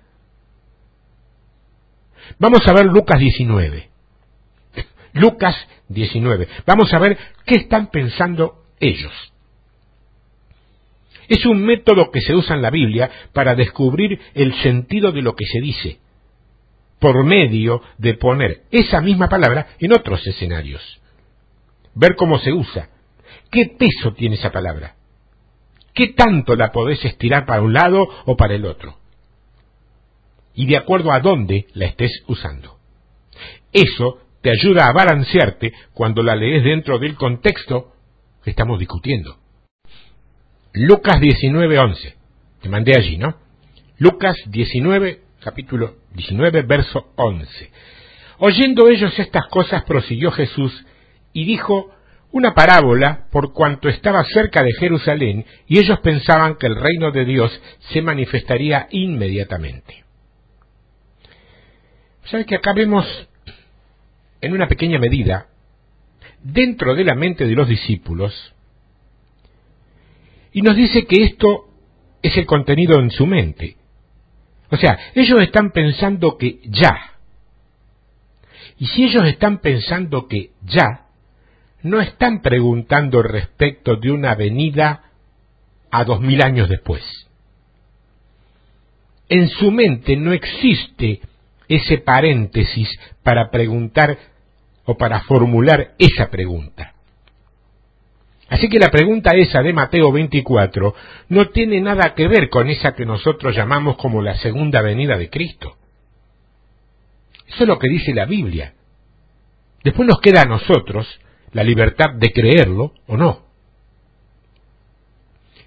Vamos 2.39 2.61
a 2.67 2.75
ver 2.75 2.85
Lucas 2.85 3.19
19. 3.19 3.89
Lucas 5.15 5.57
19. 5.89 6.49
Vamos 6.67 6.93
a 6.93 6.99
ver 6.99 7.17
qué 7.47 7.55
están 7.55 7.87
pensando 7.87 8.65
ellos. 8.81 9.33
Es 11.27 11.47
un 11.47 11.65
método 11.65 12.11
que 12.11 12.21
se 12.21 12.35
usa 12.35 12.55
en 12.55 12.61
la 12.61 12.71
Biblia 12.71 13.11
para 13.33 13.55
descubrir 13.55 14.21
el 14.35 14.53
sentido 14.57 15.11
de 15.11 15.23
lo 15.23 15.35
que 15.35 15.47
se 15.47 15.59
dice, 15.63 16.01
por 16.99 17.25
medio 17.25 17.83
de 17.99 18.15
poner 18.15 18.63
esa 18.71 19.01
misma 19.01 19.29
palabra 19.29 19.69
en 19.79 19.93
otros 19.93 20.27
escenarios. 20.27 20.83
Ver 21.95 22.17
cómo 22.17 22.39
se 22.39 22.53
usa, 22.53 22.91
qué 23.51 23.67
peso 23.79 24.15
tiene 24.15 24.37
esa 24.37 24.51
palabra, 24.53 24.97
qué 25.95 26.09
tanto 26.09 26.55
la 26.57 26.73
podés 26.73 27.05
estirar 27.05 27.47
para 27.47 27.63
un 27.63 27.73
lado 27.73 28.09
o 28.25 28.37
para 28.37 28.55
el 28.55 28.65
otro, 28.65 28.99
y 30.55 30.67
de 30.67 30.77
acuerdo 30.77 31.13
a 31.13 31.21
dónde 31.21 31.67
la 31.75 31.87
estés 31.87 32.23
usando. 32.27 32.79
Eso 33.73 34.21
te 34.41 34.51
ayuda 34.51 34.87
a 34.87 34.93
balancearte 34.93 35.73
cuando 35.93 36.23
la 36.23 36.37
lees 36.37 36.65
dentro 36.65 36.99
del 36.99 37.17
contexto 37.17 37.93
que 38.43 38.51
estamos 38.51 38.79
discutiendo. 38.79 39.39
Lucas 40.73 41.21
19:11. 41.21 42.15
Te 42.61 42.69
mandé 42.69 42.93
allí, 42.97 43.19
¿no? 43.19 43.37
Lucas 43.99 44.37
19, 44.47 45.21
capítulo 45.41 45.97
19, 46.15 46.63
verso 46.63 47.13
11. 47.17 47.71
Oyendo 48.39 48.89
ellos 48.89 49.19
estas 49.19 49.47
cosas, 49.49 49.85
prosiguió 49.85 50.31
Jesús 50.31 50.85
y 51.33 51.45
dijo 51.45 51.93
una 52.31 52.55
parábola 52.55 53.27
por 53.31 53.53
cuanto 53.53 53.89
estaba 53.89 54.23
cerca 54.25 54.63
de 54.63 54.73
Jerusalén 54.75 55.47
y 55.67 55.79
ellos 55.79 55.99
pensaban 56.01 56.57
que 56.57 56.67
el 56.67 56.77
reino 56.77 57.11
de 57.11 57.25
Dios 57.25 57.61
se 57.93 58.03
manifestaría 58.03 58.87
inmediatamente. 58.91 60.05
¿Sabes 62.25 62.47
que 62.47 62.57
acá 62.57 62.73
vemos 62.75 63.07
en 64.41 64.53
una 64.53 64.69
pequeña 64.69 64.99
medida, 64.99 65.49
dentro 66.43 66.95
de 66.95 67.05
la 67.05 67.15
mente 67.15 67.47
de 67.47 67.55
los 67.55 67.69
discípulos, 67.69 68.55
y 70.53 70.63
nos 70.63 70.77
dice 70.77 71.07
que 71.07 71.25
esto 71.25 71.69
es 72.23 72.37
el 72.37 72.47
contenido 72.47 72.99
en 73.01 73.11
su 73.11 73.27
mente. 73.27 73.78
O 74.71 74.77
sea, 74.77 74.99
ellos 75.15 75.41
están 75.41 75.71
pensando 75.71 76.37
que 76.37 76.61
ya. 76.65 77.13
Y 78.79 78.87
si 78.87 79.05
ellos 79.05 79.25
están 79.27 79.59
pensando 79.59 80.29
que 80.29 80.51
ya, 80.63 81.07
no 81.83 82.01
están 82.01 82.43
preguntando 82.43 83.23
respecto 83.23 83.97
de 83.97 84.11
una 84.11 84.35
venida 84.35 85.05
a 85.91 86.05
dos 86.05 86.21
mil 86.21 86.43
años 86.43 86.69
después. 86.69 87.03
En 89.29 89.49
su 89.49 89.71
mente 89.71 90.17
no 90.17 90.33
existe 90.33 91.21
ese 91.69 91.99
paréntesis 91.99 92.89
para 93.23 93.51
preguntar 93.51 94.19
o 94.85 94.97
para 94.97 95.21
formular 95.23 95.95
esa 95.99 96.31
pregunta. 96.31 96.95
Así 98.49 98.69
que 98.69 98.79
la 98.79 98.91
pregunta 98.91 99.33
esa 99.35 99.63
de 99.63 99.73
Mateo 99.73 100.11
24 100.11 100.95
no 101.29 101.49
tiene 101.51 101.81
nada 101.81 102.15
que 102.15 102.29
ver 102.29 102.49
con 102.49 102.69
esa 102.71 102.95
que 102.95 103.05
nosotros 103.05 103.55
llamamos 103.55 103.97
como 103.97 104.23
la 104.23 104.37
segunda 104.37 104.81
venida 104.81 105.19
de 105.19 105.29
Cristo. 105.29 105.77
Eso 107.47 107.65
es 107.65 107.69
lo 107.69 107.79
que 107.79 107.89
dice 107.89 108.15
la 108.15 108.25
Biblia. 108.25 108.75
Después 109.85 110.09
nos 110.09 110.21
queda 110.21 110.43
a 110.43 110.47
nosotros 110.47 111.07
la 111.53 111.63
libertad 111.63 112.15
de 112.15 112.31
creerlo 112.33 112.93
o 113.07 113.17
no. 113.17 113.47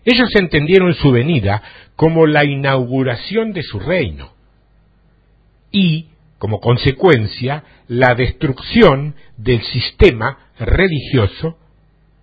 Ellos 0.03 0.29
entendieron 0.35 0.93
su 0.95 1.11
venida 1.11 1.61
como 1.95 2.25
la 2.25 2.43
inauguración 2.43 3.53
de 3.53 3.61
su 3.61 3.79
reino 3.79 4.33
y, 5.71 6.07
como 6.39 6.59
consecuencia, 6.59 7.63
la 7.87 8.15
destrucción 8.15 9.15
del 9.37 9.61
sistema 9.61 10.49
religioso 10.59 11.57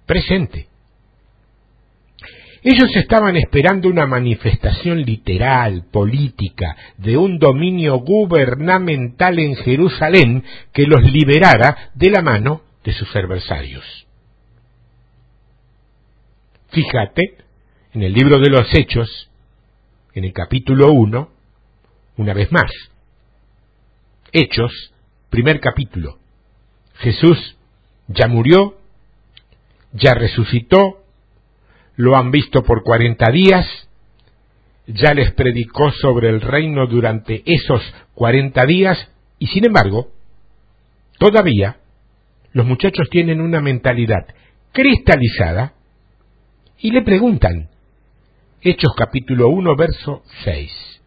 presente. 0.09 0.67
Ellos 2.65 2.91
estaban 2.97 3.37
esperando 3.37 3.89
una 3.89 4.07
manifestación 4.07 5.03
literal, 5.03 5.85
política, 5.93 6.77
de 6.97 7.17
un 7.17 7.39
dominio 7.39 7.99
gubernamental 7.99 9.39
en 9.39 9.55
Jerusalén 9.55 10.43
que 10.73 10.85
los 10.85 11.03
liberara 11.03 11.91
de 11.95 12.11
la 12.11 12.23
mano 12.23 12.63
de 12.83 12.93
sus 12.95 13.15
adversarios. 13.15 13.85
Fíjate, 16.71 17.37
en 17.95 18.03
el 18.03 18.13
libro 18.13 18.41
de 18.41 18.51
los 18.51 18.67
Hechos, 18.75 19.31
en 20.15 20.25
el 20.25 20.33
capítulo 20.33 20.91
1, 20.91 21.31
una 22.17 22.35
vez 22.35 22.51
más, 22.51 22.71
Hechos, 24.33 24.93
primer 25.31 25.61
capítulo. 25.61 26.19
Jesús 26.97 27.57
ya 28.09 28.27
murió, 28.27 28.79
ya 29.93 30.15
resucitó, 30.15 31.05
lo 31.97 32.17
han 32.17 32.31
visto 32.31 32.63
por 32.63 32.83
cuarenta 32.83 33.31
días, 33.31 33.67
ya 34.87 35.15
les 35.15 35.33
predicó 35.33 35.91
sobre 35.93 36.29
el 36.29 36.41
reino 36.41 36.87
durante 36.87 37.43
esos 37.45 37.83
cuarenta 38.15 38.65
días 38.65 39.11
y 39.39 39.49
sin 39.49 39.67
embargo, 39.67 40.11
todavía 41.19 41.79
los 42.53 42.67
muchachos 42.67 43.09
tienen 43.11 43.41
una 43.41 43.61
mentalidad 43.61 44.27
cristalizada 44.73 45.75
y 46.79 46.91
le 46.91 47.03
preguntan, 47.03 47.69
Hechos 48.61 48.93
capítulo 48.97 49.49
1, 49.49 49.77
verso 49.77 50.23
6. 50.45 51.01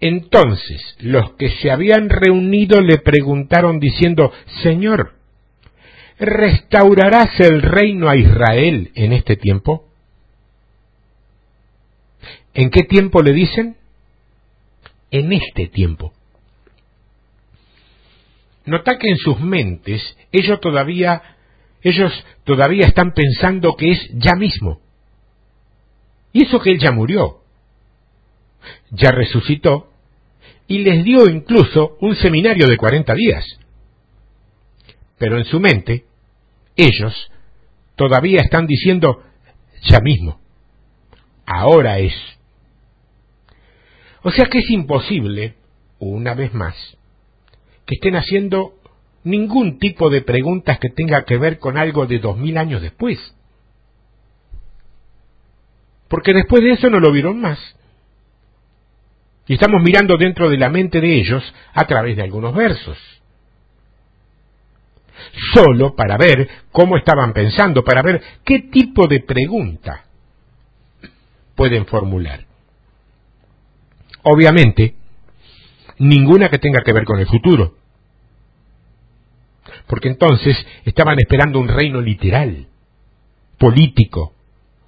Entonces 0.00 0.96
los 1.00 1.34
que 1.34 1.50
se 1.50 1.70
habían 1.70 2.08
reunido 2.08 2.80
le 2.80 2.98
preguntaron 2.98 3.78
diciendo, 3.78 4.32
Señor, 4.62 5.14
¿restaurarás 6.22 7.38
el 7.40 7.62
reino 7.62 8.08
a 8.08 8.16
Israel 8.16 8.92
en 8.94 9.12
este 9.12 9.36
tiempo? 9.36 9.88
¿En 12.54 12.70
qué 12.70 12.84
tiempo 12.84 13.22
le 13.22 13.32
dicen? 13.32 13.76
En 15.10 15.32
este 15.32 15.66
tiempo. 15.66 16.12
Nota 18.64 18.98
que 18.98 19.08
en 19.08 19.16
sus 19.16 19.40
mentes 19.40 20.00
ellos 20.30 20.60
todavía 20.60 21.22
ellos 21.82 22.12
todavía 22.44 22.86
están 22.86 23.12
pensando 23.12 23.74
que 23.74 23.90
es 23.90 24.10
ya 24.12 24.36
mismo. 24.36 24.80
Y 26.32 26.44
eso 26.44 26.60
que 26.60 26.70
él 26.70 26.78
ya 26.78 26.92
murió. 26.92 27.40
Ya 28.90 29.10
resucitó 29.10 29.90
y 30.68 30.78
les 30.78 31.02
dio 31.02 31.28
incluso 31.28 31.96
un 32.00 32.14
seminario 32.14 32.68
de 32.68 32.76
40 32.76 33.14
días. 33.14 33.44
Pero 35.18 35.38
en 35.38 35.44
su 35.44 35.58
mente, 35.58 36.04
ellos 36.76 37.30
todavía 37.96 38.40
están 38.40 38.66
diciendo, 38.66 39.22
ya 39.82 40.00
mismo, 40.00 40.40
ahora 41.46 41.98
es. 41.98 42.14
O 44.22 44.30
sea 44.30 44.46
que 44.46 44.58
es 44.58 44.70
imposible, 44.70 45.56
una 45.98 46.34
vez 46.34 46.54
más, 46.54 46.74
que 47.86 47.94
estén 47.96 48.16
haciendo 48.16 48.74
ningún 49.24 49.78
tipo 49.78 50.10
de 50.10 50.22
preguntas 50.22 50.78
que 50.78 50.90
tenga 50.90 51.24
que 51.24 51.36
ver 51.36 51.58
con 51.58 51.76
algo 51.76 52.06
de 52.06 52.18
dos 52.18 52.36
mil 52.36 52.56
años 52.56 52.82
después. 52.82 53.18
Porque 56.08 56.32
después 56.32 56.62
de 56.62 56.72
eso 56.72 56.90
no 56.90 57.00
lo 57.00 57.10
vieron 57.10 57.40
más. 57.40 57.58
Y 59.46 59.54
estamos 59.54 59.82
mirando 59.82 60.16
dentro 60.16 60.50
de 60.50 60.58
la 60.58 60.68
mente 60.68 61.00
de 61.00 61.20
ellos 61.20 61.42
a 61.72 61.86
través 61.86 62.16
de 62.16 62.22
algunos 62.22 62.54
versos. 62.54 62.98
Solo 65.54 65.94
para 65.94 66.16
ver 66.16 66.48
cómo 66.70 66.96
estaban 66.96 67.32
pensando, 67.32 67.84
para 67.84 68.02
ver 68.02 68.22
qué 68.44 68.60
tipo 68.60 69.06
de 69.06 69.20
pregunta 69.20 70.04
pueden 71.54 71.86
formular. 71.86 72.44
Obviamente, 74.22 74.94
ninguna 75.98 76.48
que 76.48 76.58
tenga 76.58 76.82
que 76.82 76.92
ver 76.92 77.04
con 77.04 77.18
el 77.18 77.26
futuro. 77.26 77.76
Porque 79.86 80.08
entonces 80.08 80.56
estaban 80.84 81.18
esperando 81.18 81.58
un 81.58 81.68
reino 81.68 82.00
literal, 82.00 82.66
político, 83.58 84.34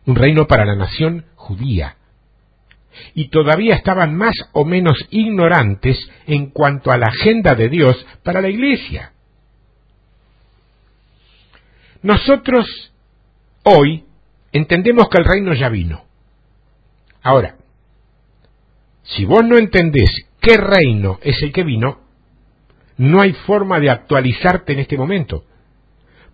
un 0.06 0.16
reino 0.16 0.46
para 0.46 0.64
la 0.64 0.76
nación 0.76 1.26
judía. 1.36 1.96
Y 3.14 3.28
todavía 3.28 3.74
estaban 3.74 4.16
más 4.16 4.34
o 4.52 4.64
menos 4.64 4.96
ignorantes 5.10 5.98
en 6.26 6.50
cuanto 6.50 6.92
a 6.92 6.96
la 6.96 7.06
agenda 7.06 7.54
de 7.54 7.68
Dios 7.68 8.06
para 8.22 8.40
la 8.40 8.48
iglesia. 8.48 9.13
Nosotros 12.04 12.92
hoy 13.62 14.04
entendemos 14.52 15.08
que 15.08 15.16
el 15.16 15.24
reino 15.24 15.54
ya 15.54 15.70
vino. 15.70 16.04
Ahora, 17.22 17.56
si 19.04 19.24
vos 19.24 19.42
no 19.42 19.56
entendés 19.56 20.10
qué 20.38 20.58
reino 20.58 21.18
es 21.22 21.42
el 21.42 21.50
que 21.50 21.64
vino, 21.64 22.00
no 22.98 23.22
hay 23.22 23.32
forma 23.32 23.80
de 23.80 23.88
actualizarte 23.88 24.74
en 24.74 24.80
este 24.80 24.98
momento, 24.98 25.46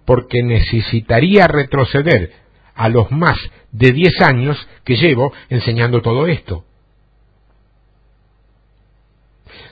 porque 0.05 0.43
necesitaría 0.43 1.47
retroceder 1.47 2.33
a 2.75 2.89
los 2.89 3.13
más 3.13 3.39
de 3.71 3.93
diez 3.93 4.21
años 4.23 4.59
que 4.83 4.97
llevo 4.97 5.33
enseñando 5.51 6.03
todo 6.03 6.27
esto. 6.27 6.65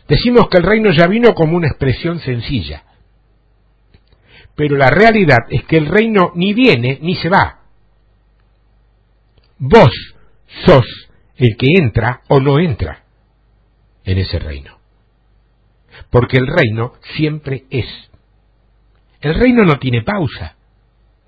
Decimos 0.07 0.49
que 0.49 0.59
el 0.59 0.63
reino 0.63 0.93
ya 0.93 1.09
vino 1.09 1.35
como 1.35 1.57
una 1.57 1.67
expresión 1.67 2.21
sencilla, 2.21 2.85
pero 4.59 4.77
la 4.77 4.91
realidad 4.91 5.47
es 5.51 5.63
que 5.67 5.77
el 5.77 5.87
reino 5.87 6.33
ni 6.35 6.53
viene 6.53 6.99
ni 7.01 7.15
se 7.15 7.29
va. 7.29 7.61
Vos 9.57 9.93
sos 10.67 10.85
el 11.37 11.57
que 11.57 11.67
entra 11.79 12.23
o 12.27 12.41
no 12.41 12.59
entra 12.59 13.05
en 14.03 14.19
ese 14.19 14.41
reino. 14.41 14.77
Porque 16.11 16.39
el 16.39 16.49
reino 16.49 16.95
siempre 17.15 17.67
es. 17.71 17.87
El 19.21 19.37
reino 19.37 19.63
no 19.63 19.79
tiene 19.79 20.03
pausa, 20.03 20.57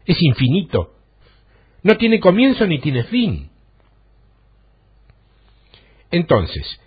es 0.07 0.21
infinito, 0.21 0.97
no 1.85 1.97
tiene 1.99 2.19
comienzo 2.19 2.67
ni 2.67 2.81
tiene 2.81 3.05
fin. 3.05 3.49
Entonces, 6.11 6.81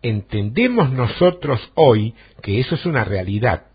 entendemos 0.00 0.90
nosotros 0.90 1.60
hoy 1.74 2.14
que 2.42 2.60
eso 2.60 2.76
es 2.76 2.86
una 2.86 3.04
realidad 3.04 3.71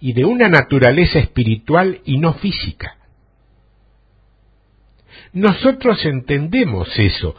y 0.00 0.12
de 0.12 0.24
una 0.24 0.48
naturaleza 0.48 1.18
espiritual 1.18 2.00
y 2.04 2.18
no 2.18 2.34
física. 2.34 2.96
Nosotros 5.32 6.04
entendemos 6.04 6.88
eso, 6.98 7.34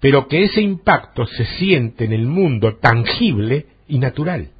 pero 0.00 0.28
que 0.28 0.44
ese 0.44 0.60
impacto 0.60 1.26
se 1.26 1.44
siente 1.44 2.04
en 2.04 2.12
el 2.12 2.26
mundo 2.26 2.76
tangible 2.76 3.66
y 3.86 3.98
natural. 3.98 4.50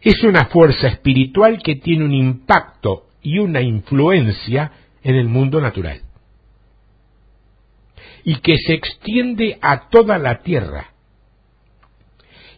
Es 0.00 0.22
una 0.22 0.46
fuerza 0.46 0.88
espiritual 0.88 1.62
que 1.62 1.76
tiene 1.76 2.04
un 2.04 2.14
impacto 2.14 3.06
y 3.22 3.38
una 3.38 3.60
influencia 3.60 4.72
en 5.02 5.16
el 5.16 5.28
mundo 5.28 5.60
natural 5.60 6.02
y 8.24 8.36
que 8.36 8.56
se 8.58 8.74
extiende 8.74 9.58
a 9.60 9.88
toda 9.88 10.18
la 10.18 10.42
tierra 10.42 10.91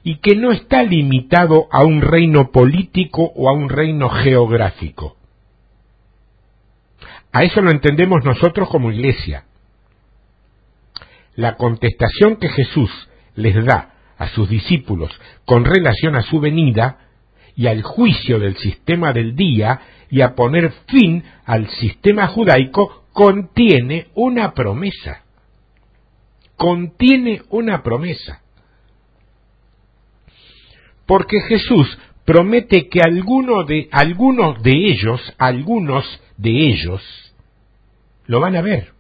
y 0.05 0.17
que 0.17 0.37
no 0.37 0.53
está 0.53 0.83
limitado 0.83 1.67
a 1.73 1.83
un 1.83 2.03
reino 2.03 2.53
político 2.53 3.33
o 3.35 3.49
a 3.49 3.55
un 3.55 3.71
reino 3.71 4.11
geográfico. 4.11 5.17
A 7.33 7.43
eso 7.43 7.63
lo 7.63 7.71
entendemos 7.71 8.23
nosotros 8.23 8.69
como 8.69 8.93
iglesia. 8.93 9.47
La 11.35 11.57
contestación 11.57 12.37
que 12.37 12.51
Jesús 12.51 12.91
les 13.35 13.65
da 13.65 13.95
a 14.19 14.29
sus 14.29 14.49
discípulos 14.49 15.11
con 15.47 15.65
relación 15.65 16.15
a 16.17 16.23
su 16.23 16.39
venida 16.39 16.99
y 17.57 17.67
al 17.67 17.83
juicio 17.83 18.39
del 18.39 18.57
sistema 18.59 19.13
del 19.13 19.35
día 19.35 19.81
y 20.11 20.21
a 20.21 20.35
poner 20.35 20.71
fin 20.87 21.25
al 21.47 21.69
sistema 21.71 22.27
judaico 22.27 23.07
contiene 23.13 24.09
una 24.15 24.53
promesa. 24.53 25.23
Contiene 26.57 27.43
una 27.49 27.83
promesa 27.83 28.44
porque 31.07 31.41
Jesús 31.43 31.99
promete 32.25 32.89
que 32.89 33.01
alguno 33.01 33.65
de, 33.65 33.89
algunos 33.93 34.63
de 34.63 34.73
ellos, 34.73 35.21
algunos 35.39 36.05
de 36.37 36.51
ellos, 36.51 37.03
lo 38.27 38.41
van 38.41 38.57
a 38.57 38.63
ver. 38.63 38.93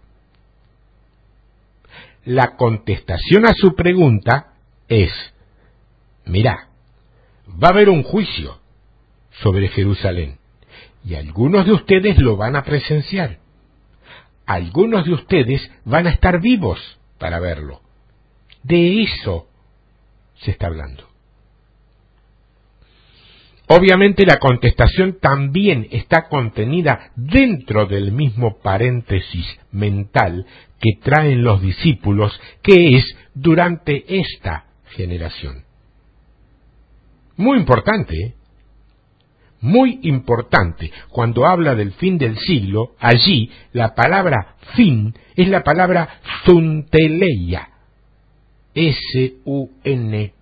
La 2.24 2.56
contestación 2.56 3.46
a 3.46 3.54
su 3.54 3.74
pregunta 3.74 4.54
es, 4.88 5.12
mira, 6.24 6.68
va 7.48 7.68
a 7.68 7.72
haber 7.72 7.88
un 7.88 8.02
juicio 8.02 8.60
sobre 9.42 9.68
Jerusalén 9.68 10.38
y 11.04 11.14
algunos 11.14 11.66
de 11.66 11.72
ustedes 11.72 12.18
lo 12.18 12.36
van 12.36 12.56
a 12.56 12.64
presenciar. 12.64 13.38
Algunos 14.46 15.06
de 15.06 15.12
ustedes 15.12 15.70
van 15.84 16.06
a 16.06 16.10
estar 16.10 16.40
vivos 16.40 16.78
para 17.18 17.40
verlo. 17.40 17.80
De 18.62 19.02
eso 19.02 19.46
se 20.36 20.50
está 20.50 20.66
hablando. 20.66 21.13
Obviamente 23.66 24.26
la 24.26 24.38
contestación 24.38 25.18
también 25.20 25.88
está 25.90 26.28
contenida 26.28 27.12
dentro 27.16 27.86
del 27.86 28.12
mismo 28.12 28.58
paréntesis 28.62 29.46
mental 29.72 30.46
que 30.78 31.00
traen 31.02 31.42
los 31.42 31.62
discípulos, 31.62 32.38
que 32.62 32.96
es 32.96 33.16
durante 33.34 34.04
esta 34.20 34.66
generación. 34.90 35.64
Muy 37.36 37.58
importante, 37.58 38.14
¿eh? 38.14 38.34
muy 39.62 39.98
importante, 40.02 40.92
cuando 41.08 41.46
habla 41.46 41.74
del 41.74 41.92
fin 41.92 42.18
del 42.18 42.36
siglo, 42.36 42.94
allí 43.00 43.50
la 43.72 43.94
palabra 43.94 44.56
fin 44.76 45.14
es 45.36 45.48
la 45.48 45.64
palabra 45.64 46.20
sunteleia, 46.44 47.70
S-U-N-T-E 48.74 50.34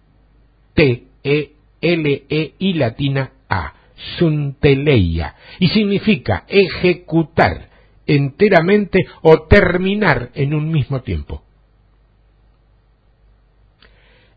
L-E-I 1.83 2.72
latina 2.74 3.33
A, 3.49 3.74
sunteleia, 4.18 5.35
y 5.59 5.68
significa 5.68 6.45
ejecutar 6.49 7.68
enteramente 8.07 8.99
o 9.22 9.43
terminar 9.43 10.30
en 10.35 10.55
un 10.55 10.70
mismo 10.70 11.03
tiempo. 11.03 11.43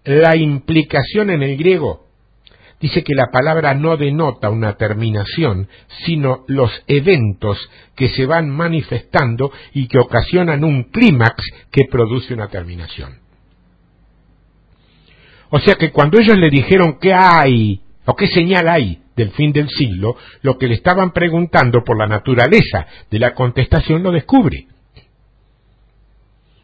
La 0.03 0.35
implicación 0.35 1.31
en 1.31 1.41
el 1.41 1.57
griego 1.57 2.05
dice 2.79 3.03
que 3.03 3.15
la 3.15 3.31
palabra 3.31 3.73
no 3.73 3.97
denota 3.97 4.49
una 4.49 4.77
terminación, 4.77 5.67
sino 6.05 6.43
los 6.47 6.71
eventos 6.87 7.57
que 7.95 8.09
se 8.09 8.25
van 8.25 8.49
manifestando 8.49 9.51
y 9.73 9.87
que 9.87 9.97
ocasionan 9.97 10.63
un 10.63 10.83
clímax 10.83 11.43
que 11.71 11.85
produce 11.89 12.33
una 12.33 12.49
terminación. 12.49 13.24
O 15.55 15.59
sea 15.59 15.75
que 15.75 15.89
cuando 15.89 16.19
ellos 16.19 16.37
le 16.37 16.49
dijeron 16.49 16.97
qué 16.99 17.13
hay 17.13 17.79
o 18.03 18.13
qué 18.13 18.27
señal 18.27 18.67
hay 18.67 19.01
del 19.15 19.31
fin 19.31 19.53
del 19.53 19.69
siglo, 19.69 20.17
lo 20.41 20.57
que 20.57 20.67
le 20.67 20.73
estaban 20.73 21.13
preguntando 21.13 21.81
por 21.81 21.97
la 21.97 22.07
naturaleza 22.07 22.85
de 23.09 23.19
la 23.19 23.33
contestación 23.33 24.03
lo 24.03 24.11
descubre. 24.11 24.67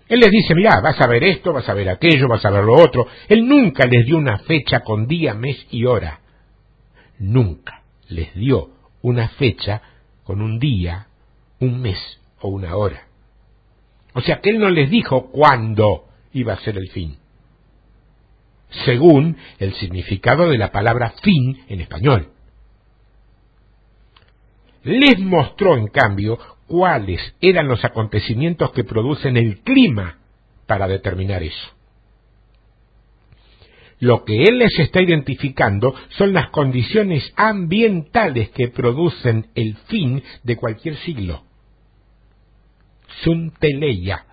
Él 0.09 0.19
les 0.19 0.29
dice, 0.29 0.53
mira, 0.55 0.81
vas 0.81 0.99
a 0.99 1.07
ver 1.07 1.23
esto, 1.23 1.53
vas 1.53 1.69
a 1.69 1.73
ver 1.73 1.87
aquello, 1.87 2.27
vas 2.27 2.43
a 2.43 2.49
ver 2.49 2.65
lo 2.65 2.73
otro. 2.73 3.07
Él 3.29 3.47
nunca 3.47 3.87
les 3.87 4.05
dio 4.05 4.17
una 4.17 4.39
fecha 4.39 4.81
con 4.81 5.07
día, 5.07 5.35
mes 5.35 5.65
y 5.71 5.85
hora. 5.85 6.19
Nunca 7.17 7.83
les 8.09 8.35
dio 8.35 8.71
una 9.03 9.29
fecha 9.29 9.81
con 10.25 10.41
un 10.41 10.59
día, 10.59 11.07
un 11.61 11.81
mes 11.81 12.19
o 12.41 12.49
una 12.49 12.75
hora. 12.75 13.03
O 14.11 14.19
sea 14.19 14.41
que 14.41 14.49
él 14.49 14.59
no 14.59 14.69
les 14.69 14.89
dijo 14.89 15.31
cuándo 15.31 16.07
iba 16.33 16.51
a 16.51 16.59
ser 16.59 16.77
el 16.77 16.89
fin 16.89 17.20
según 18.86 19.38
el 19.59 19.74
significado 19.76 20.49
de 20.49 20.57
la 20.57 20.72
palabra 20.72 21.13
fin 21.22 21.63
en 21.67 21.82
español. 21.82 22.30
Les 24.84 25.19
mostró, 25.19 25.76
en 25.76 25.88
cambio, 25.88 26.39
cuáles 26.67 27.22
eran 27.41 27.67
los 27.67 27.84
acontecimientos 27.86 28.72
que 28.72 28.84
producen 28.84 29.38
el 29.38 29.59
clima 29.59 30.17
para 30.65 30.88
determinar 30.88 31.43
eso. 31.43 31.69
Lo 33.99 34.26
que 34.26 34.43
él 34.45 34.57
les 34.57 34.80
está 34.80 34.99
identificando 34.99 35.93
son 36.17 36.34
las 36.34 36.49
condiciones 36.49 37.32
ambientales 37.36 38.49
que 38.49 38.69
producen 38.69 39.47
el 39.53 39.76
fin 39.88 40.24
de 40.43 40.55
cualquier 40.55 40.95
siglo. 40.97 41.43
Sunteleya. 43.24 44.26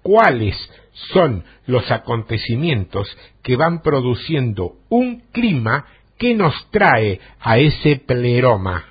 ¿Cuáles 0.00 0.56
son 0.92 1.44
los 1.66 1.90
acontecimientos 1.90 3.08
que 3.42 3.56
van 3.56 3.82
produciendo 3.82 4.76
un 4.88 5.20
clima 5.32 5.86
que 6.18 6.34
nos 6.34 6.70
trae 6.70 7.20
a 7.40 7.58
ese 7.58 7.96
pleroma. 7.96 8.84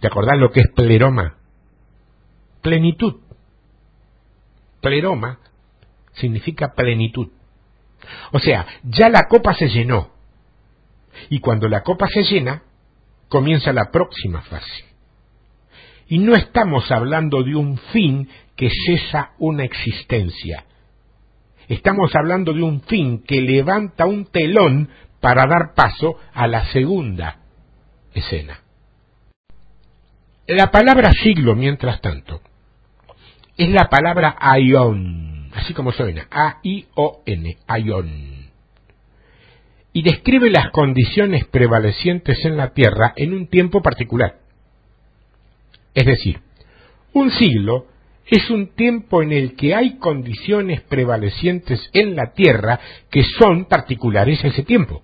¿Te 0.00 0.06
acordás 0.06 0.38
lo 0.38 0.50
que 0.50 0.60
es 0.60 0.68
pleroma? 0.74 1.36
plenitud. 2.66 3.14
Pleroma 4.80 5.38
significa 6.14 6.74
plenitud. 6.74 7.28
O 8.32 8.40
sea, 8.40 8.66
ya 8.82 9.08
la 9.08 9.28
copa 9.28 9.54
se 9.54 9.68
llenó. 9.68 10.10
Y 11.30 11.38
cuando 11.38 11.68
la 11.68 11.82
copa 11.82 12.08
se 12.08 12.24
llena, 12.24 12.64
comienza 13.28 13.72
la 13.72 13.92
próxima 13.92 14.42
fase. 14.42 14.84
Y 16.08 16.18
no 16.18 16.34
estamos 16.34 16.90
hablando 16.90 17.44
de 17.44 17.54
un 17.54 17.78
fin 17.92 18.28
que 18.56 18.70
cesa 18.70 19.32
una 19.38 19.64
existencia. 19.64 20.64
Estamos 21.68 22.14
hablando 22.14 22.52
de 22.52 22.62
un 22.62 22.80
fin 22.82 23.22
que 23.22 23.40
levanta 23.40 24.06
un 24.06 24.26
telón 24.26 24.88
para 25.20 25.46
dar 25.46 25.74
paso 25.74 26.18
a 26.32 26.46
la 26.46 26.64
segunda 26.66 27.40
escena. 28.14 28.60
La 30.46 30.70
palabra 30.70 31.12
siglo, 31.12 31.56
mientras 31.56 32.00
tanto, 32.00 32.40
es 33.56 33.68
la 33.68 33.88
palabra 33.88 34.36
aion, 34.38 35.50
así 35.54 35.74
como 35.74 35.92
suena, 35.92 36.28
A-I-O-N, 36.30 37.56
aion. 37.66 38.46
Y 39.92 40.02
describe 40.02 40.50
las 40.50 40.70
condiciones 40.70 41.46
prevalecientes 41.46 42.44
en 42.44 42.56
la 42.56 42.74
Tierra 42.74 43.12
en 43.16 43.32
un 43.32 43.48
tiempo 43.48 43.82
particular. 43.82 44.36
Es 45.94 46.04
decir, 46.04 46.38
un 47.12 47.30
siglo 47.30 47.86
es 48.26 48.50
un 48.50 48.74
tiempo 48.74 49.22
en 49.22 49.32
el 49.32 49.54
que 49.54 49.74
hay 49.74 49.98
condiciones 49.98 50.80
prevalecientes 50.82 51.88
en 51.92 52.16
la 52.16 52.32
Tierra 52.32 52.80
que 53.10 53.22
son 53.22 53.66
particulares 53.66 54.44
a 54.44 54.48
ese 54.48 54.64
tiempo. 54.64 55.02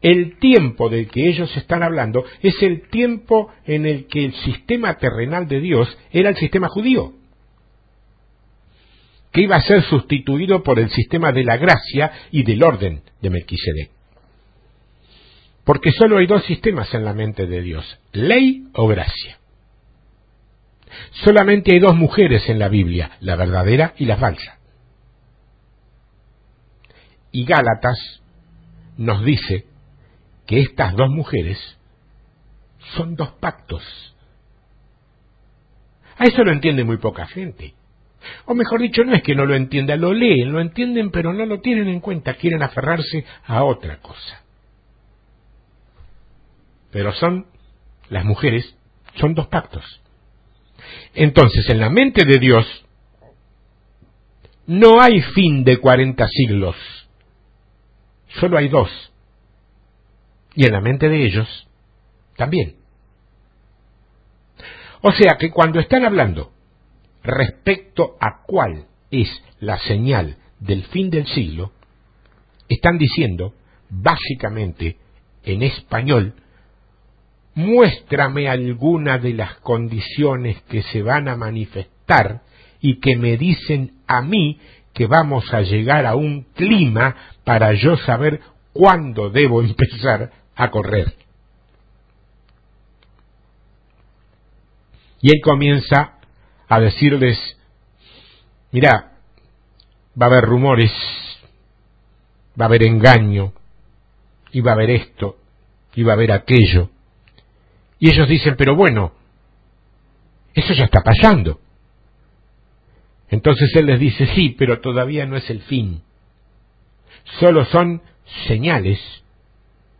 El 0.00 0.38
tiempo 0.38 0.88
del 0.88 1.08
que 1.08 1.28
ellos 1.28 1.56
están 1.56 1.84
hablando 1.84 2.24
es 2.42 2.60
el 2.62 2.88
tiempo 2.88 3.52
en 3.64 3.86
el 3.86 4.06
que 4.06 4.24
el 4.24 4.34
sistema 4.34 4.98
terrenal 4.98 5.46
de 5.46 5.60
Dios 5.60 5.96
era 6.10 6.30
el 6.30 6.36
sistema 6.36 6.68
judío, 6.68 7.12
que 9.32 9.42
iba 9.42 9.54
a 9.54 9.62
ser 9.62 9.82
sustituido 9.84 10.64
por 10.64 10.80
el 10.80 10.90
sistema 10.90 11.30
de 11.30 11.44
la 11.44 11.56
gracia 11.56 12.10
y 12.32 12.42
del 12.42 12.64
orden 12.64 13.02
de 13.20 13.30
Melquisedec. 13.30 13.90
Porque 15.64 15.92
solo 15.92 16.18
hay 16.18 16.26
dos 16.26 16.44
sistemas 16.46 16.92
en 16.94 17.04
la 17.04 17.14
mente 17.14 17.46
de 17.46 17.62
Dios, 17.62 18.00
ley 18.12 18.64
o 18.74 18.88
gracia. 18.88 19.38
Solamente 21.24 21.72
hay 21.72 21.80
dos 21.80 21.96
mujeres 21.96 22.48
en 22.48 22.58
la 22.58 22.68
Biblia, 22.68 23.12
la 23.20 23.36
verdadera 23.36 23.94
y 23.98 24.06
la 24.06 24.16
falsa. 24.16 24.58
Y 27.30 27.44
Gálatas 27.44 28.22
nos 28.96 29.24
dice 29.24 29.66
que 30.46 30.60
estas 30.60 30.94
dos 30.94 31.08
mujeres 31.08 31.58
son 32.96 33.16
dos 33.16 33.30
pactos. 33.40 33.82
A 36.18 36.24
eso 36.24 36.44
lo 36.44 36.52
entiende 36.52 36.84
muy 36.84 36.98
poca 36.98 37.26
gente. 37.26 37.74
O 38.46 38.54
mejor 38.54 38.80
dicho, 38.80 39.02
no 39.02 39.14
es 39.14 39.22
que 39.22 39.34
no 39.34 39.46
lo 39.46 39.56
entienda, 39.56 39.96
lo 39.96 40.12
leen, 40.12 40.52
lo 40.52 40.60
entienden, 40.60 41.10
pero 41.10 41.32
no 41.32 41.44
lo 41.46 41.60
tienen 41.60 41.88
en 41.88 42.00
cuenta, 42.00 42.34
quieren 42.34 42.62
aferrarse 42.62 43.24
a 43.46 43.64
otra 43.64 43.98
cosa 43.98 44.42
pero 46.92 47.12
son 47.14 47.46
las 48.08 48.24
mujeres, 48.24 48.76
son 49.16 49.34
dos 49.34 49.48
pactos. 49.48 50.01
Entonces, 51.14 51.68
en 51.68 51.80
la 51.80 51.90
mente 51.90 52.24
de 52.24 52.38
Dios 52.38 52.66
no 54.66 55.00
hay 55.00 55.20
fin 55.20 55.64
de 55.64 55.78
cuarenta 55.78 56.26
siglos, 56.28 56.76
solo 58.40 58.58
hay 58.58 58.68
dos. 58.68 58.90
Y 60.54 60.66
en 60.66 60.72
la 60.72 60.80
mente 60.80 61.08
de 61.08 61.24
ellos 61.24 61.66
también. 62.36 62.76
O 65.00 65.10
sea 65.12 65.36
que 65.38 65.50
cuando 65.50 65.80
están 65.80 66.04
hablando 66.04 66.52
respecto 67.22 68.16
a 68.20 68.42
cuál 68.46 68.86
es 69.10 69.28
la 69.60 69.78
señal 69.78 70.36
del 70.60 70.84
fin 70.84 71.10
del 71.10 71.26
siglo, 71.26 71.72
están 72.68 72.98
diciendo, 72.98 73.54
básicamente, 73.90 74.96
en 75.42 75.62
español, 75.62 76.34
muéstrame 77.54 78.48
alguna 78.48 79.18
de 79.18 79.34
las 79.34 79.56
condiciones 79.58 80.62
que 80.62 80.82
se 80.82 81.02
van 81.02 81.28
a 81.28 81.36
manifestar 81.36 82.42
y 82.80 82.98
que 83.00 83.16
me 83.16 83.36
dicen 83.36 83.92
a 84.06 84.22
mí 84.22 84.58
que 84.92 85.06
vamos 85.06 85.52
a 85.52 85.62
llegar 85.62 86.06
a 86.06 86.14
un 86.14 86.42
clima 86.54 87.16
para 87.44 87.72
yo 87.74 87.96
saber 87.96 88.40
cuándo 88.72 89.30
debo 89.30 89.62
empezar 89.62 90.30
a 90.54 90.70
correr. 90.70 91.14
Y 95.20 95.28
él 95.28 95.40
comienza 95.42 96.18
a 96.68 96.80
decirles, 96.80 97.38
mira, 98.72 99.12
va 100.20 100.26
a 100.26 100.28
haber 100.28 100.44
rumores, 100.44 100.90
va 102.60 102.64
a 102.64 102.68
haber 102.68 102.82
engaño, 102.82 103.52
y 104.50 104.60
va 104.60 104.72
a 104.72 104.74
haber 104.74 104.90
esto, 104.90 105.36
y 105.94 106.02
va 106.02 106.12
a 106.12 106.14
haber 106.14 106.32
aquello, 106.32 106.90
y 108.02 108.10
ellos 108.10 108.28
dicen, 108.28 108.56
pero 108.58 108.74
bueno, 108.74 109.12
eso 110.54 110.74
ya 110.74 110.86
está 110.86 111.02
pasando. 111.04 111.60
Entonces 113.28 113.70
él 113.76 113.86
les 113.86 114.00
dice, 114.00 114.26
sí, 114.34 114.56
pero 114.58 114.80
todavía 114.80 115.24
no 115.24 115.36
es 115.36 115.48
el 115.50 115.62
fin. 115.62 116.02
Solo 117.38 117.64
son 117.64 118.02
señales 118.48 118.98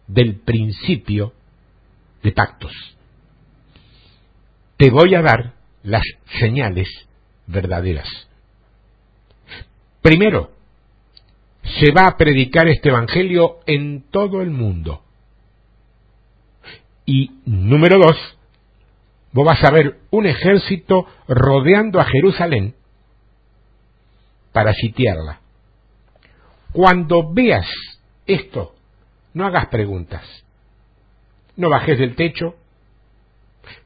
del 0.09 0.34
principio 0.40 1.32
de 2.24 2.32
pactos. 2.32 2.72
Te 4.78 4.90
voy 4.90 5.14
a 5.14 5.22
dar 5.22 5.53
las 5.84 6.03
señales 6.40 6.88
verdaderas. 7.46 8.09
Primero, 10.00 10.50
se 11.62 11.92
va 11.92 12.09
a 12.09 12.16
predicar 12.16 12.66
este 12.66 12.88
Evangelio 12.88 13.61
en 13.64 14.03
todo 14.11 14.42
el 14.42 14.50
mundo. 14.50 15.05
Y 17.15 17.31
número 17.45 17.99
dos, 17.99 18.17
vos 19.33 19.45
vas 19.45 19.63
a 19.65 19.71
ver 19.71 19.99
un 20.11 20.25
ejército 20.25 21.07
rodeando 21.29 22.01
a 22.01 22.07
Jerusalén 22.07 22.75
para 24.51 24.73
sitiarla. 24.73 25.41
Cuando 26.73 27.31
veas 27.31 27.69
esto, 28.25 28.75
no 29.35 29.45
hagas 29.45 29.67
preguntas. 29.67 30.25
No 31.55 31.69
bajes 31.69 31.99
del 31.99 32.17
techo, 32.17 32.55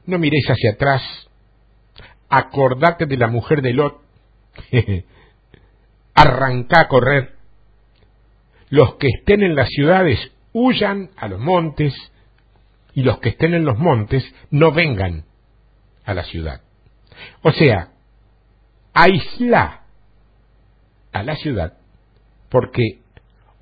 no 0.05 0.19
mires 0.19 0.45
hacia 0.47 0.71
atrás, 0.71 1.01
acordate 2.29 3.07
de 3.07 3.17
la 3.17 3.27
mujer 3.27 3.61
de 3.61 3.73
Lot, 3.73 4.01
arranca 6.15 6.79
a 6.79 6.87
correr. 6.87 7.35
Los 8.69 8.95
que 8.95 9.09
estén 9.09 9.43
en 9.43 9.53
las 9.53 9.67
ciudades 9.67 10.17
huyan 10.53 11.09
a 11.17 11.27
los 11.27 11.41
montes, 11.41 11.93
y 12.97 13.03
los 13.03 13.19
que 13.19 13.29
estén 13.29 13.53
en 13.53 13.63
los 13.63 13.77
montes 13.77 14.23
no 14.49 14.71
vengan 14.71 15.23
a 16.03 16.15
la 16.15 16.23
ciudad. 16.23 16.63
O 17.43 17.51
sea, 17.51 17.91
aísla 18.91 19.83
a 21.13 21.21
la 21.21 21.35
ciudad 21.35 21.77
porque 22.49 23.01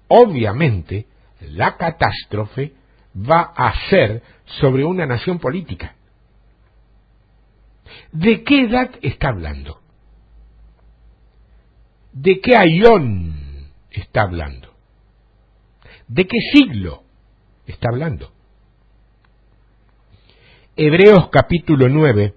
obviamente 0.07 1.07
la 1.41 1.75
catástrofe 1.75 2.75
va 3.13 3.51
a 3.57 3.73
ser 3.89 4.23
sobre 4.45 4.85
una 4.85 5.05
nación 5.05 5.39
política. 5.39 5.97
¿De 8.13 8.41
qué 8.45 8.61
edad 8.61 8.91
está 9.01 9.27
hablando? 9.31 9.81
¿De 12.13 12.39
qué 12.39 12.55
ayón 12.55 13.73
está 13.91 14.21
hablando? 14.21 14.73
¿De 16.07 16.25
qué 16.25 16.37
siglo 16.53 17.03
está 17.67 17.89
hablando? 17.91 18.34
Hebreos 20.77 21.29
capítulo 21.29 21.87
9, 21.87 22.33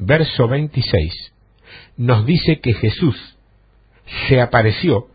verso 0.00 0.48
26, 0.48 1.32
nos 1.96 2.26
dice 2.26 2.58
que 2.58 2.74
Jesús 2.74 3.16
se 4.26 4.40
apareció 4.40 5.06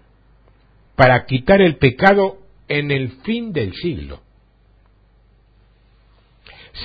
para 0.95 1.25
quitar 1.25 1.59
el 1.59 1.75
pecado 1.75 2.37
en 2.69 2.91
el 2.91 3.11
fin 3.23 3.51
del 3.51 3.73
siglo. 3.73 4.21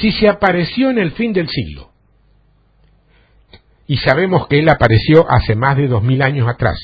Si 0.00 0.10
se 0.10 0.28
apareció 0.28 0.90
en 0.90 0.98
el 0.98 1.12
fin 1.12 1.32
del 1.32 1.48
siglo, 1.48 1.92
y 3.86 3.98
sabemos 3.98 4.48
que 4.48 4.58
Él 4.58 4.68
apareció 4.68 5.24
hace 5.30 5.54
más 5.54 5.76
de 5.76 5.86
dos 5.86 6.02
mil 6.02 6.20
años 6.20 6.48
atrás, 6.48 6.78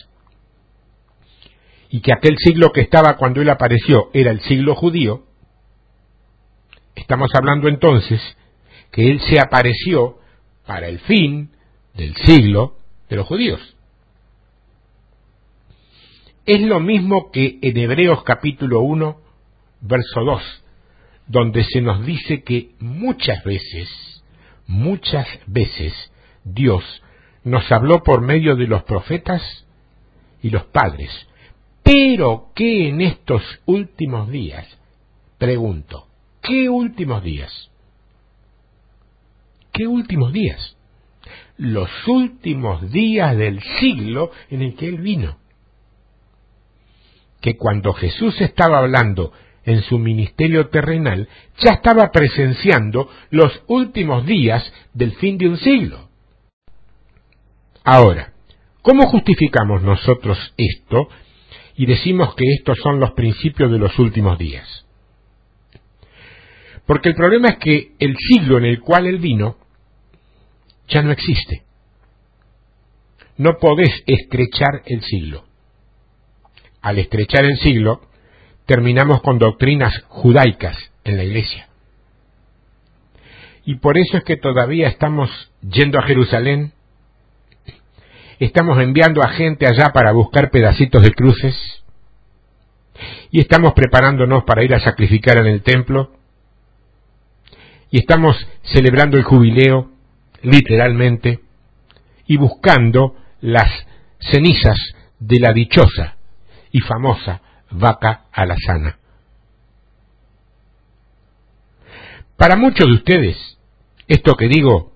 y 1.91 2.03
que 2.03 2.13
aquel 2.13 2.37
siglo 2.39 2.71
que 2.71 2.83
estaba 2.83 3.17
cuando 3.17 3.43
Él 3.43 3.51
apareció 3.51 4.11
era 4.13 4.31
el 4.31 4.43
siglo 4.43 4.77
judío, 4.77 5.25
Estamos 6.99 7.31
hablando 7.35 7.69
entonces 7.69 8.21
que 8.91 9.09
Él 9.11 9.21
se 9.21 9.39
apareció 9.39 10.19
para 10.67 10.89
el 10.89 10.99
fin 11.01 11.51
del 11.95 12.15
siglo 12.17 12.77
de 13.09 13.17
los 13.17 13.27
judíos. 13.27 13.77
Es 16.45 16.61
lo 16.61 16.81
mismo 16.81 17.31
que 17.31 17.59
en 17.63 17.77
Hebreos 17.77 18.25
capítulo 18.25 18.81
1, 18.81 19.21
verso 19.83 20.25
2, 20.25 20.65
donde 21.29 21.63
se 21.65 21.81
nos 21.81 22.05
dice 22.05 22.43
que 22.43 22.73
muchas 22.81 23.45
veces, 23.45 23.89
muchas 24.67 25.27
veces 25.47 25.95
Dios 26.43 26.83
nos 27.45 27.71
habló 27.71 28.03
por 28.03 28.23
medio 28.23 28.57
de 28.57 28.67
los 28.67 28.83
profetas 28.83 29.43
y 30.43 30.51
los 30.51 30.65
padres, 30.65 31.11
pero 31.85 32.51
que 32.57 32.89
en 32.89 33.03
estos 33.03 33.43
últimos 33.67 34.29
días, 34.31 34.67
pregunto, 35.39 36.08
¿qué 36.49 36.71
últimos 36.71 37.23
días? 37.23 37.71
¿Qué 39.71 39.87
últimos 39.87 40.33
días? 40.33 40.77
Los 41.59 41.91
últimos 42.07 42.91
días 42.91 43.37
del 43.37 43.61
siglo 43.79 44.31
en 44.49 44.63
el 44.63 44.75
que 44.75 44.89
Él 44.89 44.99
vino. 44.99 45.37
Que 47.43 47.57
cuando 47.57 47.93
Jesús 47.93 48.41
estaba 48.41 48.79
hablando 48.79 49.33
en 49.65 49.83
su 49.83 49.99
ministerio 49.99 50.69
terrenal, 50.69 51.29
ya 51.59 51.75
estaba 51.75 52.11
presenciando 52.11 53.11
los 53.31 53.63
últimos 53.67 54.25
días 54.25 54.73
del 54.95 55.13
fin 55.17 55.37
de 55.37 55.49
un 55.49 55.59
siglo. 55.59 56.09
Ahora, 57.85 58.33
¿cómo 58.81 59.07
justificamos 59.07 59.83
nosotros 59.83 60.39
esto 60.57 61.09
y 61.77 61.85
decimos 61.85 62.35
que 62.35 62.45
estos 62.55 62.79
son 62.83 63.01
los 63.01 63.13
principios 63.13 63.71
de 63.71 63.79
los 63.79 63.99
últimos 63.99 64.39
días? 64.39 64.88
Porque 66.89 67.11
el 67.11 67.17
problema 67.17 67.49
es 67.49 67.59
que 67.59 67.93
el 67.99 68.17
siglo 68.17 68.57
en 68.57 68.65
el 68.65 68.81
cual 68.81 69.07
él 69.07 69.19
vino 69.19 69.59
ya 70.89 71.03
no 71.03 71.13
existe. 71.13 71.63
No 73.37 73.59
podés 73.59 73.91
estrechar 74.07 74.85
el 74.87 75.03
siglo. 75.03 75.45
Al 76.81 76.99
estrechar 76.99 77.45
el 77.45 77.59
siglo, 77.59 78.01
terminamos 78.65 79.21
con 79.21 79.39
doctrinas 79.39 80.03
judaicas 80.09 80.79
en 81.05 81.19
la 81.19 81.25
iglesia. 81.25 81.69
Y 83.67 83.75
por 83.75 83.99
eso 83.99 84.17
es 84.17 84.25
que 84.25 84.39
todavía 84.39 84.89
estamos 84.89 85.29
yendo 85.61 85.99
a 85.99 86.05
Jerusalén, 86.05 86.73
estamos 88.39 88.81
enviando 88.81 89.23
a 89.23 89.29
gente 89.29 89.67
allá 89.67 89.93
para 89.93 90.13
buscar 90.13 90.51
pedacitos 90.51 91.03
de 91.03 91.11
cruces, 91.11 91.55
y 93.31 93.41
estamos 93.41 93.75
preparándonos 93.75 94.45
para 94.45 94.65
ir 94.65 94.75
a 94.75 94.81
sacrificar 94.81 95.37
en 95.37 95.49
el 95.49 95.63
templo, 95.63 96.18
y 97.91 97.99
estamos 97.99 98.37
celebrando 98.63 99.17
el 99.17 99.25
jubileo, 99.25 99.91
literalmente, 100.43 101.41
y 102.27 102.37
buscando 102.37 103.17
las 103.41 103.71
cenizas 104.21 104.77
de 105.19 105.41
la 105.41 105.53
dichosa 105.53 106.17
y 106.71 106.81
famosa 106.81 107.41
vaca 107.71 108.25
alazana. 108.33 108.99
Para 112.37 112.57
muchos 112.57 112.87
de 112.87 112.93
ustedes, 112.93 113.59
esto 114.07 114.35
que 114.35 114.49
digo 114.49 114.93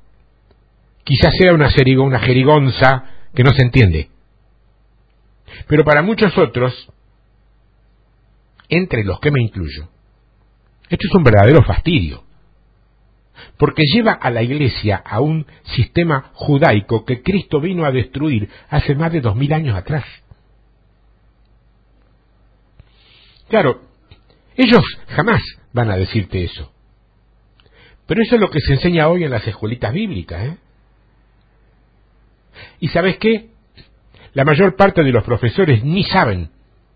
quizás 1.05 1.35
sea 1.37 1.53
una, 1.53 1.69
una 1.99 2.21
jerigonza 2.21 3.05
que 3.35 3.43
no 3.43 3.51
se 3.53 3.63
entiende. 3.63 4.11
Pero 5.67 5.85
para 5.85 6.03
muchos 6.03 6.37
otros, 6.39 6.89
entre 8.69 9.05
los 9.05 9.21
que 9.21 9.31
me 9.31 9.43
incluyo, 9.43 9.89
esto 10.89 11.07
es 11.09 11.15
un 11.15 11.25
verdadero 11.25 11.63
fastidio, 11.65 12.25
porque 13.57 13.83
lleva 13.85 14.13
a 14.13 14.31
la 14.31 14.43
iglesia 14.43 15.03
a 15.05 15.21
un 15.21 15.47
sistema 15.75 16.31
judaico 16.35 17.05
que 17.05 17.23
Cristo 17.23 17.61
vino 17.61 17.85
a 17.85 17.93
destruir 17.93 18.49
hace 18.69 18.95
más 18.95 19.13
de 19.13 19.21
dos 19.21 19.37
mil 19.37 19.53
años 19.53 19.77
atrás. 19.77 20.05
Claro, 23.49 23.83
ellos 24.57 24.83
jamás 25.09 25.43
van 25.73 25.91
a 25.91 25.97
decirte 25.97 26.43
eso. 26.45 26.73
Pero 28.07 28.23
eso 28.23 28.35
es 28.35 28.41
lo 28.41 28.51
que 28.51 28.61
se 28.61 28.75
enseña 28.75 29.09
hoy 29.09 29.25
en 29.25 29.31
las 29.31 29.47
escuelitas 29.47 29.93
bíblicas. 29.93 30.45
¿eh? 30.45 30.57
¿Y 32.81 32.89
sabes 32.89 33.17
qué? 33.19 33.51
La 34.35 34.45
mayor 34.45 34.77
parte 34.77 35.03
de 35.03 35.13
los 35.13 35.25
profesores 35.25 35.85
ni 35.85 36.05
saben 36.05 36.51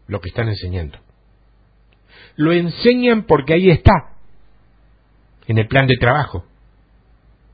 lo 0.06 0.20
que 0.20 0.30
están 0.30 0.48
enseñando. 0.48 0.98
Lo 2.36 2.52
enseñan 2.52 3.24
porque 3.24 3.54
ahí 3.54 3.70
está, 3.70 4.15
en 5.46 5.58
el 5.58 5.66
plan 5.68 5.86
de 5.86 5.96
trabajo. 5.96 6.44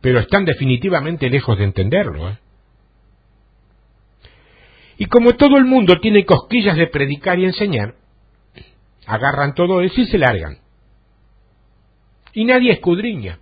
Pero 0.01 0.19
están 0.19 0.45
definitivamente 0.45 1.31
lejos 1.31 1.59
de 1.59 1.65
entenderlo. 1.65 2.31
¿eh? 2.31 2.39
Y 4.99 5.07
como 5.07 5.35
todo 5.37 5.57
el 5.57 5.65
mundo 5.65 6.01
tiene 6.01 6.25
cosquillas 6.25 6.77
de 6.77 6.87
predicar 6.87 7.39
y 7.39 7.45
enseñar, 7.45 7.95
agarran 9.07 9.55
todo 9.55 9.81
eso 9.83 10.01
y 10.01 10.07
se 10.07 10.19
largan. 10.19 10.59
Y 12.33 12.45
nadie 12.45 12.73
escudriña. 12.73 13.39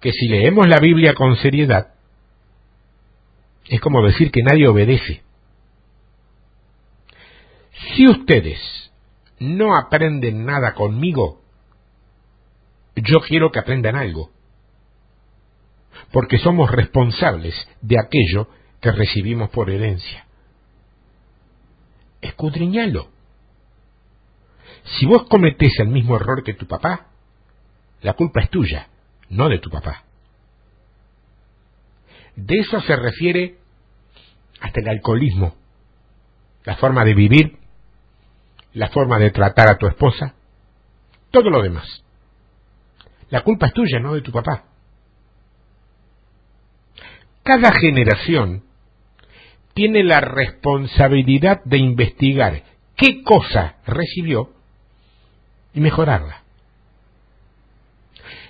Que 0.00 0.12
si 0.12 0.28
leemos 0.28 0.68
la 0.68 0.78
Biblia 0.78 1.14
con 1.14 1.36
seriedad, 1.36 1.94
es 3.68 3.80
como 3.80 4.02
decir 4.02 4.30
que 4.30 4.42
nadie 4.42 4.68
obedece. 4.68 5.22
Si 7.94 8.06
ustedes 8.08 8.58
no 9.38 9.76
aprenden 9.76 10.44
nada 10.44 10.74
conmigo, 10.74 11.37
yo 13.02 13.20
quiero 13.20 13.50
que 13.50 13.58
aprendan 13.58 13.96
algo, 13.96 14.30
porque 16.12 16.38
somos 16.38 16.70
responsables 16.70 17.54
de 17.80 17.96
aquello 17.98 18.48
que 18.80 18.92
recibimos 18.92 19.50
por 19.50 19.70
herencia. 19.70 20.26
Escudriñalo. 22.20 23.08
Si 24.98 25.06
vos 25.06 25.24
cometés 25.28 25.72
el 25.80 25.88
mismo 25.88 26.16
error 26.16 26.42
que 26.42 26.54
tu 26.54 26.66
papá, 26.66 27.08
la 28.00 28.14
culpa 28.14 28.40
es 28.40 28.50
tuya, 28.50 28.88
no 29.28 29.48
de 29.48 29.58
tu 29.58 29.70
papá. 29.70 30.04
De 32.36 32.58
eso 32.58 32.80
se 32.80 32.96
refiere 32.96 33.58
hasta 34.60 34.80
el 34.80 34.88
alcoholismo, 34.88 35.54
la 36.64 36.76
forma 36.76 37.04
de 37.04 37.14
vivir, 37.14 37.58
la 38.72 38.88
forma 38.90 39.18
de 39.18 39.30
tratar 39.30 39.70
a 39.70 39.76
tu 39.76 39.86
esposa, 39.86 40.34
todo 41.30 41.50
lo 41.50 41.62
demás. 41.62 42.04
La 43.30 43.42
culpa 43.42 43.66
es 43.66 43.72
tuya, 43.72 44.00
no 44.00 44.14
de 44.14 44.22
tu 44.22 44.32
papá. 44.32 44.64
Cada 47.42 47.72
generación 47.72 48.64
tiene 49.74 50.02
la 50.02 50.20
responsabilidad 50.20 51.62
de 51.64 51.78
investigar 51.78 52.62
qué 52.96 53.22
cosa 53.22 53.76
recibió 53.86 54.50
y 55.72 55.80
mejorarla. 55.80 56.42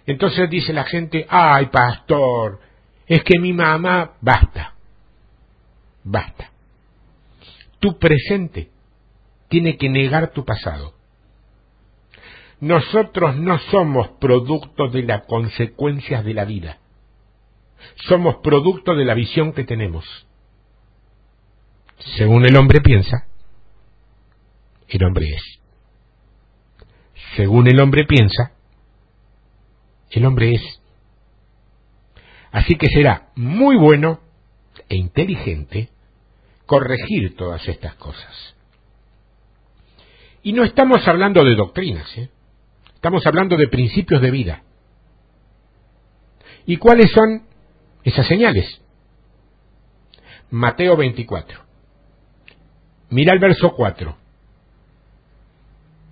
Entonces 0.07 0.49
dice 0.49 0.73
la 0.73 0.85
gente, 0.85 1.27
ay 1.29 1.67
pastor, 1.67 2.61
es 3.07 3.23
que 3.25 3.39
mi 3.39 3.53
mamá, 3.53 4.15
basta, 4.21 4.75
basta. 6.03 6.51
Tu 7.79 7.99
presente 7.99 8.71
tiene 9.49 9.77
que 9.77 9.89
negar 9.89 10.33
tu 10.33 10.45
pasado. 10.45 10.95
Nosotros 12.61 13.37
no 13.37 13.59
somos 13.71 14.09
producto 14.21 14.89
de 14.89 15.03
las 15.03 15.25
consecuencias 15.27 16.25
de 16.25 16.35
la 16.35 16.45
vida. 16.45 16.79
Somos 18.09 18.37
producto 18.37 18.95
de 18.95 19.05
la 19.05 19.15
visión 19.15 19.53
que 19.53 19.65
tenemos. 19.65 20.05
Según 22.17 22.47
el 22.47 22.57
hombre 22.57 22.81
piensa, 22.81 23.27
el 24.89 25.05
hombre 25.05 25.27
es 25.35 25.59
según 27.37 27.69
el 27.69 27.81
hombre 27.81 28.05
piensa, 28.05 28.53
el 30.11 30.25
hombre 30.27 30.55
es. 30.55 30.81
Así 32.51 32.77
que 32.77 32.89
será 32.89 33.29
muy 33.37 33.77
bueno 33.77 34.21
e 34.89 34.97
inteligente 34.97 35.91
corregir 36.67 37.37
todas 37.37 37.67
estas 37.69 37.95
cosas. 37.95 38.57
Y 40.43 40.53
no 40.53 40.65
estamos 40.65 41.07
hablando 41.07 41.45
de 41.45 41.55
doctrinas, 41.55 42.09
¿eh? 42.17 42.31
Estamos 42.99 43.25
hablando 43.27 43.57
de 43.57 43.69
principios 43.69 44.21
de 44.21 44.31
vida. 44.33 44.63
¿Y 46.67 46.79
cuáles 46.79 47.13
son 47.13 47.45
esas 48.03 48.27
señales? 48.27 48.67
Mateo 50.51 50.97
24. 50.97 51.61
Mira 53.11 53.33
el 53.35 53.39
verso 53.39 53.73
4. 53.73 54.17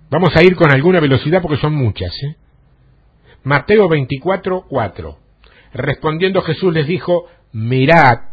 Vamos 0.09 0.29
a 0.33 0.43
ir 0.43 0.55
con 0.55 0.71
alguna 0.71 1.01
velocidad 1.01 1.41
porque 1.41 1.57
son 1.57 1.75
muchas. 1.75 2.13
¿eh? 2.23 2.37
Mateo 3.43 3.89
24, 3.89 4.65
4. 4.69 5.17
Respondiendo 5.73 6.41
Jesús 6.41 6.73
les 6.73 6.87
dijo, 6.87 7.27
mirad 7.51 8.29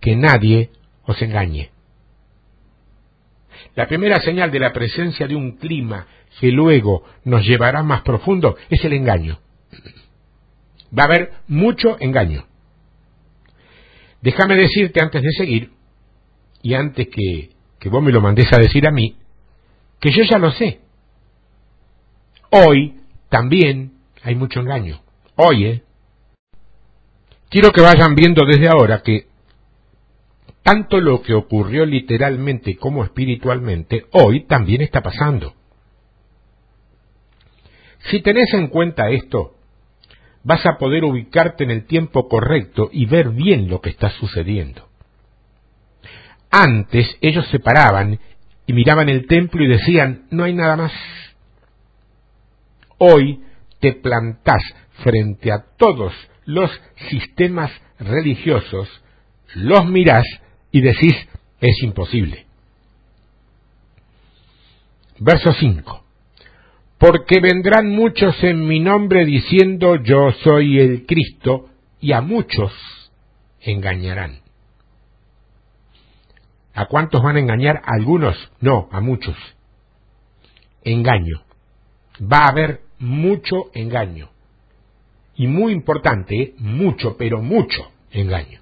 que 0.00 0.14
nadie 0.14 0.70
os 1.06 1.20
engañe. 1.20 1.72
La 3.80 3.88
primera 3.88 4.20
señal 4.20 4.50
de 4.50 4.58
la 4.58 4.74
presencia 4.74 5.26
de 5.26 5.34
un 5.34 5.52
clima 5.52 6.06
que 6.38 6.52
luego 6.52 7.02
nos 7.24 7.46
llevará 7.46 7.82
más 7.82 8.02
profundo 8.02 8.54
es 8.68 8.84
el 8.84 8.92
engaño. 8.92 9.40
Va 10.96 11.04
a 11.04 11.06
haber 11.06 11.32
mucho 11.48 11.96
engaño. 11.98 12.44
Déjame 14.20 14.56
decirte 14.56 15.00
antes 15.00 15.22
de 15.22 15.30
seguir, 15.30 15.70
y 16.60 16.74
antes 16.74 17.08
que, 17.08 17.52
que 17.78 17.88
vos 17.88 18.02
me 18.02 18.12
lo 18.12 18.20
mandés 18.20 18.52
a 18.52 18.58
decir 18.58 18.86
a 18.86 18.90
mí, 18.90 19.16
que 19.98 20.10
yo 20.10 20.24
ya 20.24 20.38
lo 20.38 20.50
sé. 20.50 20.80
Hoy 22.50 23.00
también 23.30 23.94
hay 24.22 24.34
mucho 24.34 24.60
engaño. 24.60 25.00
Hoy, 25.36 25.64
¿eh? 25.64 25.82
quiero 27.48 27.72
que 27.72 27.80
vayan 27.80 28.14
viendo 28.14 28.44
desde 28.44 28.68
ahora 28.68 29.00
que 29.02 29.29
tanto 30.62 31.00
lo 31.00 31.22
que 31.22 31.34
ocurrió 31.34 31.86
literalmente 31.86 32.76
como 32.76 33.04
espiritualmente 33.04 34.06
hoy 34.12 34.46
también 34.46 34.82
está 34.82 35.02
pasando. 35.02 35.54
Si 38.10 38.20
tenés 38.20 38.52
en 38.54 38.68
cuenta 38.68 39.10
esto, 39.10 39.54
vas 40.42 40.64
a 40.66 40.78
poder 40.78 41.04
ubicarte 41.04 41.64
en 41.64 41.70
el 41.70 41.86
tiempo 41.86 42.28
correcto 42.28 42.88
y 42.92 43.06
ver 43.06 43.30
bien 43.30 43.68
lo 43.68 43.80
que 43.80 43.90
está 43.90 44.10
sucediendo. 44.10 44.88
Antes 46.50 47.06
ellos 47.20 47.46
se 47.48 47.60
paraban 47.60 48.18
y 48.66 48.72
miraban 48.72 49.08
el 49.08 49.26
templo 49.26 49.62
y 49.62 49.68
decían, 49.68 50.26
no 50.30 50.44
hay 50.44 50.54
nada 50.54 50.76
más. 50.76 50.92
Hoy 52.98 53.40
te 53.80 53.92
plantás 53.92 54.62
frente 55.02 55.52
a 55.52 55.64
todos 55.76 56.12
los 56.44 56.70
sistemas 57.08 57.70
religiosos, 57.98 58.88
los 59.54 59.86
mirás 59.86 60.24
y 60.72 60.80
decís, 60.80 61.14
es 61.60 61.82
imposible. 61.82 62.46
Verso 65.18 65.52
5. 65.52 66.04
Porque 66.98 67.40
vendrán 67.40 67.90
muchos 67.90 68.42
en 68.42 68.66
mi 68.66 68.80
nombre 68.80 69.24
diciendo 69.24 69.96
yo 69.96 70.32
soy 70.42 70.78
el 70.78 71.06
Cristo, 71.06 71.70
y 72.00 72.12
a 72.12 72.20
muchos 72.20 72.72
engañarán. 73.60 74.40
¿A 76.74 76.86
cuántos 76.86 77.22
van 77.22 77.36
a 77.36 77.40
engañar? 77.40 77.82
¿A 77.84 77.94
algunos? 77.94 78.36
No, 78.60 78.88
a 78.90 79.00
muchos. 79.00 79.36
Engaño. 80.82 81.42
Va 82.20 82.38
a 82.38 82.50
haber 82.50 82.80
mucho 82.98 83.70
engaño. 83.74 84.30
Y 85.34 85.46
muy 85.46 85.72
importante, 85.72 86.54
mucho, 86.58 87.16
pero 87.16 87.42
mucho 87.42 87.90
engaño. 88.10 88.59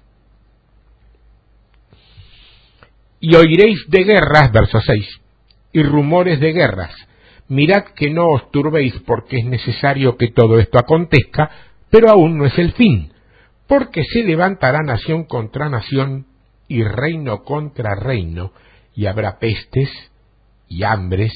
Y 3.19 3.35
oiréis 3.35 3.85
de 3.89 4.03
guerras, 4.03 4.51
verso 4.51 4.79
6, 4.79 5.21
y 5.73 5.83
rumores 5.83 6.39
de 6.39 6.53
guerras. 6.53 6.95
Mirad 7.47 7.85
que 7.95 8.09
no 8.09 8.27
os 8.27 8.49
turbéis 8.51 8.93
porque 9.05 9.37
es 9.37 9.45
necesario 9.45 10.17
que 10.17 10.29
todo 10.29 10.59
esto 10.59 10.79
acontezca, 10.79 11.49
pero 11.89 12.09
aún 12.09 12.37
no 12.37 12.45
es 12.45 12.57
el 12.57 12.73
fin, 12.73 13.11
porque 13.67 14.03
se 14.03 14.23
levantará 14.23 14.79
nación 14.83 15.25
contra 15.25 15.69
nación 15.69 16.27
y 16.67 16.83
reino 16.83 17.43
contra 17.43 17.95
reino, 17.95 18.53
y 18.95 19.07
habrá 19.07 19.39
pestes 19.39 19.89
y 20.67 20.83
hambres 20.83 21.33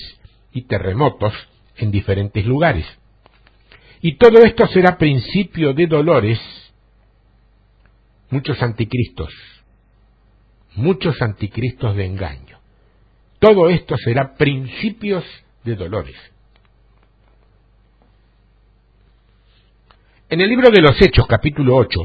y 0.51 0.63
terremotos 0.63 1.34
en 1.77 1.91
diferentes 1.91 2.45
lugares. 2.45 2.86
Y 4.01 4.17
todo 4.17 4.43
esto 4.43 4.67
será 4.67 4.97
principio 4.97 5.73
de 5.73 5.88
dolores, 5.88 6.39
muchos 8.29 8.61
anticristos, 8.61 9.34
muchos 10.76 11.21
anticristos 11.21 11.95
de 11.95 12.05
engaño. 12.05 12.59
Todo 13.39 13.69
esto 13.69 13.97
será 13.97 14.36
principios 14.36 15.24
de 15.63 15.76
dolores. 15.76 16.15
En 20.30 20.41
el 20.41 20.49
libro 20.49 20.71
de 20.71 20.82
los 20.82 20.99
Hechos, 21.01 21.28
capítulo 21.28 21.76
8, 21.76 21.99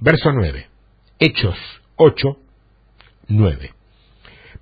verso 0.00 0.32
9, 0.32 0.66
Hechos 1.18 1.56
8, 1.96 2.36
9. 3.28 3.70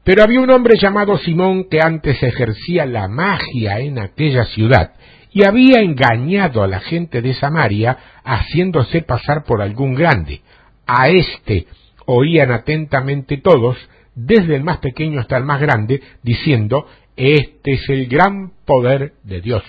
Pero 0.05 0.23
había 0.23 0.41
un 0.41 0.51
hombre 0.51 0.75
llamado 0.81 1.17
Simón 1.19 1.69
que 1.69 1.81
antes 1.81 2.23
ejercía 2.23 2.85
la 2.87 3.09
magia 3.09 3.79
en 3.81 3.99
aquella 3.99 4.45
ciudad 4.45 4.93
y 5.31 5.45
había 5.45 5.81
engañado 5.81 6.63
a 6.63 6.67
la 6.67 6.81
gente 6.81 7.23
de 7.23 7.35
Samaria 7.35 7.97
haciéndose 8.25 9.03
pasar 9.03 9.45
por 9.45 9.63
algún 9.63 9.95
grande. 9.95 10.43
A 10.87 11.09
éste 11.09 11.67
oían 12.11 12.51
atentamente 12.51 13.37
todos, 13.37 13.77
desde 14.15 14.57
el 14.57 14.65
más 14.65 14.79
pequeño 14.79 15.21
hasta 15.21 15.37
el 15.37 15.45
más 15.45 15.61
grande, 15.61 16.01
diciendo, 16.23 16.87
este 17.17 17.75
es 17.75 17.89
el 17.91 18.07
gran 18.07 18.53
poder 18.65 19.13
de 19.25 19.43
Dios. 19.43 19.63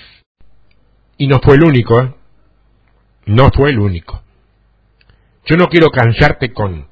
Y 1.18 1.28
no 1.28 1.40
fue 1.44 1.56
el 1.56 1.64
único, 1.66 2.02
¿eh? 2.02 2.14
No 3.26 3.52
fue 3.52 3.72
el 3.72 3.80
único. 3.80 4.22
Yo 5.46 5.58
no 5.58 5.68
quiero 5.68 5.90
cansarte 5.90 6.54
con 6.54 6.88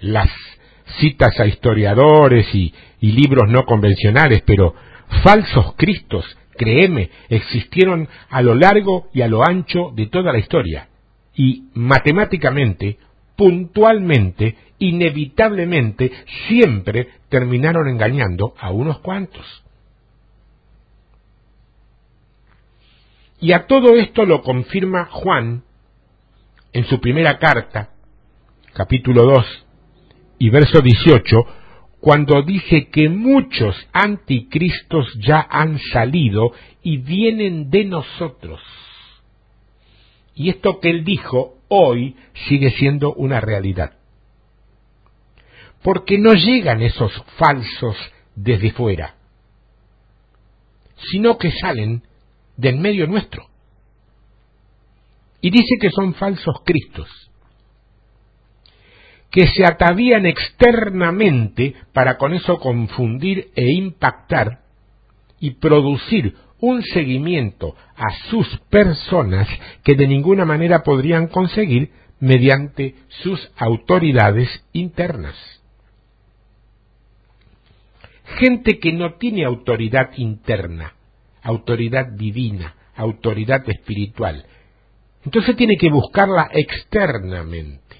las 0.00 0.28
citas 0.98 1.38
a 1.38 1.46
historiadores 1.46 2.52
y, 2.52 2.74
y 3.00 3.12
libros 3.12 3.48
no 3.48 3.64
convencionales, 3.66 4.42
pero 4.44 4.74
falsos 5.22 5.74
cristos, 5.76 6.36
créeme, 6.56 7.10
existieron 7.28 8.08
a 8.30 8.42
lo 8.42 8.56
largo 8.56 9.10
y 9.14 9.22
a 9.22 9.28
lo 9.28 9.46
ancho 9.48 9.92
de 9.94 10.06
toda 10.06 10.32
la 10.32 10.38
historia. 10.38 10.88
Y 11.36 11.68
matemáticamente, 11.74 12.98
puntualmente, 13.38 14.56
inevitablemente, 14.80 16.10
siempre 16.48 17.06
terminaron 17.28 17.86
engañando 17.86 18.52
a 18.58 18.72
unos 18.72 18.98
cuantos. 18.98 19.46
Y 23.40 23.52
a 23.52 23.68
todo 23.68 23.94
esto 23.94 24.26
lo 24.26 24.42
confirma 24.42 25.06
Juan 25.12 25.62
en 26.72 26.84
su 26.86 27.00
primera 27.00 27.38
carta, 27.38 27.90
capítulo 28.72 29.22
2 29.22 29.66
y 30.40 30.50
verso 30.50 30.80
18, 30.80 31.36
cuando 32.00 32.42
dije 32.42 32.88
que 32.88 33.08
muchos 33.08 33.76
anticristos 33.92 35.16
ya 35.20 35.46
han 35.48 35.78
salido 35.92 36.50
y 36.82 36.96
vienen 36.96 37.70
de 37.70 37.84
nosotros. 37.84 38.60
Y 40.34 40.50
esto 40.50 40.80
que 40.80 40.90
él 40.90 41.04
dijo 41.04 41.57
hoy 41.68 42.16
sigue 42.48 42.70
siendo 42.72 43.14
una 43.14 43.40
realidad. 43.40 43.92
Porque 45.82 46.18
no 46.18 46.34
llegan 46.34 46.82
esos 46.82 47.12
falsos 47.36 47.96
desde 48.34 48.72
fuera, 48.72 49.14
sino 51.10 51.38
que 51.38 51.50
salen 51.52 52.02
del 52.56 52.78
medio 52.78 53.06
nuestro. 53.06 53.46
Y 55.40 55.50
dice 55.50 55.76
que 55.80 55.90
son 55.90 56.14
falsos 56.14 56.56
cristos, 56.64 57.08
que 59.30 59.46
se 59.46 59.64
atavían 59.64 60.26
externamente 60.26 61.74
para 61.92 62.16
con 62.16 62.34
eso 62.34 62.58
confundir 62.58 63.50
e 63.54 63.70
impactar 63.72 64.62
y 65.38 65.52
producir 65.52 66.34
un 66.60 66.82
seguimiento 66.82 67.74
a 67.96 68.10
sus 68.30 68.46
personas 68.70 69.48
que 69.84 69.94
de 69.94 70.06
ninguna 70.06 70.44
manera 70.44 70.82
podrían 70.82 71.28
conseguir 71.28 71.90
mediante 72.20 72.94
sus 73.22 73.50
autoridades 73.56 74.48
internas. 74.72 75.36
Gente 78.38 78.78
que 78.78 78.92
no 78.92 79.14
tiene 79.14 79.44
autoridad 79.44 80.10
interna, 80.16 80.94
autoridad 81.42 82.06
divina, 82.06 82.74
autoridad 82.94 83.68
espiritual, 83.68 84.44
entonces 85.24 85.56
tiene 85.56 85.76
que 85.76 85.90
buscarla 85.90 86.50
externamente. 86.52 87.96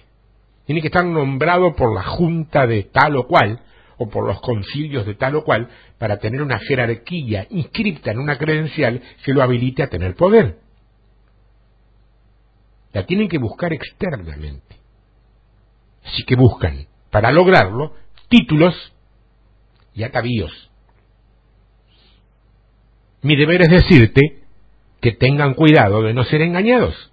Tiene 0.66 0.80
que 0.80 0.88
estar 0.88 1.04
nombrado 1.04 1.74
por 1.74 1.94
la 1.94 2.02
junta 2.02 2.66
de 2.66 2.84
tal 2.84 3.16
o 3.16 3.26
cual, 3.26 3.60
o 3.98 4.08
por 4.08 4.26
los 4.26 4.40
concilios 4.40 5.04
de 5.04 5.14
tal 5.14 5.36
o 5.36 5.44
cual, 5.44 5.68
para 5.98 6.18
tener 6.18 6.40
una 6.40 6.58
jerarquía 6.58 7.46
inscripta 7.50 8.12
en 8.12 8.18
una 8.18 8.38
credencial 8.38 9.02
que 9.24 9.34
lo 9.34 9.42
habilite 9.42 9.82
a 9.82 9.88
tener 9.88 10.14
poder. 10.14 10.58
La 12.92 13.04
tienen 13.04 13.28
que 13.28 13.38
buscar 13.38 13.72
externamente. 13.72 14.76
Así 16.04 16.22
que 16.24 16.36
buscan, 16.36 16.86
para 17.10 17.32
lograrlo, 17.32 17.94
títulos 18.28 18.74
y 19.94 20.04
atavíos. 20.04 20.70
Mi 23.22 23.36
deber 23.36 23.62
es 23.62 23.68
decirte 23.68 24.42
que 25.00 25.12
tengan 25.12 25.54
cuidado 25.54 26.02
de 26.02 26.14
no 26.14 26.24
ser 26.24 26.40
engañados. 26.42 27.12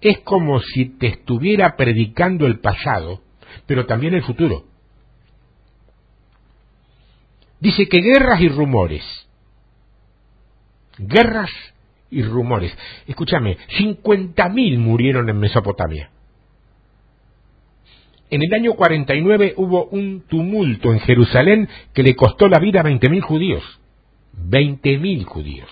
Es 0.00 0.20
como 0.20 0.60
si 0.60 0.86
te 0.98 1.08
estuviera 1.08 1.76
predicando 1.76 2.46
el 2.46 2.60
pasado, 2.60 3.20
pero 3.66 3.86
también 3.86 4.14
el 4.14 4.22
futuro. 4.22 4.71
Dice 7.62 7.86
que 7.88 8.00
guerras 8.00 8.40
y 8.40 8.48
rumores. 8.48 9.04
Guerras 10.98 11.50
y 12.10 12.20
rumores. 12.22 12.76
Escúchame, 13.06 13.56
50.000 13.78 14.78
murieron 14.78 15.28
en 15.28 15.38
Mesopotamia. 15.38 16.10
En 18.30 18.42
el 18.42 18.52
año 18.52 18.74
49 18.74 19.54
hubo 19.58 19.84
un 19.84 20.24
tumulto 20.26 20.92
en 20.92 20.98
Jerusalén 21.00 21.68
que 21.94 22.02
le 22.02 22.16
costó 22.16 22.48
la 22.48 22.58
vida 22.58 22.80
a 22.80 22.84
20.000 22.84 23.20
judíos. 23.20 23.62
20.000 24.36 25.24
judíos. 25.24 25.70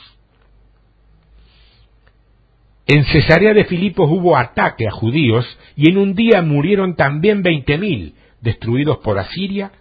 En 2.86 3.04
Cesarea 3.06 3.52
de 3.52 3.64
Filipos 3.64 4.08
hubo 4.08 4.36
ataque 4.36 4.86
a 4.86 4.92
judíos 4.92 5.44
y 5.74 5.90
en 5.90 5.98
un 5.98 6.14
día 6.14 6.40
murieron 6.40 6.94
también 6.94 7.42
20.000, 7.42 8.12
destruidos 8.40 8.98
por 8.98 9.18
Asiria, 9.18 9.72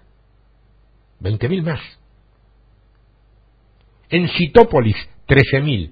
20.000 1.21 1.61
más. 1.61 1.98
En 4.09 4.27
Citópolis, 4.29 4.95
13.000. 5.27 5.91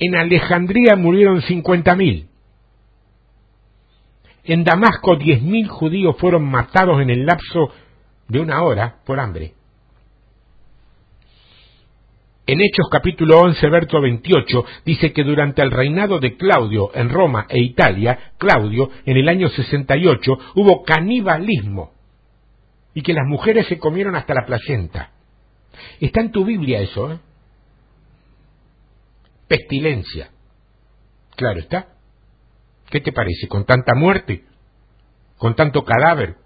En 0.00 0.16
Alejandría 0.16 0.96
murieron 0.96 1.40
50.000. 1.42 2.26
En 4.44 4.64
Damasco 4.64 5.16
10.000 5.16 5.68
judíos 5.68 6.16
fueron 6.18 6.44
matados 6.44 7.00
en 7.00 7.10
el 7.10 7.24
lapso 7.24 7.70
de 8.26 8.40
una 8.40 8.62
hora 8.62 8.96
por 9.06 9.20
hambre. 9.20 9.54
En 12.44 12.60
Hechos 12.60 12.88
capítulo 12.90 13.38
11, 13.38 13.68
verso 13.68 14.00
28, 14.00 14.64
dice 14.84 15.12
que 15.12 15.22
durante 15.22 15.62
el 15.62 15.70
reinado 15.70 16.18
de 16.18 16.36
Claudio 16.36 16.90
en 16.92 17.08
Roma 17.08 17.46
e 17.48 17.62
Italia, 17.62 18.32
Claudio, 18.36 18.90
en 19.06 19.16
el 19.16 19.28
año 19.28 19.48
68, 19.48 20.38
hubo 20.56 20.82
canibalismo 20.82 21.92
y 22.94 23.02
que 23.02 23.12
las 23.12 23.28
mujeres 23.28 23.68
se 23.68 23.78
comieron 23.78 24.16
hasta 24.16 24.34
la 24.34 24.44
placenta. 24.44 25.12
Está 26.00 26.20
en 26.20 26.32
tu 26.32 26.44
Biblia 26.44 26.80
eso, 26.80 27.12
¿eh? 27.12 27.18
Pestilencia. 29.48 30.30
Claro 31.36 31.60
está. 31.60 31.88
¿Qué 32.90 33.00
te 33.00 33.12
parece? 33.12 33.48
¿Con 33.48 33.64
tanta 33.64 33.94
muerte? 33.94 34.44
¿Con 35.38 35.54
tanto 35.54 35.84
cadáver? 35.84 36.36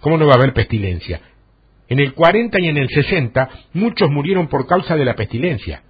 ¿Cómo 0.00 0.16
no 0.16 0.26
va 0.26 0.34
a 0.34 0.36
haber 0.36 0.54
pestilencia? 0.54 1.20
En 1.88 1.98
el 1.98 2.14
40 2.14 2.60
y 2.60 2.68
en 2.68 2.76
el 2.76 2.88
60 2.88 3.50
muchos 3.74 4.08
murieron 4.10 4.48
por 4.48 4.66
causa 4.66 4.96
de 4.96 5.04
la 5.04 5.14
pestilencia, 5.14 5.82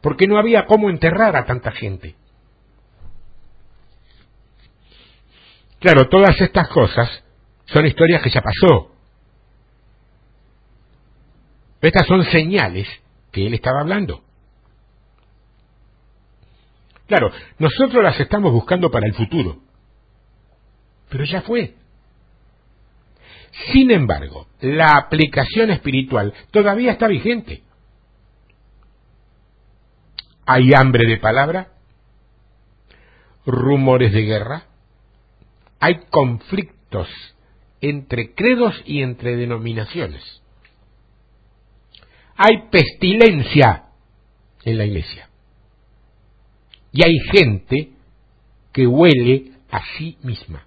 porque 0.00 0.26
no 0.26 0.36
había 0.36 0.66
cómo 0.66 0.90
enterrar 0.90 1.36
a 1.36 1.46
tanta 1.46 1.70
gente. 1.70 2.16
Claro, 5.78 6.08
todas 6.08 6.40
estas 6.40 6.68
cosas 6.68 7.24
son 7.66 7.86
historias 7.86 8.22
que 8.22 8.30
ya 8.30 8.42
pasó. 8.42 8.91
Estas 11.82 12.06
son 12.06 12.24
señales 12.24 12.88
que 13.32 13.46
él 13.46 13.54
estaba 13.54 13.80
hablando. 13.80 14.22
Claro, 17.08 17.30
nosotros 17.58 18.02
las 18.02 18.18
estamos 18.20 18.52
buscando 18.52 18.90
para 18.90 19.06
el 19.06 19.14
futuro, 19.14 19.58
pero 21.10 21.24
ya 21.24 21.42
fue. 21.42 21.74
Sin 23.72 23.90
embargo, 23.90 24.46
la 24.60 24.92
aplicación 24.96 25.70
espiritual 25.70 26.32
todavía 26.52 26.92
está 26.92 27.08
vigente. 27.08 27.64
Hay 30.46 30.72
hambre 30.74 31.06
de 31.06 31.18
palabra, 31.18 31.72
rumores 33.44 34.12
de 34.12 34.22
guerra, 34.22 34.64
hay 35.80 36.00
conflictos 36.10 37.08
entre 37.80 38.34
credos 38.34 38.80
y 38.86 39.02
entre 39.02 39.36
denominaciones. 39.36 40.41
Hay 42.44 42.68
pestilencia 42.70 43.84
en 44.64 44.78
la 44.78 44.84
iglesia. 44.84 45.28
Y 46.92 47.04
hay 47.04 47.18
gente 47.30 47.90
que 48.72 48.86
huele 48.86 49.52
a 49.70 49.80
sí 49.96 50.16
misma 50.22 50.64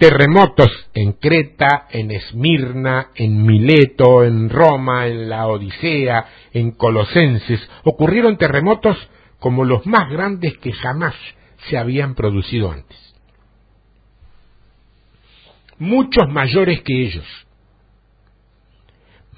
terremotos 0.00 0.70
en 0.94 1.12
Creta, 1.12 1.86
en 1.90 2.10
Esmirna, 2.10 3.10
en 3.14 3.44
Mileto, 3.44 4.24
en 4.24 4.48
Roma, 4.48 5.06
en 5.06 5.28
la 5.28 5.46
Odisea, 5.46 6.24
en 6.54 6.70
Colosenses, 6.70 7.60
ocurrieron 7.84 8.38
terremotos 8.38 8.96
como 9.38 9.62
los 9.66 9.86
más 9.86 10.10
grandes 10.10 10.56
que 10.56 10.72
jamás 10.72 11.14
se 11.68 11.76
habían 11.76 12.14
producido 12.14 12.72
antes. 12.72 12.96
Muchos 15.78 16.30
mayores 16.30 16.80
que 16.80 17.02
ellos. 17.02 17.26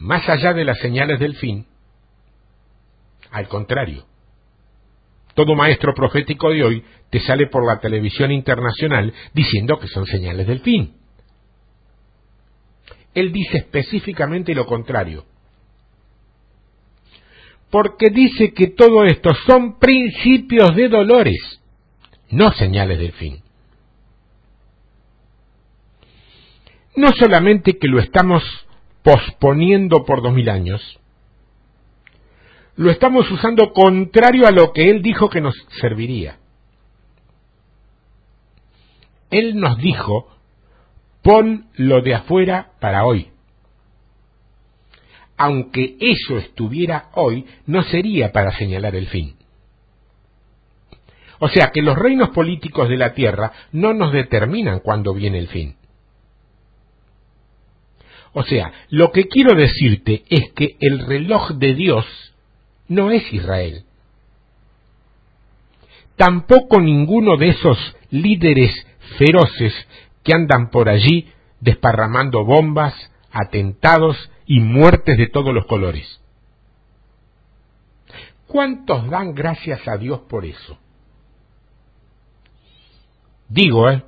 Más 0.03 0.29
allá 0.29 0.53
de 0.53 0.65
las 0.65 0.81
señales 0.81 1.21
del 1.21 1.37
fin, 1.37 1.65
al 3.31 3.47
contrario, 3.47 4.05
todo 5.35 5.55
maestro 5.55 5.95
profético 5.95 6.51
de 6.51 6.65
hoy 6.65 6.85
te 7.09 7.21
sale 7.21 7.47
por 7.47 7.65
la 7.65 7.79
televisión 7.79 8.33
internacional 8.33 9.15
diciendo 9.33 9.79
que 9.79 9.87
son 9.87 10.05
señales 10.07 10.49
del 10.49 10.59
fin. 10.59 10.97
Él 13.15 13.31
dice 13.31 13.59
específicamente 13.59 14.57
lo 14.57 14.67
contrario. 14.67 15.25
Porque 17.71 18.11
dice 18.11 18.53
que 18.53 18.71
todo 18.71 19.05
esto 19.05 19.33
son 19.47 19.79
principios 19.79 20.75
de 20.75 20.89
dolores, 20.89 21.61
no 22.29 22.51
señales 22.55 22.99
del 22.99 23.13
fin. 23.13 23.41
No 26.97 27.13
solamente 27.13 27.79
que 27.79 27.87
lo 27.87 28.01
estamos 28.01 28.43
posponiendo 29.03 30.05
por 30.05 30.23
dos 30.23 30.33
mil 30.33 30.49
años, 30.49 31.01
lo 32.77 32.91
estamos 32.91 33.31
usando 33.31 33.73
contrario 33.73 34.47
a 34.47 34.51
lo 34.51 34.73
que 34.73 34.91
Él 34.91 35.03
dijo 35.03 35.29
que 35.29 35.41
nos 35.41 35.55
serviría. 35.81 36.39
Él 39.31 39.59
nos 39.59 39.79
dijo, 39.79 40.29
pon 41.23 41.67
lo 41.75 42.03
de 42.03 42.15
afuera 42.15 42.73
para 42.81 43.05
hoy. 43.05 43.29
Aunque 45.37 45.97
eso 46.01 46.39
estuviera 46.39 47.11
hoy, 47.15 47.47
no 47.67 47.83
sería 47.83 48.33
para 48.33 48.57
señalar 48.57 48.95
el 48.95 49.09
fin. 49.09 49.37
O 51.41 51.49
sea 51.49 51.73
que 51.73 51.83
los 51.83 51.99
reinos 51.99 52.31
políticos 52.31 52.89
de 52.89 52.97
la 52.97 53.15
tierra 53.15 53.53
no 53.73 53.95
nos 53.95 54.13
determinan 54.13 54.79
cuándo 54.81 55.13
viene 55.13 55.39
el 55.39 55.49
fin. 55.49 55.77
O 58.33 58.43
sea, 58.45 58.73
lo 58.89 59.13
que 59.13 59.29
quiero 59.29 59.55
decirte 59.55 60.25
es 60.29 60.53
que 60.53 60.77
el 60.81 61.07
reloj 61.07 61.53
de 61.53 61.75
Dios 61.75 62.07
no 62.89 63.11
es 63.11 63.31
Israel. 63.33 63.85
Tampoco 66.17 66.81
ninguno 66.81 67.37
de 67.37 67.49
esos 67.49 67.79
líderes 68.11 68.71
feroces 69.19 69.75
que 70.23 70.35
andan 70.35 70.71
por 70.71 70.89
allí 70.89 71.29
desparramando 71.61 72.45
bombas, 72.45 72.95
atentados 73.31 74.31
y 74.47 74.61
muertes 74.61 75.17
de 75.17 75.29
todos 75.29 75.55
los 75.55 75.67
colores. 75.67 76.21
¿Cuántos 78.47 79.09
dan 79.09 79.35
gracias 79.35 79.87
a 79.89 79.97
Dios 79.97 80.21
por 80.29 80.45
eso? 80.45 80.79
Digo, 83.49 83.91
¿eh? 83.91 84.03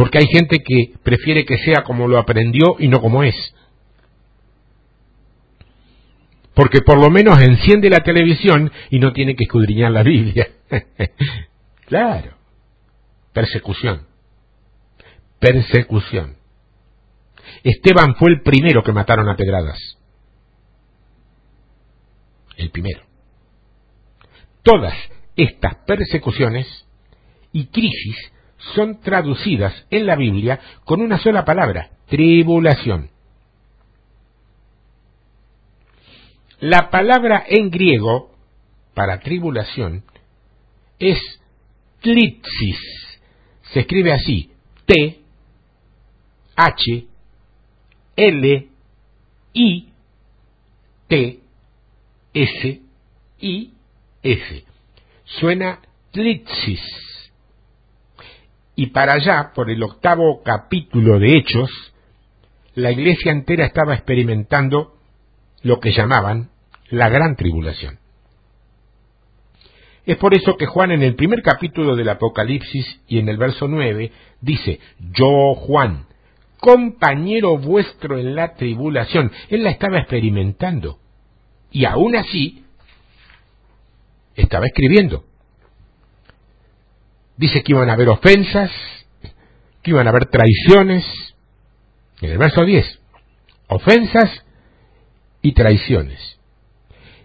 Porque 0.00 0.16
hay 0.16 0.28
gente 0.28 0.60
que 0.60 0.94
prefiere 1.02 1.44
que 1.44 1.58
sea 1.58 1.84
como 1.84 2.08
lo 2.08 2.16
aprendió 2.16 2.76
y 2.78 2.88
no 2.88 3.02
como 3.02 3.22
es 3.22 3.34
porque 6.54 6.80
por 6.80 6.98
lo 6.98 7.10
menos 7.10 7.40
enciende 7.40 7.90
la 7.90 8.00
televisión 8.00 8.72
y 8.90 8.98
no 8.98 9.12
tiene 9.12 9.36
que 9.36 9.44
escudriñar 9.44 9.92
la 9.92 10.02
Biblia. 10.02 10.48
claro. 11.86 12.34
Persecución. 13.32 14.06
Persecución. 15.38 16.36
Esteban 17.62 18.14
fue 18.16 18.30
el 18.30 18.42
primero 18.42 18.82
que 18.82 18.92
mataron 18.92 19.28
a 19.28 19.36
pedradas. 19.36 19.78
El 22.56 22.70
primero. 22.70 23.02
Todas 24.62 24.94
estas 25.36 25.76
persecuciones 25.86 26.66
y 27.52 27.66
crisis 27.66 28.16
son 28.74 29.00
traducidas 29.00 29.86
en 29.90 30.06
la 30.06 30.16
Biblia 30.16 30.60
con 30.84 31.00
una 31.00 31.18
sola 31.18 31.44
palabra, 31.44 31.90
tribulación. 32.08 33.10
La 36.60 36.90
palabra 36.90 37.42
en 37.46 37.70
griego 37.70 38.34
para 38.94 39.20
tribulación 39.20 40.04
es 40.98 41.18
tlitsis. 42.00 42.78
Se 43.72 43.80
escribe 43.80 44.12
así: 44.12 44.50
T, 44.84 45.20
H, 46.56 47.06
L, 48.16 48.68
I, 49.54 49.88
T, 51.08 51.40
S, 52.34 52.80
I, 53.40 53.72
S. 54.22 54.64
Suena 55.24 55.80
tlitsis. 56.10 57.19
Y 58.80 58.86
para 58.86 59.12
allá, 59.12 59.52
por 59.54 59.70
el 59.70 59.82
octavo 59.82 60.40
capítulo 60.42 61.18
de 61.18 61.36
Hechos, 61.36 61.70
la 62.74 62.90
iglesia 62.90 63.30
entera 63.30 63.66
estaba 63.66 63.92
experimentando 63.92 64.94
lo 65.62 65.80
que 65.80 65.92
llamaban 65.92 66.48
la 66.88 67.10
gran 67.10 67.36
tribulación. 67.36 67.98
Es 70.06 70.16
por 70.16 70.32
eso 70.32 70.56
que 70.56 70.64
Juan 70.64 70.92
en 70.92 71.02
el 71.02 71.14
primer 71.14 71.42
capítulo 71.42 71.94
del 71.94 72.08
Apocalipsis 72.08 73.02
y 73.06 73.18
en 73.18 73.28
el 73.28 73.36
verso 73.36 73.68
9 73.68 74.12
dice, 74.40 74.80
yo 75.12 75.54
Juan, 75.56 76.06
compañero 76.58 77.58
vuestro 77.58 78.16
en 78.16 78.34
la 78.34 78.54
tribulación, 78.54 79.30
él 79.50 79.62
la 79.62 79.72
estaba 79.72 79.98
experimentando 79.98 80.98
y 81.70 81.84
aún 81.84 82.16
así 82.16 82.64
estaba 84.36 84.64
escribiendo. 84.64 85.26
Dice 87.40 87.62
que 87.62 87.72
iban 87.72 87.88
a 87.88 87.94
haber 87.94 88.10
ofensas, 88.10 88.70
que 89.82 89.92
iban 89.92 90.06
a 90.06 90.10
haber 90.10 90.26
traiciones, 90.26 91.06
en 92.20 92.32
el 92.32 92.36
verso 92.36 92.66
10, 92.66 93.00
ofensas 93.68 94.44
y 95.40 95.52
traiciones. 95.52 96.38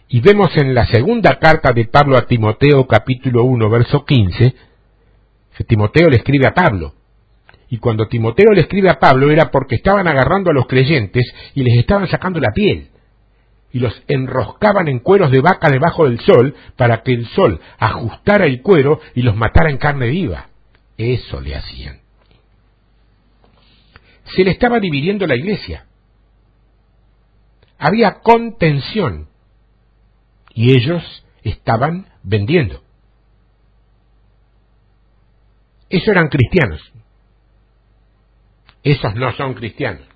Y 0.07 0.21
vemos 0.21 0.55
en 0.55 0.73
la 0.73 0.87
segunda 0.87 1.37
carta 1.37 1.73
de 1.73 1.83
Pablo 1.83 2.15
a 2.15 2.27
Timoteo 2.27 2.87
capítulo 2.87 3.43
1 3.43 3.69
verso 3.69 4.05
15, 4.05 4.55
que 5.57 5.63
Timoteo 5.65 6.09
le 6.09 6.15
escribe 6.15 6.47
a 6.47 6.53
Pablo. 6.53 6.93
Y 7.69 7.79
cuando 7.79 8.07
Timoteo 8.07 8.53
le 8.53 8.61
escribe 8.61 8.89
a 8.89 8.99
Pablo 8.99 9.29
era 9.29 9.51
porque 9.51 9.75
estaban 9.75 10.07
agarrando 10.07 10.49
a 10.49 10.53
los 10.53 10.65
creyentes 10.67 11.25
y 11.55 11.61
les 11.61 11.77
estaban 11.77 12.07
sacando 12.07 12.39
la 12.39 12.53
piel. 12.53 12.87
Y 13.71 13.79
los 13.79 14.03
enroscaban 14.07 14.87
en 14.87 14.99
cueros 14.99 15.31
de 15.31 15.41
vaca 15.41 15.69
debajo 15.69 16.05
del 16.05 16.19
sol 16.21 16.55
para 16.77 17.03
que 17.03 17.13
el 17.13 17.27
sol 17.27 17.59
ajustara 17.77 18.45
el 18.45 18.61
cuero 18.61 19.01
y 19.15 19.21
los 19.21 19.35
matara 19.35 19.69
en 19.69 19.77
carne 19.77 20.07
viva. 20.07 20.47
Eso 20.97 21.41
le 21.41 21.55
hacían. 21.55 21.99
Se 24.35 24.43
le 24.43 24.51
estaba 24.51 24.79
dividiendo 24.79 25.27
la 25.27 25.35
iglesia. 25.35 25.85
Había 27.77 28.21
contención. 28.21 29.27
Y 30.53 30.71
ellos 30.71 31.25
estaban 31.43 32.07
vendiendo. 32.23 32.81
Esos 35.89 36.07
eran 36.07 36.29
cristianos. 36.29 36.81
Esos 38.83 39.15
no 39.15 39.31
son 39.33 39.53
cristianos. 39.53 40.07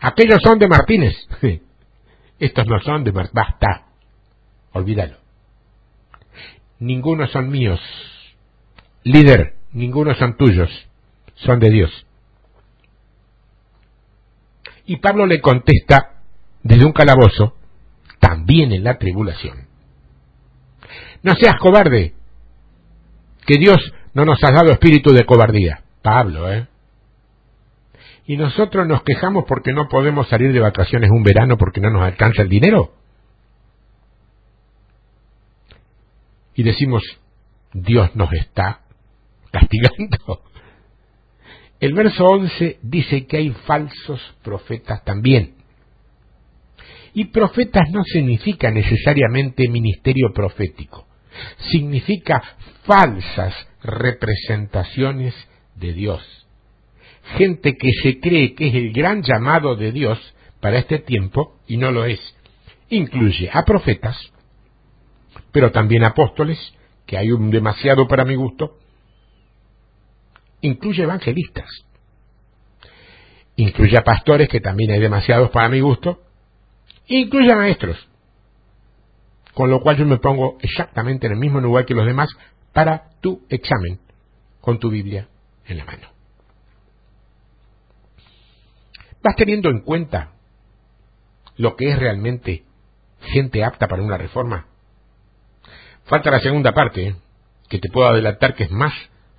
Aquellos 0.00 0.40
son 0.42 0.58
de 0.58 0.68
Martínez. 0.68 1.14
Estos 2.38 2.66
no 2.66 2.80
son 2.80 3.04
de 3.04 3.12
Martínez. 3.12 3.32
Basta. 3.34 3.86
Olvídalo. 4.72 5.16
Ninguno 6.78 7.26
son 7.28 7.48
míos. 7.50 7.80
Líder, 9.02 9.54
ninguno 9.72 10.14
son 10.14 10.36
tuyos. 10.36 10.70
Son 11.36 11.58
de 11.58 11.70
Dios. 11.70 12.06
Y 14.86 14.96
Pablo 14.96 15.26
le 15.26 15.40
contesta 15.40 16.20
desde 16.62 16.84
un 16.84 16.92
calabozo, 16.92 17.56
también 18.20 18.72
en 18.72 18.84
la 18.84 18.98
tribulación. 18.98 19.66
No 21.22 21.34
seas 21.34 21.56
cobarde, 21.60 22.14
que 23.46 23.58
Dios 23.58 23.76
no 24.14 24.24
nos 24.24 24.42
ha 24.42 24.52
dado 24.52 24.72
espíritu 24.72 25.12
de 25.12 25.24
cobardía. 25.24 25.82
Pablo, 26.02 26.50
¿eh? 26.52 26.68
Y 28.26 28.36
nosotros 28.36 28.86
nos 28.88 29.02
quejamos 29.02 29.44
porque 29.46 29.72
no 29.72 29.88
podemos 29.88 30.28
salir 30.28 30.52
de 30.52 30.60
vacaciones 30.60 31.10
un 31.10 31.22
verano 31.22 31.56
porque 31.56 31.80
no 31.80 31.90
nos 31.90 32.02
alcanza 32.02 32.42
el 32.42 32.48
dinero. 32.48 32.92
Y 36.54 36.64
decimos, 36.64 37.02
Dios 37.72 38.14
nos 38.16 38.32
está 38.32 38.80
castigando. 39.52 40.42
El 41.78 41.92
verso 41.92 42.24
11 42.24 42.78
dice 42.82 43.26
que 43.26 43.36
hay 43.36 43.50
falsos 43.50 44.20
profetas 44.42 45.04
también. 45.04 45.54
Y 47.12 47.26
profetas 47.26 47.90
no 47.92 48.02
significa 48.02 48.70
necesariamente 48.70 49.68
ministerio 49.68 50.32
profético, 50.34 51.06
significa 51.70 52.42
falsas 52.84 53.54
representaciones 53.82 55.34
de 55.76 55.92
Dios 55.92 56.45
gente 57.34 57.76
que 57.76 57.90
se 58.02 58.20
cree 58.20 58.54
que 58.54 58.68
es 58.68 58.74
el 58.74 58.92
gran 58.92 59.22
llamado 59.22 59.76
de 59.76 59.92
Dios 59.92 60.18
para 60.60 60.78
este 60.78 60.98
tiempo 60.98 61.58
y 61.66 61.76
no 61.76 61.90
lo 61.90 62.04
es. 62.04 62.20
Incluye 62.88 63.50
a 63.52 63.64
profetas, 63.64 64.16
pero 65.52 65.72
también 65.72 66.04
apóstoles, 66.04 66.58
que 67.06 67.16
hay 67.16 67.30
un 67.32 67.50
demasiado 67.50 68.06
para 68.08 68.24
mi 68.24 68.34
gusto. 68.34 68.78
Incluye 70.60 71.02
evangelistas. 71.02 71.68
Incluye 73.56 73.96
a 73.96 74.04
pastores, 74.04 74.48
que 74.48 74.60
también 74.60 74.90
hay 74.90 75.00
demasiados 75.00 75.50
para 75.50 75.68
mi 75.68 75.80
gusto. 75.80 76.20
Incluye 77.06 77.52
a 77.52 77.56
maestros. 77.56 78.08
Con 79.54 79.70
lo 79.70 79.80
cual 79.80 79.96
yo 79.96 80.04
me 80.04 80.18
pongo 80.18 80.58
exactamente 80.60 81.26
en 81.26 81.32
el 81.32 81.38
mismo 81.38 81.60
lugar 81.60 81.86
que 81.86 81.94
los 81.94 82.06
demás 82.06 82.28
para 82.72 83.10
tu 83.22 83.46
examen, 83.48 84.00
con 84.60 84.78
tu 84.78 84.90
Biblia 84.90 85.28
en 85.66 85.78
la 85.78 85.84
mano. 85.86 86.15
¿Vas 89.26 89.34
teniendo 89.34 89.70
en 89.70 89.80
cuenta 89.80 90.34
lo 91.56 91.74
que 91.74 91.90
es 91.90 91.98
realmente 91.98 92.62
gente 93.22 93.64
apta 93.64 93.88
para 93.88 94.00
una 94.00 94.16
reforma? 94.16 94.68
Falta 96.04 96.30
la 96.30 96.38
segunda 96.38 96.72
parte, 96.72 97.08
¿eh? 97.08 97.16
que 97.68 97.80
te 97.80 97.88
puedo 97.90 98.06
adelantar 98.06 98.54
que 98.54 98.62
es 98.62 98.70
más 98.70 98.92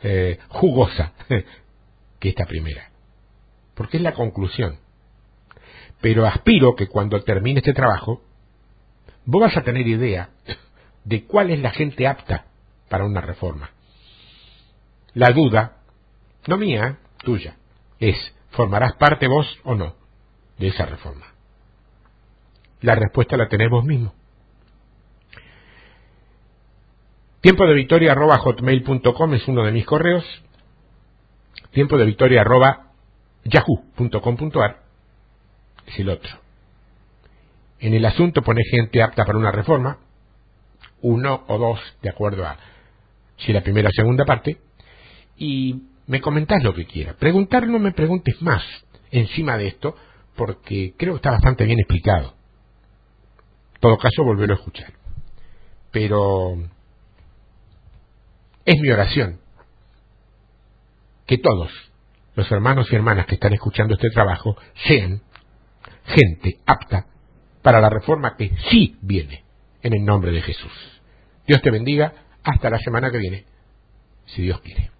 eh, 0.03 0.39
jugosa 0.49 1.13
que 2.19 2.27
esta 2.27 2.45
primera, 2.45 2.89
porque 3.75 3.95
es 3.95 4.03
la 4.03 4.11
conclusión. 4.11 4.77
Pero 6.01 6.25
aspiro 6.25 6.75
que 6.75 6.87
cuando 6.87 7.23
termine 7.23 7.59
este 7.59 7.71
trabajo, 7.71 8.21
vos 9.23 9.41
vas 9.41 9.55
a 9.55 9.63
tener 9.63 9.87
idea 9.87 10.31
de 11.05 11.23
cuál 11.23 11.49
es 11.49 11.61
la 11.61 11.71
gente 11.71 12.07
apta 12.07 12.47
para 12.89 13.05
una 13.05 13.21
reforma. 13.21 13.71
La 15.13 15.29
duda, 15.29 15.77
no 16.45 16.57
mía, 16.57 16.97
tuya, 17.23 17.55
es 18.01 18.17
¿Formarás 18.51 18.93
parte 18.93 19.27
vos 19.27 19.47
o 19.63 19.75
no 19.75 19.95
de 20.57 20.67
esa 20.67 20.85
reforma? 20.85 21.25
La 22.81 22.95
respuesta 22.95 23.37
la 23.37 23.47
tenés 23.47 23.69
vos 23.69 23.83
mismo. 23.83 24.13
Tiempo 27.41 27.65
de 27.65 27.73
victoria 27.73 28.11
arroba 28.11 28.37
hotmail.com 28.39 29.33
es 29.33 29.47
uno 29.47 29.63
de 29.63 29.71
mis 29.71 29.85
correos. 29.85 30.25
Tiempo 31.71 31.97
de 31.97 32.05
victoria 32.05 32.41
arroba 32.41 32.91
yahoo.com.ar 33.43 34.83
es 35.85 35.99
el 35.99 36.09
otro. 36.09 36.31
En 37.79 37.93
el 37.93 38.05
asunto 38.05 38.41
pone 38.41 38.63
gente 38.69 39.01
apta 39.01 39.23
para 39.23 39.37
una 39.37 39.51
reforma, 39.51 39.99
uno 41.01 41.43
o 41.47 41.57
dos, 41.57 41.79
de 42.01 42.09
acuerdo 42.09 42.45
a 42.45 42.57
si 43.37 43.53
la 43.53 43.61
primera 43.61 43.89
o 43.89 43.93
segunda 43.93 44.25
parte, 44.25 44.57
y 45.37 45.83
me 46.07 46.21
comentás 46.21 46.63
lo 46.63 46.73
que 46.73 46.85
quieras. 46.85 47.15
Preguntar 47.17 47.67
no 47.67 47.79
me 47.79 47.91
preguntes 47.91 48.41
más 48.41 48.63
encima 49.11 49.57
de 49.57 49.67
esto, 49.67 49.95
porque 50.35 50.93
creo 50.97 51.13
que 51.13 51.17
está 51.17 51.31
bastante 51.31 51.65
bien 51.65 51.79
explicado. 51.79 52.33
En 53.75 53.81
todo 53.81 53.97
caso, 53.97 54.23
volverlo 54.23 54.55
a 54.55 54.57
escuchar. 54.57 54.93
Pero 55.91 56.57
es 58.65 58.79
mi 58.81 58.89
oración 58.89 59.39
que 61.25 61.37
todos 61.37 61.71
los 62.35 62.51
hermanos 62.51 62.91
y 62.91 62.95
hermanas 62.95 63.25
que 63.25 63.35
están 63.35 63.53
escuchando 63.53 63.95
este 63.95 64.09
trabajo 64.09 64.55
sean 64.87 65.21
gente 66.05 66.59
apta 66.65 67.07
para 67.61 67.81
la 67.81 67.89
reforma 67.89 68.35
que 68.37 68.51
sí 68.69 68.97
viene 69.01 69.43
en 69.81 69.93
el 69.93 70.05
nombre 70.05 70.31
de 70.31 70.41
Jesús. 70.41 70.71
Dios 71.45 71.61
te 71.61 71.71
bendiga 71.71 72.13
hasta 72.43 72.69
la 72.69 72.77
semana 72.79 73.11
que 73.11 73.17
viene, 73.17 73.45
si 74.25 74.43
Dios 74.43 74.61
quiere. 74.61 74.96